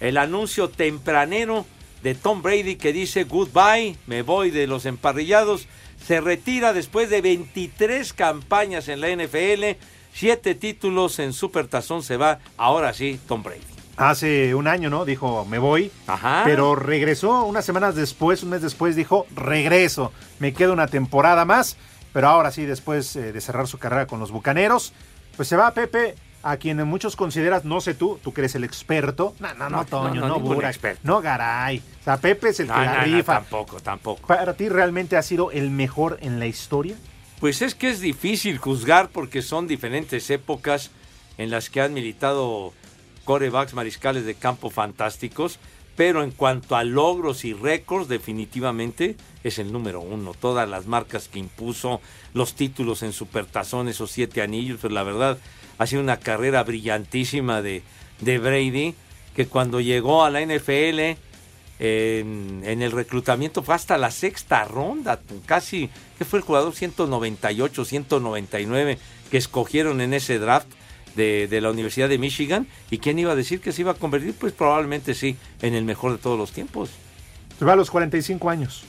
el 0.00 0.16
anuncio 0.16 0.68
tempranero 0.68 1.64
de 2.02 2.16
Tom 2.16 2.42
Brady 2.42 2.74
que 2.74 2.92
dice 2.92 3.22
goodbye, 3.22 3.96
me 4.08 4.22
voy 4.22 4.50
de 4.50 4.66
los 4.66 4.84
emparrillados. 4.84 5.68
Se 6.04 6.20
retira 6.20 6.72
después 6.72 7.08
de 7.08 7.20
23 7.20 8.12
campañas 8.12 8.88
en 8.88 9.00
la 9.00 9.10
NFL, 9.10 9.78
7 10.16 10.54
títulos 10.54 11.18
en 11.18 11.34
Supertazón. 11.34 12.02
Se 12.02 12.16
va 12.16 12.38
ahora 12.56 12.94
sí 12.94 13.20
Tom 13.28 13.42
Brady. 13.42 13.60
Hace 13.98 14.54
un 14.54 14.66
año, 14.66 14.88
¿no? 14.88 15.04
Dijo, 15.04 15.44
me 15.44 15.58
voy. 15.58 15.92
Ajá. 16.06 16.40
Pero 16.44 16.74
regresó 16.74 17.44
unas 17.44 17.66
semanas 17.66 17.94
después, 17.94 18.42
un 18.42 18.48
mes 18.48 18.62
después, 18.62 18.96
dijo, 18.96 19.26
regreso. 19.34 20.12
Me 20.38 20.54
quedo 20.54 20.72
una 20.72 20.86
temporada 20.86 21.44
más. 21.44 21.76
Pero 22.14 22.28
ahora 22.28 22.50
sí, 22.50 22.64
después 22.64 23.14
eh, 23.16 23.32
de 23.32 23.40
cerrar 23.42 23.66
su 23.68 23.76
carrera 23.76 24.06
con 24.06 24.18
los 24.18 24.30
Bucaneros, 24.30 24.94
pues 25.36 25.48
se 25.48 25.56
va 25.56 25.74
Pepe, 25.74 26.14
a 26.42 26.56
quien 26.56 26.82
muchos 26.88 27.14
consideras, 27.14 27.66
no 27.66 27.82
sé 27.82 27.92
tú, 27.92 28.18
tú 28.22 28.32
que 28.32 28.40
eres 28.40 28.54
el 28.54 28.64
experto. 28.64 29.34
No, 29.38 29.52
no, 29.52 29.68
no, 29.68 29.84
Toño, 29.84 30.26
no, 30.26 30.38
no, 30.38 30.62
experto. 30.62 31.00
no 31.04 31.20
Garay. 31.20 31.82
O 32.00 32.04
sea, 32.04 32.16
Pepe 32.16 32.48
es 32.50 32.60
el 32.60 32.68
que 32.68 32.72
No, 32.72 32.84
la 32.84 32.92
no, 32.92 32.98
no, 33.06 33.16
rifa. 33.16 33.34
tampoco, 33.34 33.80
tampoco. 33.80 34.26
¿Para 34.26 34.54
ti 34.54 34.70
realmente 34.70 35.18
ha 35.18 35.22
sido 35.22 35.50
el 35.50 35.70
mejor 35.70 36.16
en 36.22 36.38
la 36.38 36.46
historia? 36.46 36.96
Pues 37.40 37.60
es 37.60 37.74
que 37.74 37.90
es 37.90 38.00
difícil 38.00 38.58
juzgar 38.58 39.10
porque 39.10 39.42
son 39.42 39.68
diferentes 39.68 40.30
épocas 40.30 40.90
en 41.36 41.50
las 41.50 41.68
que 41.68 41.82
han 41.82 41.92
militado 41.92 42.72
corebacks 43.24 43.74
mariscales 43.74 44.24
de 44.24 44.34
campo 44.34 44.70
fantásticos, 44.70 45.58
pero 45.96 46.22
en 46.22 46.30
cuanto 46.30 46.76
a 46.76 46.84
logros 46.84 47.44
y 47.44 47.52
récords, 47.52 48.08
definitivamente 48.08 49.16
es 49.44 49.58
el 49.58 49.72
número 49.72 50.00
uno. 50.00 50.32
Todas 50.32 50.68
las 50.68 50.86
marcas 50.86 51.28
que 51.28 51.38
impuso, 51.38 52.00
los 52.32 52.54
títulos 52.54 53.02
en 53.02 53.12
Supertazón, 53.12 53.88
esos 53.88 54.10
siete 54.10 54.40
anillos, 54.40 54.78
pues 54.80 54.92
la 54.92 55.02
verdad 55.02 55.38
ha 55.78 55.86
sido 55.86 56.02
una 56.02 56.18
carrera 56.18 56.62
brillantísima 56.62 57.60
de, 57.60 57.82
de 58.20 58.38
Brady, 58.38 58.94
que 59.34 59.46
cuando 59.46 59.80
llegó 59.80 60.24
a 60.24 60.30
la 60.30 60.40
NFL 60.40 61.18
en, 61.78 62.62
en 62.64 62.82
el 62.82 62.92
reclutamiento 62.92 63.62
fue 63.62 63.74
hasta 63.74 63.98
la 63.98 64.10
sexta 64.10 64.64
ronda, 64.64 65.20
casi, 65.44 65.90
que 66.18 66.24
fue 66.24 66.38
el 66.38 66.44
jugador 66.44 66.74
198, 66.74 67.84
199 67.84 68.98
que 69.30 69.36
escogieron 69.36 70.00
en 70.00 70.14
ese 70.14 70.38
draft 70.38 70.68
de, 71.16 71.48
de 71.48 71.60
la 71.60 71.70
Universidad 71.70 72.08
de 72.08 72.18
Michigan. 72.18 72.66
¿Y 72.90 72.98
quién 72.98 73.18
iba 73.18 73.32
a 73.32 73.36
decir 73.36 73.60
que 73.60 73.72
se 73.72 73.82
iba 73.82 73.92
a 73.92 73.94
convertir? 73.94 74.34
Pues 74.34 74.52
probablemente 74.52 75.14
sí, 75.14 75.36
en 75.62 75.74
el 75.74 75.84
mejor 75.84 76.12
de 76.12 76.18
todos 76.18 76.38
los 76.38 76.52
tiempos. 76.52 76.90
Se 77.58 77.64
va 77.64 77.72
a 77.72 77.76
los 77.76 77.90
45 77.90 78.50
años. 78.50 78.84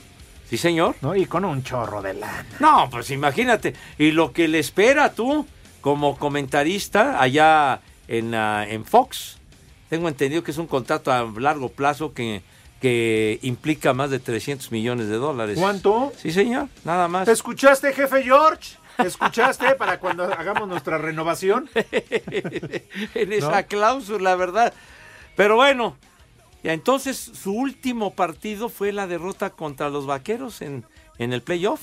Sí, 0.48 0.56
señor. 0.56 0.96
¿no? 1.02 1.14
Y 1.14 1.26
con 1.26 1.44
un 1.44 1.62
chorro 1.62 2.00
de 2.00 2.14
lana. 2.14 2.46
No, 2.60 2.88
pues 2.90 3.10
imagínate. 3.10 3.74
Y 3.98 4.12
lo 4.12 4.32
que 4.32 4.48
le 4.48 4.58
espera 4.58 5.12
tú 5.12 5.46
como 5.80 6.16
comentarista 6.16 7.20
allá 7.20 7.80
en, 8.08 8.34
ah, 8.34 8.66
en 8.68 8.84
Fox. 8.84 9.38
Tengo 9.88 10.08
entendido 10.08 10.42
que 10.42 10.50
es 10.50 10.58
un 10.58 10.66
contrato 10.66 11.12
a 11.12 11.30
largo 11.38 11.70
plazo 11.70 12.12
que, 12.12 12.42
que 12.80 13.38
implica 13.42 13.92
más 13.92 14.10
de 14.10 14.18
300 14.18 14.70
millones 14.72 15.08
de 15.08 15.16
dólares. 15.16 15.58
¿Cuánto? 15.58 16.12
Sí, 16.16 16.30
señor. 16.30 16.68
Nada 16.84 17.08
más. 17.08 17.26
¿Te 17.26 17.32
escuchaste, 17.32 17.92
jefe 17.92 18.22
George? 18.22 18.76
¿Te 18.96 19.06
escuchaste 19.06 19.74
para 19.78 19.98
cuando 19.98 20.24
hagamos 20.24 20.68
nuestra 20.68 20.98
renovación? 20.98 21.68
en 23.14 23.32
esa 23.32 23.64
cláusula, 23.64 24.36
¿verdad? 24.36 24.72
Pero 25.36 25.56
bueno, 25.56 25.96
ya 26.62 26.72
entonces 26.72 27.16
su 27.16 27.52
último 27.52 28.14
partido 28.14 28.68
fue 28.68 28.92
la 28.92 29.06
derrota 29.06 29.50
contra 29.50 29.88
los 29.88 30.06
Vaqueros 30.06 30.62
en, 30.62 30.84
en 31.18 31.32
el 31.32 31.42
playoff. 31.42 31.80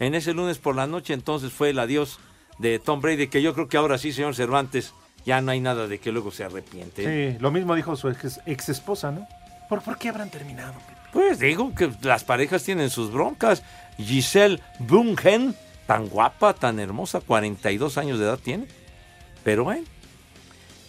En 0.00 0.16
ese 0.16 0.34
lunes 0.34 0.58
por 0.58 0.74
la 0.74 0.88
noche, 0.88 1.14
entonces 1.14 1.52
fue 1.52 1.70
el 1.70 1.78
adiós 1.78 2.18
de 2.58 2.80
Tom 2.80 3.00
Brady, 3.00 3.28
que 3.28 3.42
yo 3.42 3.54
creo 3.54 3.68
que 3.68 3.76
ahora 3.76 3.96
sí, 3.96 4.12
señor 4.12 4.34
Cervantes, 4.34 4.92
ya 5.24 5.40
no 5.40 5.52
hay 5.52 5.60
nada 5.60 5.86
de 5.86 5.98
que 5.98 6.10
luego 6.12 6.32
se 6.32 6.44
arrepiente. 6.44 7.32
Sí, 7.32 7.38
lo 7.40 7.52
mismo 7.52 7.74
dijo 7.74 7.94
su 7.94 8.08
ex, 8.08 8.40
ex 8.44 8.68
esposa, 8.68 9.12
¿no? 9.12 9.26
¿Por, 9.68 9.82
¿Por 9.82 9.98
qué 9.98 10.08
habrán 10.08 10.30
terminado? 10.30 10.74
Pues 11.12 11.38
digo 11.38 11.74
que 11.74 11.90
las 12.02 12.24
parejas 12.24 12.64
tienen 12.64 12.90
sus 12.90 13.12
broncas. 13.12 13.62
Giselle 13.96 14.60
Bungen, 14.80 15.54
tan 15.86 16.08
guapa, 16.08 16.54
tan 16.54 16.80
hermosa, 16.80 17.20
42 17.20 17.98
años 17.98 18.18
de 18.18 18.24
edad 18.24 18.38
tiene. 18.38 18.66
Pero 19.44 19.64
bueno, 19.64 19.84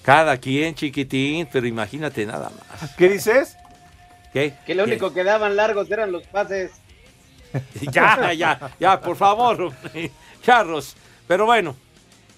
cada 0.02 0.38
quien 0.38 0.76
chiquitín, 0.76 1.48
pero 1.52 1.68
imagínate 1.68 2.26
nada 2.26 2.50
más. 2.50 2.92
¿Qué 2.96 3.10
dices? 3.10 3.58
¿Qué? 4.34 4.54
Que 4.66 4.76
lo 4.76 4.84
único 4.84 5.14
que 5.14 5.24
daban 5.24 5.56
largos 5.56 5.90
eran 5.92 6.12
los 6.12 6.24
pases. 6.28 6.72
Ya, 7.92 8.34
ya, 8.34 8.72
ya, 8.82 9.00
por 9.00 9.16
favor, 9.16 9.72
Charros. 10.42 10.98
Pero 11.26 11.46
bueno, 11.46 11.78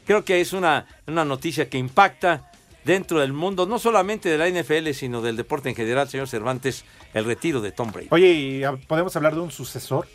creo 0.05 0.23
que 0.23 0.39
es 0.39 0.53
una, 0.53 0.85
una 1.07 1.25
noticia 1.25 1.67
que 1.67 1.79
impacta 1.79 2.51
dentro 2.87 3.19
del 3.19 3.33
mundo, 3.33 3.67
no 3.67 3.77
solamente 3.77 4.29
de 4.29 4.37
la 4.37 4.49
NFL, 4.49 4.91
sino 4.93 5.21
del 5.21 5.35
deporte 5.35 5.69
en 5.69 5.75
general, 5.75 6.07
señor 6.07 6.27
Cervantes, 6.27 6.85
el 7.13 7.25
retiro 7.25 7.61
de 7.61 7.71
Tom 7.71 7.91
Brady. 7.91 8.07
Oye, 8.09 8.31
¿y 8.31 8.61
¿podemos 8.87 9.15
hablar 9.15 9.35
de 9.35 9.41
un 9.41 9.51
sucesor? 9.51 10.07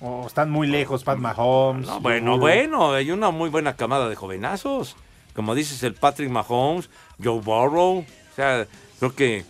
¿O 0.00 0.26
están 0.26 0.50
muy 0.50 0.66
lejos, 0.66 1.04
Pat 1.04 1.18
Mahomes? 1.18 1.86
No, 1.86 2.00
bueno, 2.00 2.38
bueno, 2.38 2.92
hay 2.92 3.12
una 3.12 3.30
muy 3.30 3.50
buena 3.50 3.76
camada 3.76 4.08
de 4.08 4.16
jovenazos. 4.16 4.96
Como 5.34 5.54
dices, 5.54 5.82
el 5.84 5.94
Patrick 5.94 6.30
Mahomes, 6.30 6.90
Joe 7.22 7.40
Burrow. 7.40 7.98
O 7.98 8.34
sea, 8.34 8.66
creo 8.98 9.14
que 9.14 9.44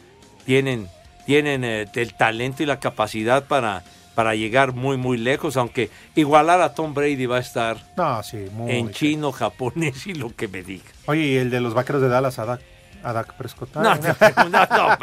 tienen, 0.44 0.88
tienen 1.24 1.64
eh, 1.64 1.86
el 1.94 2.14
talento 2.14 2.62
y 2.62 2.66
la 2.66 2.80
capacidad 2.80 3.46
para, 3.46 3.82
para 4.14 4.34
llegar 4.34 4.72
muy, 4.72 4.96
muy 4.96 5.16
lejos. 5.18 5.56
Aunque 5.56 5.90
igualar 6.14 6.60
a 6.60 6.74
Tom 6.74 6.94
Brady 6.94 7.26
va 7.26 7.36
a 7.36 7.40
estar 7.40 7.76
No, 7.96 8.22
sí, 8.22 8.46
muy. 8.52 8.72
en 8.72 8.90
chino, 8.90 9.32
japonés 9.32 10.06
y 10.06 10.14
lo 10.14 10.34
que 10.34 10.48
me 10.48 10.62
diga. 10.62 10.84
Oye, 11.06 11.22
¿y 11.22 11.36
el 11.36 11.50
de 11.50 11.60
los 11.60 11.74
vaqueros 11.74 12.02
de 12.02 12.08
Dallas, 12.08 12.38
a 12.38 12.44
Dak, 12.44 12.60
a 13.02 13.12
Dak 13.12 13.34
Prescott? 13.34 13.74
No, 13.74 13.82
no, 13.82 14.00
no, 14.48 14.66
no. 14.66 14.96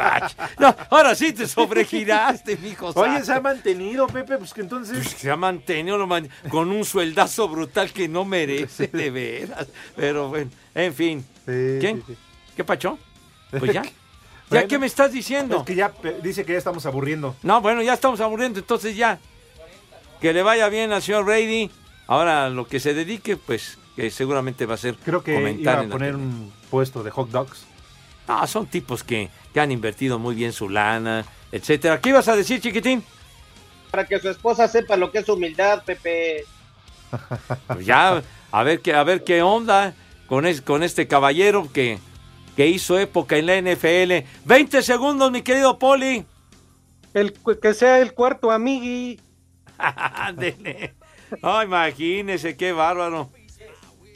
No, 0.59 0.75
ahora 0.89 1.15
sí 1.15 1.33
te 1.33 1.47
sobregiraste, 1.47 2.57
mijo. 2.57 2.91
Oye, 2.95 3.23
se 3.23 3.33
ha 3.33 3.41
mantenido, 3.41 4.07
Pepe, 4.07 4.37
pues 4.37 4.53
que 4.53 4.61
entonces. 4.61 5.07
se 5.09 5.29
ha 5.31 5.35
mantenido 5.35 6.05
man- 6.07 6.29
con 6.49 6.71
un 6.71 6.85
sueldazo 6.85 7.47
brutal 7.49 7.91
que 7.91 8.07
no 8.07 8.25
merece, 8.25 8.87
de 8.93 9.09
veras. 9.11 9.67
Pero 9.95 10.29
bueno, 10.29 10.49
en 10.75 10.93
fin. 10.93 11.25
¿Quién? 11.45 12.03
¿Qué 12.55 12.63
pacho? 12.63 12.97
Pues 13.57 13.73
ya. 13.73 13.81
¿Ya 14.49 14.55
Bueno, 14.61 14.67
qué 14.67 14.79
me 14.79 14.87
estás 14.87 15.11
diciendo? 15.11 15.57
Es 15.57 15.63
que 15.63 15.75
ya 15.75 15.89
pe- 15.91 16.17
dice 16.23 16.43
que 16.45 16.53
ya 16.53 16.57
estamos 16.57 16.85
aburriendo. 16.85 17.35
No, 17.43 17.61
bueno, 17.61 17.81
ya 17.83 17.93
estamos 17.93 18.19
aburriendo, 18.19 18.59
entonces 18.59 18.95
ya. 18.95 19.19
Que 20.19 20.33
le 20.33 20.41
vaya 20.43 20.67
bien 20.69 20.91
al 20.91 21.01
señor 21.01 21.25
Brady. 21.25 21.69
Ahora 22.07 22.49
lo 22.49 22.67
que 22.67 22.79
se 22.79 22.93
dedique, 22.95 23.37
pues, 23.37 23.77
que 23.95 24.09
seguramente 24.09 24.65
va 24.65 24.73
a 24.73 24.77
ser 24.77 24.95
Creo 24.95 25.23
que 25.23 25.35
comentar 25.35 25.83
iba 25.83 25.87
a 25.87 25.89
poner 25.97 26.15
un 26.15 26.51
puesto 26.71 27.03
de 27.03 27.11
hot 27.11 27.29
dogs. 27.29 27.65
No, 28.27 28.45
son 28.47 28.65
tipos 28.67 29.03
que, 29.03 29.29
que 29.53 29.59
han 29.59 29.71
invertido 29.71 30.17
muy 30.19 30.33
bien 30.35 30.51
su 30.53 30.67
lana, 30.69 31.25
etcétera. 31.51 32.01
¿Qué 32.01 32.09
ibas 32.09 32.27
a 32.27 32.35
decir, 32.35 32.59
chiquitín? 32.59 33.03
Para 33.91 34.05
que 34.05 34.19
su 34.19 34.29
esposa 34.29 34.67
sepa 34.67 34.95
lo 34.97 35.11
que 35.11 35.19
es 35.19 35.29
humildad, 35.29 35.83
Pepe. 35.83 36.43
Pues 37.67 37.85
ya, 37.85 38.21
a 38.51 38.63
ver 38.63 38.81
qué, 38.81 38.93
a 38.93 39.03
ver 39.03 39.23
qué 39.23 39.41
onda 39.41 39.93
con, 40.27 40.45
es- 40.45 40.61
con 40.61 40.83
este 40.83 41.07
caballero 41.07 41.71
que, 41.71 41.99
que 42.59 42.67
hizo 42.67 42.99
época 42.99 43.37
en 43.37 43.45
la 43.45 43.61
NFL. 43.61 44.27
20 44.43 44.81
segundos, 44.81 45.31
mi 45.31 45.43
querido 45.43 45.79
Poli. 45.79 46.25
El, 47.13 47.31
que 47.61 47.73
sea 47.73 47.99
el 47.99 48.13
cuarto 48.13 48.51
amigui. 48.51 49.17
Ándele. 49.77 50.93
No, 51.41 51.63
imagínese, 51.63 52.57
qué 52.57 52.73
bárbaro. 52.73 53.29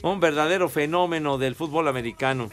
Un 0.02 0.20
verdadero 0.20 0.68
fenómeno 0.68 1.38
del 1.38 1.54
fútbol 1.54 1.88
americano. 1.88 2.50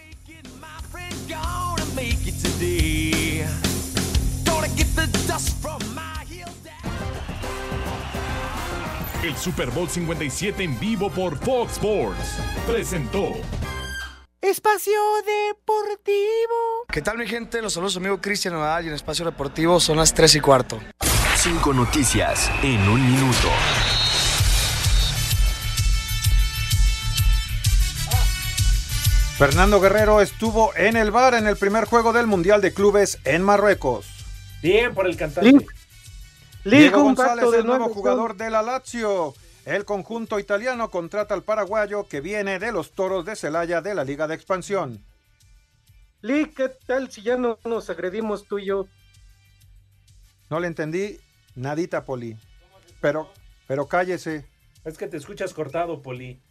El 9.23 9.35
Super 9.35 9.71
Bowl 9.71 9.89
57 9.89 10.63
en 10.63 10.79
vivo 10.79 11.09
por 11.09 11.37
Fox 11.37 11.73
Sports 11.73 12.37
presentó 12.65 13.33
Espacio 14.51 14.99
Deportivo. 15.25 16.85
¿Qué 16.91 17.01
tal 17.01 17.17
mi 17.17 17.25
gente? 17.25 17.61
Los 17.61 17.71
saludos 17.71 17.93
su 17.93 17.99
amigo 17.99 18.19
Cristian 18.19 18.53
Nodal 18.53 18.83
y 18.83 18.89
en 18.89 18.95
Espacio 18.95 19.23
Deportivo 19.23 19.79
son 19.79 19.95
las 19.95 20.13
3 20.13 20.35
y 20.35 20.39
cuarto. 20.41 20.77
Cinco 21.37 21.71
noticias 21.71 22.51
en 22.61 22.81
un 22.89 23.01
minuto. 23.01 23.47
Fernando 29.37 29.79
Guerrero 29.79 30.19
estuvo 30.19 30.75
en 30.75 30.97
el 30.97 31.11
bar 31.11 31.33
en 31.35 31.47
el 31.47 31.55
primer 31.55 31.85
juego 31.85 32.11
del 32.11 32.27
Mundial 32.27 32.59
de 32.59 32.73
Clubes 32.73 33.19
en 33.23 33.43
Marruecos. 33.43 34.05
Bien 34.61 34.93
por 34.93 35.07
el 35.07 35.15
cantante. 35.15 35.65
Diego 36.65 36.97
un 36.97 37.15
González, 37.15 37.35
pacto 37.35 37.51
de 37.51 37.59
el 37.59 37.65
nuevo 37.65 37.87
jugador 37.87 38.35
de 38.35 38.49
la 38.49 38.61
Lazio. 38.61 39.33
El 39.65 39.85
conjunto 39.85 40.39
italiano 40.39 40.89
contrata 40.89 41.35
al 41.35 41.43
paraguayo 41.43 42.07
que 42.07 42.19
viene 42.19 42.57
de 42.57 42.71
los 42.71 42.91
Toros 42.91 43.25
de 43.25 43.35
Celaya 43.35 43.81
de 43.81 43.93
la 43.93 44.03
Liga 44.03 44.27
de 44.27 44.33
Expansión. 44.33 45.05
Lee, 46.21 46.51
¿qué 46.55 46.69
tal 46.69 47.11
si 47.11 47.21
ya 47.21 47.37
no 47.37 47.59
nos 47.63 47.89
agredimos 47.89 48.45
tú 48.45 48.59
y 48.59 48.65
yo? 48.65 48.87
No 50.49 50.59
le 50.59 50.67
entendí 50.67 51.19
nadita, 51.55 52.05
Poli. 52.05 52.37
Pero, 53.01 53.31
pero 53.67 53.87
cállese. 53.87 54.47
Es 54.83 54.97
que 54.97 55.07
te 55.07 55.17
escuchas 55.17 55.53
cortado, 55.53 56.01
Poli. 56.01 56.41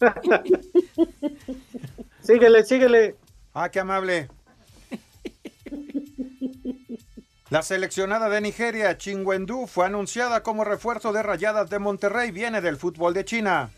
síguele, 2.22 2.64
síguele. 2.64 3.16
Ah, 3.54 3.70
qué 3.70 3.80
amable. 3.80 4.28
La 7.52 7.60
seleccionada 7.60 8.30
de 8.30 8.40
Nigeria, 8.40 8.96
Chingwendu, 8.96 9.66
fue 9.66 9.84
anunciada 9.84 10.42
como 10.42 10.64
refuerzo 10.64 11.12
de 11.12 11.22
Rayadas 11.22 11.68
de 11.68 11.78
Monterrey, 11.78 12.30
viene 12.30 12.62
del 12.62 12.78
fútbol 12.78 13.12
de 13.12 13.26
China. 13.26 13.68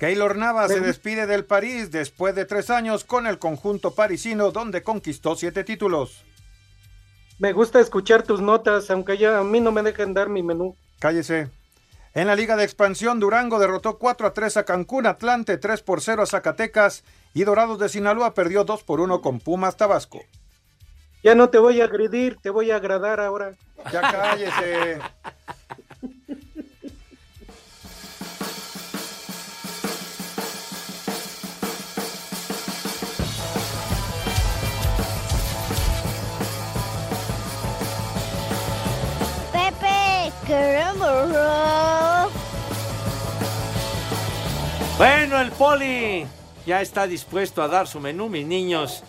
Keylor 0.00 0.36
Navas 0.36 0.72
se 0.72 0.80
despide 0.80 1.28
del 1.28 1.44
París 1.44 1.92
después 1.92 2.34
de 2.34 2.46
tres 2.46 2.68
años 2.68 3.04
con 3.04 3.28
el 3.28 3.38
conjunto 3.38 3.94
parisino 3.94 4.50
donde 4.50 4.82
conquistó 4.82 5.36
siete 5.36 5.62
títulos. 5.62 6.24
Me 7.38 7.52
gusta 7.52 7.78
escuchar 7.78 8.24
tus 8.24 8.40
notas, 8.40 8.90
aunque 8.90 9.16
ya 9.16 9.38
a 9.38 9.44
mí 9.44 9.60
no 9.60 9.70
me 9.70 9.82
dejan 9.82 10.14
dar 10.14 10.28
mi 10.28 10.42
menú. 10.42 10.74
Cállese. 10.98 11.48
En 12.12 12.26
la 12.26 12.34
Liga 12.34 12.56
de 12.56 12.64
Expansión, 12.64 13.20
Durango 13.20 13.60
derrotó 13.60 13.98
4 13.98 14.26
a 14.26 14.32
3 14.32 14.56
a 14.56 14.64
Cancún, 14.64 15.06
Atlante 15.06 15.58
3 15.58 15.80
por 15.82 16.00
0 16.00 16.24
a 16.24 16.26
Zacatecas 16.26 17.04
y 17.34 17.44
Dorados 17.44 17.78
de 17.78 17.88
Sinaloa 17.88 18.34
perdió 18.34 18.64
2 18.64 18.82
por 18.82 18.98
1 18.98 19.22
con 19.22 19.38
Pumas 19.38 19.76
Tabasco. 19.76 20.22
Ya 21.24 21.34
no 21.34 21.48
te 21.48 21.56
voy 21.56 21.80
a 21.80 21.84
agredir, 21.84 22.36
te 22.36 22.50
voy 22.50 22.70
a 22.70 22.76
agradar 22.76 23.18
ahora. 23.18 23.54
Ya 23.90 24.02
cállese. 24.02 24.98
Pepe, 39.50 40.32
queremos. 40.46 42.28
Bueno, 44.98 45.40
el 45.40 45.50
poli 45.52 46.26
ya 46.66 46.82
está 46.82 47.06
dispuesto 47.06 47.62
a 47.62 47.68
dar 47.68 47.86
su 47.86 47.98
menú, 47.98 48.28
mis 48.28 48.46
niños. 48.46 49.02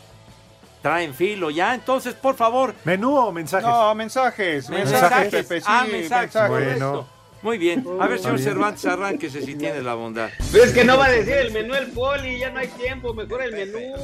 Traen 0.86 1.16
filo 1.16 1.50
ya, 1.50 1.74
entonces, 1.74 2.14
por 2.14 2.36
favor. 2.36 2.76
¿Menú 2.84 3.18
o 3.18 3.32
mensajes? 3.32 3.68
No, 3.68 3.96
mensajes. 3.96 4.70
Mensajes, 4.70 5.02
Mensajes. 5.02 5.30
Pepe, 5.32 5.60
sí, 5.62 5.66
ah, 5.68 5.84
mensajes. 5.92 6.36
mensajes. 6.36 6.50
Bueno. 6.80 7.08
Muy 7.42 7.58
bien. 7.58 7.84
A 8.00 8.06
ver, 8.06 8.20
señor. 8.20 8.38
Cervantes, 8.38 8.86
arránquese 8.86 9.42
si 9.42 9.56
tiene 9.56 9.82
la 9.82 9.96
bondad. 9.96 10.30
Pero 10.52 10.64
es 10.64 10.74
que 10.74 10.86
no 10.86 10.96
va 11.00 11.06
a 11.06 11.10
decir 11.10 11.34
el 11.38 11.52
menú 11.52 11.74
el 11.74 11.88
poli, 11.88 12.38
ya 12.38 12.52
no 12.52 12.60
hay 12.60 12.68
tiempo, 12.68 13.16
mejor 13.16 13.42
el 13.42 13.54
menú. 13.54 13.96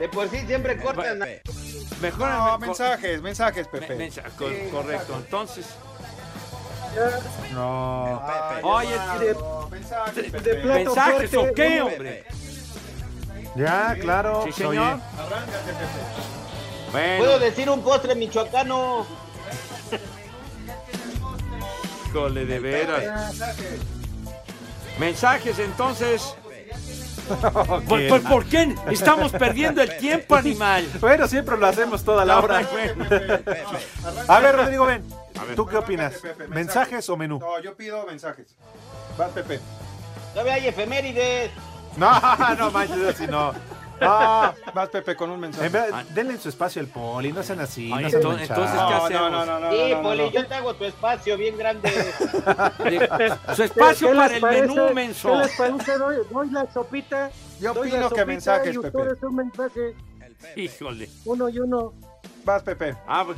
De 0.00 0.08
por 0.08 0.28
sí 0.28 0.38
siempre 0.44 0.76
cortan. 0.76 1.20
Mejor 2.02 2.28
No, 2.28 2.54
el- 2.56 2.60
mensajes, 2.62 3.22
mensajes, 3.22 3.68
Pepe. 3.68 3.94
Mensa- 3.94 4.24
co- 4.36 4.50
correcto, 4.72 5.14
entonces. 5.16 5.66
No. 7.52 8.20
Oye, 8.64 8.88
mensajes, 9.70 10.32
de 10.32 10.54
plato 10.56 10.78
¿mensajes 10.84 11.30
fuerte, 11.30 11.36
o 11.36 11.54
qué, 11.54 11.80
hombre? 11.80 12.24
Ya, 13.56 13.96
claro. 14.00 14.42
Sí, 14.44 14.52
se 14.52 14.64
señor. 14.64 14.94
oye. 14.94 15.02
Bueno, 16.92 17.18
Puedo 17.18 17.38
decir 17.38 17.70
un 17.70 17.82
postre 17.82 18.14
michoacano. 18.14 19.06
híjole, 22.06 22.46
de 22.46 22.58
veras. 22.60 23.34
Mensajes, 24.98 25.58
entonces. 25.58 26.34
Pues, 27.88 28.10
pues, 28.10 28.22
¿por 28.22 28.44
qué? 28.44 28.74
Estamos 28.90 29.32
perdiendo 29.32 29.80
el 29.80 29.96
tiempo, 29.96 30.34
animal. 30.36 30.86
Bueno, 31.00 31.26
siempre 31.26 31.56
lo 31.56 31.66
hacemos 31.66 32.04
toda 32.04 32.22
la 32.22 32.38
hora. 32.38 32.58
A 34.28 34.40
ver, 34.40 34.54
Rodrigo, 34.54 34.84
ven. 34.84 35.02
¿Tú 35.56 35.64
qué 35.66 35.78
opinas? 35.78 36.16
Pepe, 36.20 36.48
¿Mensajes 36.48 37.08
o 37.08 37.16
menú? 37.16 37.38
No, 37.38 37.58
yo 37.60 37.74
pido 37.74 38.04
mensajes. 38.04 38.54
Vas, 39.16 39.30
Pepe. 39.30 39.58
Todavía 40.34 40.54
hay 40.54 40.68
efemérides. 40.68 41.50
No, 41.96 42.54
no 42.56 42.70
manches, 42.70 43.06
así 43.14 43.26
no. 43.26 43.52
Ah, 44.00 44.52
vas, 44.74 44.88
Pepe, 44.88 45.14
con 45.14 45.30
un 45.30 45.38
mensaje. 45.40 45.66
En 45.66 45.72
verdad, 45.72 46.04
denle 46.10 46.36
su 46.38 46.48
espacio 46.48 46.82
al 46.82 46.88
poli, 46.88 47.32
no 47.32 47.42
sean 47.44 47.60
así. 47.60 47.90
Ay, 47.94 48.04
no 48.04 48.10
sean 48.10 48.22
entonces- 48.22 48.50
entonces, 48.50 48.72
¿qué 48.74 48.82
No, 48.94 49.04
hacemos? 49.04 49.30
no, 49.30 49.46
no, 49.46 49.60
no, 49.60 49.70
Sí, 49.70 49.78
no, 49.90 49.96
no, 49.96 50.02
poli, 50.02 50.22
no. 50.24 50.30
yo 50.30 50.46
te 50.46 50.54
hago 50.54 50.74
tu 50.74 50.84
espacio 50.84 51.36
bien 51.38 51.56
grande. 51.56 51.90
Su 53.54 53.62
espacio 53.62 54.08
¿Qué 54.10 54.16
para 54.16 54.34
el 54.34 54.40
parece? 54.40 54.66
menú, 54.66 54.88
¿Qué 54.88 54.94
menso. 54.94 55.36
les 55.40 55.56
parece? 55.56 55.96
Doy, 55.98 56.16
doy 56.30 56.50
la 56.50 56.72
sopita. 56.72 57.30
Yo 57.60 57.72
doy 57.72 57.88
opino 57.88 57.96
la 57.96 58.02
que 58.02 58.08
sopita 58.08 58.26
mensajes, 58.26 58.74
y 58.74 58.78
Pepe. 58.78 59.26
un 59.26 59.36
mensaje, 59.36 59.94
Híjole. 60.56 61.08
uno 61.24 61.48
y 61.48 61.58
uno. 61.60 61.92
Vas, 62.44 62.62
Pepe. 62.64 62.96
Ah, 63.06 63.24
bu- 63.24 63.36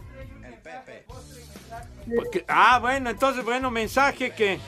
Porque- 2.14 2.44
ah, 2.48 2.78
bueno, 2.80 3.10
entonces, 3.10 3.44
bueno, 3.44 3.70
mensaje 3.70 4.30
que 4.30 4.58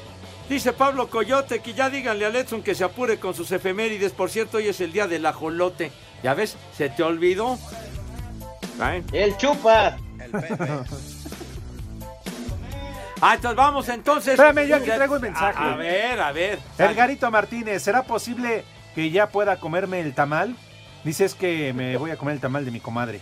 dice 0.48 0.72
Pablo 0.72 1.08
Coyote 1.08 1.60
que 1.60 1.74
ya 1.74 1.90
díganle 1.90 2.26
a 2.26 2.30
Letson 2.30 2.62
que 2.62 2.74
se 2.74 2.84
apure 2.84 3.18
con 3.18 3.34
sus 3.34 3.50
efemérides. 3.52 4.12
Por 4.12 4.30
cierto, 4.30 4.58
hoy 4.58 4.68
es 4.68 4.80
el 4.80 4.92
día 4.92 5.06
del 5.06 5.26
ajolote. 5.26 5.92
¿Ya 6.22 6.34
ves? 6.34 6.56
¿Se 6.76 6.88
te 6.88 7.02
olvidó? 7.02 7.58
Ay. 8.80 9.04
El 9.12 9.36
chupa. 9.36 9.96
Ah, 13.20 13.34
entonces 13.34 13.56
vamos 13.56 13.88
entonces. 13.88 14.34
Espérame, 14.34 14.68
yo 14.68 14.76
aquí 14.76 14.86
traigo 14.86 15.16
un 15.16 15.20
mensaje. 15.22 15.58
A, 15.58 15.72
a 15.72 15.76
ver, 15.76 16.20
a 16.20 16.30
ver. 16.30 16.58
Edgarito 16.78 17.28
Martínez, 17.30 17.82
¿será 17.82 18.04
posible 18.04 18.64
que 18.94 19.10
ya 19.10 19.28
pueda 19.28 19.58
comerme 19.58 20.00
el 20.00 20.14
tamal? 20.14 20.54
Dices 21.02 21.34
que 21.34 21.72
me 21.72 21.96
voy 21.96 22.12
a 22.12 22.16
comer 22.16 22.34
el 22.34 22.40
tamal 22.40 22.64
de 22.64 22.70
mi 22.70 22.78
comadre. 22.78 23.20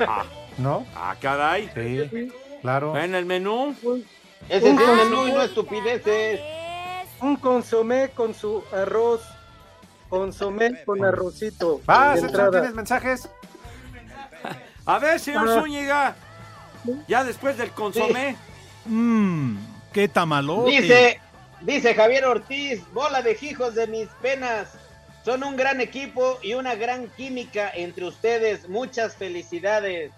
Ah, 0.00 0.24
¿No? 0.58 0.86
ah, 0.96 1.16
caray. 1.20 1.70
Sí, 1.74 2.30
claro. 2.62 2.96
En 2.98 3.14
el 3.14 3.26
menú. 3.26 3.76
Ese 4.48 4.56
es 4.56 4.62
Un 4.64 4.78
un 4.78 4.96
menú 4.96 5.26
y 5.26 5.30
consomé- 5.30 5.34
no 5.34 5.42
estupideces. 5.42 6.40
Un 7.20 7.36
consomé 7.36 8.10
con 8.10 8.34
su 8.34 8.62
arroz. 8.72 9.22
Consomé 10.08 10.84
con 10.84 11.04
arrocito. 11.04 11.80
Vas. 11.86 12.20
¿tienes 12.20 12.74
mensajes? 12.74 13.28
A 14.86 14.98
ver, 14.98 15.18
señor 15.18 15.48
Ah. 15.48 15.60
Zúñiga. 15.60 16.16
Ya 17.08 17.24
después 17.24 17.56
del 17.56 17.70
consomé. 17.70 18.36
Mmm, 18.84 19.56
qué 19.92 20.06
tamalote. 20.08 20.70
Dice, 20.70 21.20
dice 21.62 21.94
Javier 21.94 22.26
Ortiz, 22.26 22.82
bola 22.92 23.22
de 23.22 23.36
hijos 23.40 23.74
de 23.74 23.86
mis 23.86 24.08
penas. 24.20 24.74
Son 25.24 25.42
un 25.42 25.56
gran 25.56 25.80
equipo 25.80 26.38
y 26.42 26.52
una 26.52 26.74
gran 26.74 27.08
química 27.08 27.70
entre 27.74 28.04
ustedes. 28.04 28.68
Muchas 28.68 29.16
felicidades. 29.16 30.12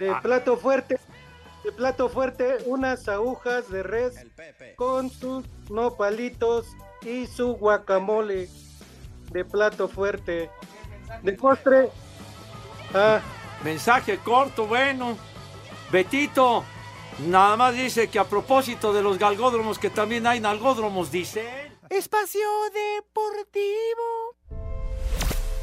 De 0.00 0.12
plato 0.20 0.56
fuerte. 0.56 0.98
De 1.64 1.72
plato 1.72 2.08
fuerte, 2.08 2.58
unas 2.66 3.08
agujas 3.08 3.70
de 3.70 3.82
res 3.82 4.14
con 4.76 5.10
sus 5.10 5.44
nopalitos 5.70 6.66
y 7.02 7.26
su 7.26 7.54
guacamole. 7.54 8.48
De 9.30 9.44
plato 9.44 9.88
fuerte. 9.88 10.50
De 11.22 11.32
postre. 11.34 11.90
Ah, 12.94 13.20
Mensaje 13.64 14.18
corto, 14.18 14.66
bueno. 14.66 15.16
Betito, 15.92 16.64
nada 17.26 17.56
más 17.56 17.74
dice 17.74 18.08
que 18.08 18.18
a 18.18 18.24
propósito 18.24 18.92
de 18.92 19.02
los 19.02 19.18
galgódromos, 19.18 19.78
que 19.78 19.90
también 19.90 20.26
hay 20.26 20.40
nalgódromos, 20.40 21.12
dice. 21.12 21.70
Espacio 21.88 22.48
Deportivo. 22.72 24.36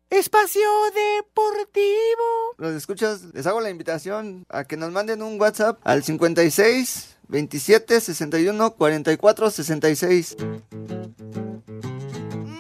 Espacio 0.10 0.62
Deportivo. 0.94 2.56
Los 2.58 2.76
escuchas, 2.76 3.34
les 3.34 3.46
hago 3.48 3.60
la 3.60 3.70
invitación 3.70 4.46
a 4.50 4.64
que 4.64 4.78
nos 4.78 4.92
manden 4.92 5.22
un 5.22 5.42
WhatsApp 5.42 5.80
al 5.84 6.04
56 6.04 7.18
27 7.28 8.00
61 8.00 8.76
44 8.76 9.50
66. 9.50 10.38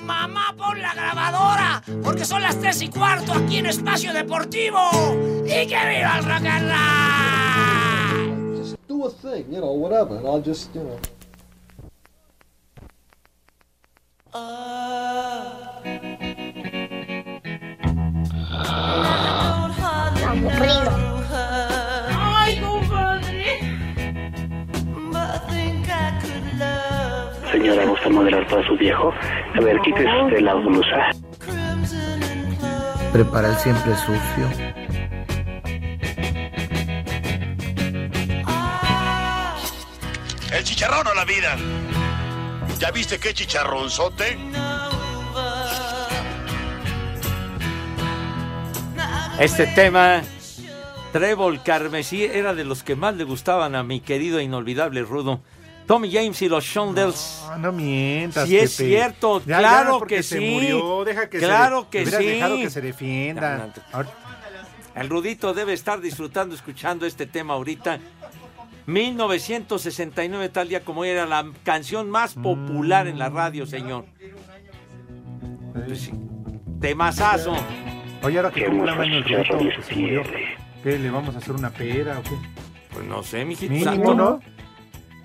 Mamá, 0.06 0.54
pon 0.56 0.80
la 0.80 0.94
grabadora, 0.94 1.82
porque 2.04 2.26
son 2.26 2.42
las 2.44 2.60
tres 2.60 2.82
y 2.84 2.90
cuarto 2.90 3.34
aquí 3.34 3.58
en 3.58 3.66
Espacio 3.66 4.14
Deportivo. 4.14 4.80
¡Y 5.46 5.66
que 5.66 5.76
viva 5.90 6.18
el 6.20 6.26
rock 6.26 6.46
and 6.46 6.70
roll! 6.70 6.86
Just 8.58 8.78
do 8.88 9.06
a 9.06 9.10
thing, 9.10 9.52
you 9.52 9.60
know, 9.60 9.74
whatever, 9.74 10.16
and 10.18 10.28
I'll 10.28 10.42
just, 10.42 10.74
you 10.76 10.84
know. 10.84 11.00
Aburrido. 20.28 20.95
Señora 27.66 27.86
gusta 27.88 28.10
modelar 28.10 28.48
para 28.48 28.68
su 28.68 28.78
viejo. 28.78 29.12
A 29.56 29.60
ver, 29.60 29.80
quítese 29.82 30.24
usted 30.24 30.40
la 30.42 30.54
blusa. 30.54 31.12
Prepara 33.12 33.50
el 33.50 33.56
siempre 33.56 33.96
sucio. 33.96 34.48
El 40.54 40.64
chicharrón 40.64 41.08
o 41.08 41.14
la 41.16 41.26
vida. 41.26 41.58
¿Ya 42.78 42.92
viste 42.92 43.18
qué 43.18 43.34
chicharronzote? 43.34 44.38
Este 49.40 49.66
tema, 49.68 50.22
Trébol 51.12 51.64
Carmesí, 51.64 52.26
era 52.26 52.54
de 52.54 52.64
los 52.64 52.84
que 52.84 52.96
más 52.96 53.16
le 53.16 53.24
gustaban 53.24 53.76
a 53.76 53.84
mi 53.84 54.02
querido 54.02 54.38
e 54.38 54.44
inolvidable 54.44 55.02
Rudo. 55.02 55.42
Tommy 55.88 56.12
James 56.12 56.42
y 56.42 56.50
los 56.50 56.64
Shondells. 56.64 57.44
Ah, 57.50 57.58
no 57.60 57.72
mientas. 57.72 58.48
Sí, 58.50 58.58
es 58.58 58.76
Pepe. 58.76 58.90
cierto, 58.90 59.42
Ya, 59.46 59.60
claro 59.60 60.02
que 60.02 60.24
se 60.24 60.40
sí. 60.40 60.50
murió, 60.50 61.04
deja 61.06 61.30
que 61.30 61.40
se 61.40 61.46
claro 61.46 61.84
de- 61.84 61.90
que 61.90 62.06
sí. 62.06 62.26
dejado 62.26 62.58
que 62.58 62.70
se 62.70 62.82
defienda. 62.82 63.72
No, 63.94 64.04
no, 64.04 64.10
El 64.96 65.10
Rudito 65.10 65.54
debe 65.54 65.74
estar 65.74 66.00
disfrutando, 66.02 66.56
escuchando 66.56 67.06
este 67.06 67.26
tema 67.28 67.54
ahorita. 67.54 68.00
1969, 68.88 70.50
tal 70.50 70.70
día 70.70 70.84
como 70.84 71.02
hoy, 71.02 71.10
era 71.10 71.26
la 71.26 71.46
canción 71.64 72.10
más 72.10 72.34
popular 72.36 73.08
en 73.08 73.20
la 73.20 73.30
radio, 73.30 73.66
señor. 73.66 74.06
Pues 75.74 76.02
sí. 76.02 76.12
Temazazo. 76.80 77.56
Oye, 78.24 78.38
ahora 78.38 78.52
que 78.52 78.62
Qué 78.62 78.68
cumple 78.68 78.92
un 78.92 78.98
muchos 78.98 79.00
año 79.00 79.18
el 79.18 79.24
Rudito, 79.24 79.58
que 79.78 79.84
se 79.84 79.96
murió, 80.00 80.24
¿qué? 80.84 81.00
¿Le 81.00 81.10
vamos 81.10 81.36
a 81.36 81.38
hacer 81.40 81.54
una 81.54 81.70
pera 81.70 82.20
o 82.20 82.24
qué? 82.24 82.36
Pues 82.94 83.06
no 83.06 83.22
sé, 83.24 83.44
mijito. 83.46 83.72
Mínimo, 83.74 83.92
santo. 83.94 84.14
¿no? 84.16 84.40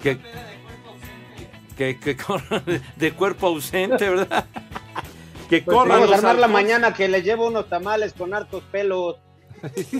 Que, 0.03 0.19
que, 1.81 1.99
que 1.99 2.15
corra 2.15 2.63
de, 2.97 3.13
cuerpo 3.13 3.47
ausente, 3.47 4.11
¿verdad? 4.11 4.45
que 5.49 5.63
Pues 5.63 5.75
corra 5.75 5.95
vamos 5.95 6.13
a 6.13 6.17
armar 6.17 6.37
la 6.37 6.47
mañana 6.47 6.93
que 6.93 7.09
le 7.09 7.23
llevo 7.23 7.47
unos 7.47 7.71
tamales 7.71 8.13
con 8.13 8.35
hartos 8.35 8.63
pelos. 8.71 9.17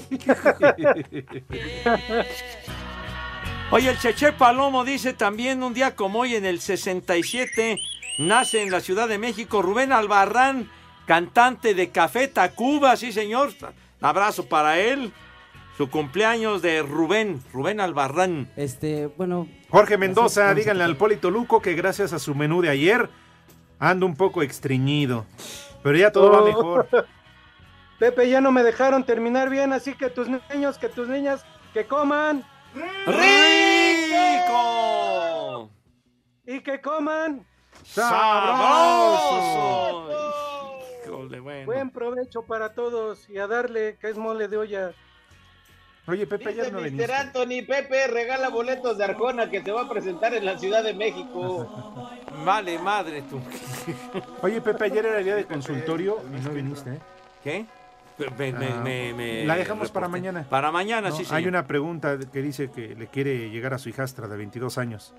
Oye, 3.71 3.89
el 3.89 3.99
Cheche 3.99 4.33
Palomo 4.33 4.85
dice 4.85 5.15
también 5.15 5.63
un 5.63 5.73
día 5.73 5.97
como 5.97 6.19
hoy 6.21 6.35
en 6.35 6.45
el 6.45 6.61
67 6.61 7.79
nace 8.19 8.63
en 8.63 8.71
la 8.71 8.81
Ciudad 8.81 9.09
de 9.09 9.17
México 9.17 9.63
Rubén 9.63 9.93
Albarrán, 9.93 10.69
cantante 11.07 11.73
de 11.73 11.89
Café 11.89 12.29
Tacuba, 12.29 12.95
sí 12.97 13.11
señor. 13.11 13.53
Abrazo 14.03 14.45
para 14.51 14.79
él. 14.79 15.15
Su 15.79 15.89
cumpleaños 15.89 16.61
de 16.61 16.83
Rubén, 16.83 17.41
Rubén 17.55 17.81
Albarrán. 17.81 18.51
Este, 18.57 19.07
bueno. 19.07 19.49
Jorge 19.71 19.97
Mendoza, 19.99 20.53
díganle 20.55 20.85
al 20.85 20.97
Polito 20.97 21.31
Luco 21.31 21.61
que 21.63 21.75
gracias 21.75 22.13
a 22.13 22.19
su 22.19 22.35
menú 22.35 22.61
de 22.61 22.71
ayer 22.71 23.09
ando 23.79 24.05
un 24.07 24.17
poco 24.17 24.43
extriñido. 24.43 25.27
Pero 25.83 25.97
ya 25.97 26.11
todo 26.13 26.31
va 26.33 26.43
Oh. 26.43 26.45
mejor. 26.45 26.89
Pepe, 27.99 28.29
ya 28.31 28.41
no 28.41 28.51
me 28.51 28.63
dejaron 28.63 29.05
terminar 29.05 29.51
bien, 29.51 29.73
así 29.75 29.95
que 29.95 30.09
tus 30.11 30.27
niños, 30.29 30.79
que 30.79 30.89
tus 30.89 31.07
niñas, 31.09 31.45
que 31.75 31.87
coman. 31.87 32.45
¡Rico! 34.41 35.71
Y 36.47 36.61
que 36.61 36.81
coman. 36.81 37.47
¡Sabroso! 37.85 38.09
Híjole, 41.07 41.41
bueno. 41.41 41.67
Buen 41.67 41.91
provecho 41.91 42.43
para 42.43 42.73
todos 42.75 43.29
y 43.29 43.39
a 43.39 43.47
darle 43.47 43.99
que 44.01 44.09
es 44.09 44.17
mole 44.17 44.49
de 44.49 44.57
olla. 44.57 44.93
Oye, 46.07 46.27
Pepe, 46.27 46.53
Dice 46.53 46.71
Mr. 46.73 47.13
Anthony 47.13 47.65
Pepe 47.67 48.07
regala 48.09 48.49
boletos 48.49 48.99
de 48.99 49.05
Arjona 49.05 49.49
que 49.51 49.63
se 49.63 49.71
va 49.71 49.83
a 49.83 49.89
presentar 49.89 50.35
en 50.35 50.45
la 50.45 50.59
Ciudad 50.59 50.83
de 50.83 50.95
México. 50.95 51.69
Vale, 52.45 52.79
madre 52.79 53.23
tú. 53.29 53.41
Oye, 54.43 54.61
Pepe, 54.61 54.85
ayer 54.87 55.07
era 55.07 55.19
el 55.19 55.25
día 55.25 55.37
de 55.37 55.45
consultorio 55.45 56.19
y 56.37 56.41
no 56.41 56.51
viniste, 56.51 56.91
¿eh? 56.95 56.99
¿Qué? 57.45 57.67
Me- 58.37 58.53
me- 58.53 58.67
Ah, 58.67 58.81
me- 58.83 59.15
me 59.15 59.45
la 59.47 59.57
dejamos 59.57 59.91
para 59.91 60.07
mañana. 60.09 60.45
Para 60.49 60.71
mañana, 60.71 61.09
No, 61.11 61.17
sí, 61.17 61.25
sí. 61.25 61.35
Hay 61.35 61.47
una 61.47 61.67
pregunta 61.67 62.19
que 62.31 62.43
dice 62.43 62.71
que 62.71 62.95
le 62.95 63.07
quiere 63.07 63.49
llegar 63.51 63.73
a 63.73 63.79
su 63.79 63.89
hijastra 63.89 64.29
de 64.29 64.37
22 64.37 64.77
años. 64.79 65.15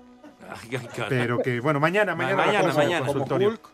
Ay, 0.48 0.76
ay, 0.78 0.86
caray. 0.94 1.08
Pero 1.08 1.38
que, 1.38 1.58
bueno, 1.60 1.80
mañana, 1.80 2.14
Ma- 2.14 2.24
mañana. 2.24 2.44
mañana, 2.46 2.72
mañana. 2.74 3.06
consultorio. 3.06 3.48
Hulk. 3.48 3.68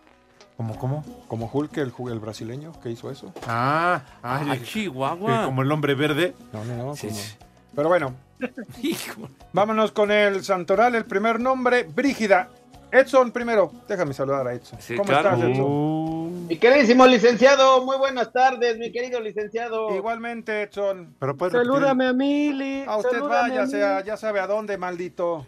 ¿Cómo, 0.58 0.76
cómo? 0.76 1.04
Como 1.28 1.48
Hulk, 1.50 1.76
el, 1.78 1.92
el 2.10 2.18
brasileño 2.18 2.72
que 2.82 2.90
hizo 2.90 3.10
eso. 3.10 3.32
Ah, 3.46 4.02
Ah, 4.22 4.56
Chihuahua. 4.62 5.44
como 5.46 5.62
el 5.62 5.70
hombre 5.72 5.94
verde. 5.94 6.34
No, 6.52 6.64
no, 6.64 6.76
no. 6.76 6.96
Sí, 6.96 7.06
como- 7.06 7.18
sí. 7.18 7.36
Pero 7.76 7.88
bueno, 7.88 8.14
vámonos 9.52 9.92
con 9.92 10.10
el 10.10 10.42
Santoral. 10.44 10.94
El 10.94 11.04
primer 11.04 11.40
nombre, 11.40 11.84
Brígida. 11.84 12.48
Edson 12.90 13.30
primero. 13.32 13.70
Déjame 13.86 14.14
saludar 14.14 14.48
a 14.48 14.54
Edson. 14.54 14.80
Sí, 14.80 14.96
¿Cómo 14.96 15.08
claro. 15.08 15.34
estás, 15.34 15.48
Edson? 15.50 15.60
Uh, 15.64 16.46
Mi 16.48 16.56
queridísimo 16.56 17.06
licenciado, 17.06 17.84
muy 17.84 17.98
buenas 17.98 18.32
tardes, 18.32 18.78
mi 18.78 18.90
querido 18.90 19.20
licenciado. 19.20 19.94
Igualmente, 19.94 20.62
Edson. 20.62 21.14
Pero 21.20 21.36
puedes 21.36 21.52
repetir, 21.52 21.72
Salúdame 21.72 22.06
a 22.08 22.12
Mili. 22.14 22.84
A 22.88 22.96
usted 22.96 23.10
salúdame 23.18 23.50
vaya, 23.50 23.62
a 23.62 23.66
sea, 23.66 24.00
ya 24.04 24.16
sabe 24.16 24.40
a 24.40 24.46
dónde, 24.46 24.78
maldito. 24.78 25.46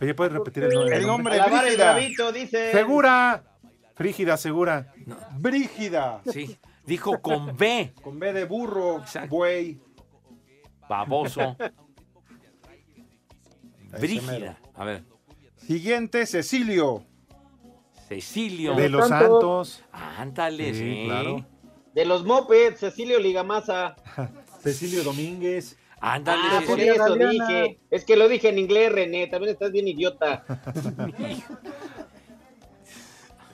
oye, 0.00 0.14
puedes 0.14 0.32
repetir 0.32 0.64
el, 0.64 0.70
nombre? 0.74 0.96
El 0.96 1.06
nombre, 1.06 1.36
el 1.36 1.42
Brígida. 1.42 1.92
rabito, 1.92 2.32
dice. 2.32 2.72
Segura. 2.72 3.42
Frígida, 4.00 4.38
segura. 4.38 4.94
Brígida. 5.38 6.22
Sí, 6.32 6.56
dijo 6.86 7.20
con 7.20 7.54
B, 7.54 7.92
Con 8.02 8.18
B 8.18 8.32
de 8.32 8.46
burro, 8.46 9.00
Exacto. 9.00 9.28
buey. 9.28 9.78
baboso. 10.88 11.54
Brígida. 14.00 14.58
A 14.74 14.84
ver, 14.86 15.04
Siguiente, 15.58 16.24
Cecilio. 16.24 17.04
Cecilio. 18.08 18.74
De 18.74 18.88
los 18.88 19.06
Santos. 19.08 19.84
Ándale, 19.92 20.72
Sí, 20.72 20.80
sí. 20.80 21.02
claro. 21.04 21.44
De 21.92 22.06
los 22.06 22.24
mopeds, 22.24 22.80
Cecilio 22.80 23.18
Ligamasa. 23.18 23.96
Cecilio 24.62 25.04
Domínguez. 25.04 25.76
Ándale, 26.00 26.40
Ah, 26.42 26.62
por 26.66 26.78
Cecilio. 26.78 26.94
eso 26.94 27.04
Galeana. 27.04 27.30
dije. 27.48 27.78
Es 27.90 28.06
que 28.06 28.16
lo 28.16 28.28
dije 28.28 28.48
en 28.48 28.58
inglés, 28.58 28.90
René. 28.92 29.26
También 29.26 29.52
estás 29.52 29.70
bien 29.70 29.86
idiota. 29.88 30.42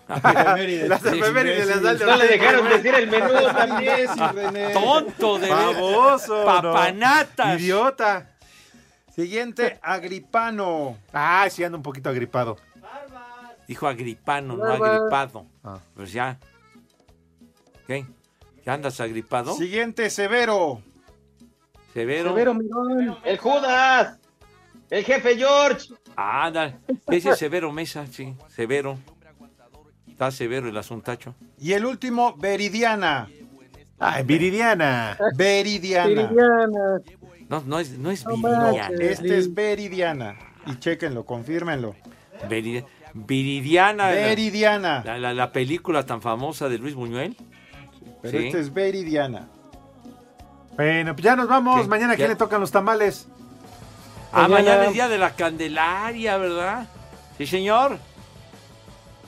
Las 0.09 1.05
efemérides 1.05 1.83
las 1.83 2.01
No 2.01 2.17
le 2.17 2.29
dejaron 2.29 2.69
decir 2.69 2.95
el 2.95 3.09
menú 3.11 3.33
también. 3.57 4.09
René. 4.35 4.73
Tonto 4.73 5.39
de 5.39 5.51
Baboso. 5.51 6.39
no. 6.39 6.45
Papanatas. 6.45 7.61
Idiota. 7.61 8.31
Siguiente, 9.15 9.79
Agripano. 9.83 10.99
Ah, 11.13 11.49
sí, 11.51 11.65
ando 11.65 11.79
un 11.79 11.83
poquito 11.83 12.09
agripado. 12.11 12.57
Dijo 13.67 13.89
agripano, 13.89 14.57
no 14.57 14.63
Barbas. 14.63 14.91
agripado. 14.91 15.47
Ah. 15.65 15.79
Pues 15.97 16.13
ya. 16.13 16.39
¿Qué? 17.87 18.07
¿Ya 18.65 18.75
andas 18.75 19.01
agripado? 19.01 19.55
Siguiente, 19.55 20.09
Severo. 20.11 20.83
Severo. 21.93 22.29
Severo 22.29 22.55
Mirón. 22.55 23.19
El 23.25 23.39
Judas. 23.39 24.19
El 24.91 25.05
jefe 25.05 25.37
George. 25.37 25.89
Ándale. 26.15 26.77
Ese 27.09 27.31
es 27.31 27.39
Severo 27.39 27.73
Mesa, 27.73 28.07
sí. 28.07 28.37
Severo. 28.49 28.99
Está 30.17 30.31
severo 30.31 30.67
el 30.67 30.77
asuntacho. 30.79 31.35
Y 31.61 31.75
el 31.75 31.85
último, 31.85 32.35
Veridiana. 32.39 33.29
Ah, 34.01 34.23
Viridiana. 34.23 35.19
Veridiana. 35.37 36.09
Viridiana. 36.23 37.01
No, 37.51 37.63
no 37.67 37.79
es, 37.79 37.91
no 37.99 38.11
es 38.11 38.25
No 38.25 38.37
Viridiana. 38.39 38.89
Este 38.99 39.37
es 39.37 39.53
Veridiana. 39.53 40.35
Y 40.67 40.79
chequenlo, 40.79 41.27
confírmenlo. 41.27 41.95
Viri- 42.49 42.83
Viridiana. 43.13 44.07
la- 44.09 44.15
Veridiana. 44.15 45.03
La, 45.05 45.19
la- 45.19 45.35
la 45.35 45.53
película 45.53 46.07
tan 46.07 46.23
famosa 46.23 46.71
de 46.71 46.79
Luis 46.79 46.95
Buñuel. 46.95 47.37
Pero 48.23 48.39
Sí. 48.39 48.47
este 48.47 48.61
es 48.61 48.73
Veridiana. 48.73 49.49
Bueno, 50.77 51.13
pues 51.15 51.25
ya 51.25 51.37
nos 51.37 51.47
vamos. 51.47 51.83
¿Qué? 51.83 51.89
Mañana, 51.89 52.15
¿a 52.15 52.17
quién 52.17 52.29
le 52.31 52.37
tocan 52.37 52.63
los 52.63 52.71
tamales? 52.73 53.29
Ah, 54.33 54.49
Mañana. 54.49 54.55
mañana 54.71 54.85
es 54.87 54.95
día 54.95 55.09
de 55.09 55.19
la 55.19 55.35
Candelaria, 55.37 56.39
¿verdad? 56.39 56.87
Sí, 57.37 57.47
señor. 57.47 57.99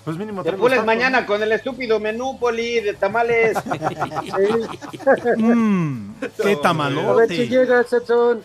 Pues 0.09 0.17
mínimo 0.17 0.43
Te 0.43 0.55
pules 0.55 0.83
mañana 0.87 1.27
con 1.27 1.43
el 1.43 1.53
estúpido 1.53 2.01
menú, 2.01 2.39
Poli, 2.39 2.81
de 2.81 2.95
tamales. 2.95 3.59
Mmm, 5.37 6.15
qué 6.19 6.27
A 6.27 6.29
ver 6.47 6.57
si 6.57 6.63
tamalote. 6.63 7.47
llegas, 7.49 7.93
Edson. 7.93 8.43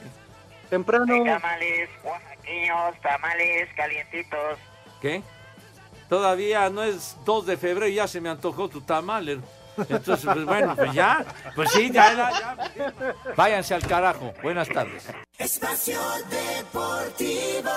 Temprano. 0.70 1.24
Tamales 1.24 1.90
oaxaqueños, 2.04 3.00
tamales 3.02 3.70
calientitos. 3.78 4.60
¿Qué? 5.02 5.24
Todavía 6.10 6.70
no 6.70 6.84
es 6.84 7.16
2 7.24 7.46
de 7.46 7.56
febrero 7.56 7.88
y 7.88 7.96
ya 7.96 8.10
se 8.10 8.20
me 8.20 8.28
antojó 8.28 8.68
tu 8.68 8.82
tamal. 8.82 9.30
her- 9.30 9.40
Entonces, 9.88 10.26
pues 10.26 10.44
bueno, 10.44 10.76
pues 10.76 10.92
ya. 10.92 11.24
Pues 11.56 11.72
sí, 11.72 11.90
ya, 11.94 12.12
era, 12.12 12.30
ya. 12.76 13.16
Váyanse 13.38 13.74
al 13.74 13.88
carajo. 13.88 14.34
Buenas 14.44 14.68
tardes. 14.68 15.08
Espacio 15.38 15.98
Deportivo. 16.30 17.72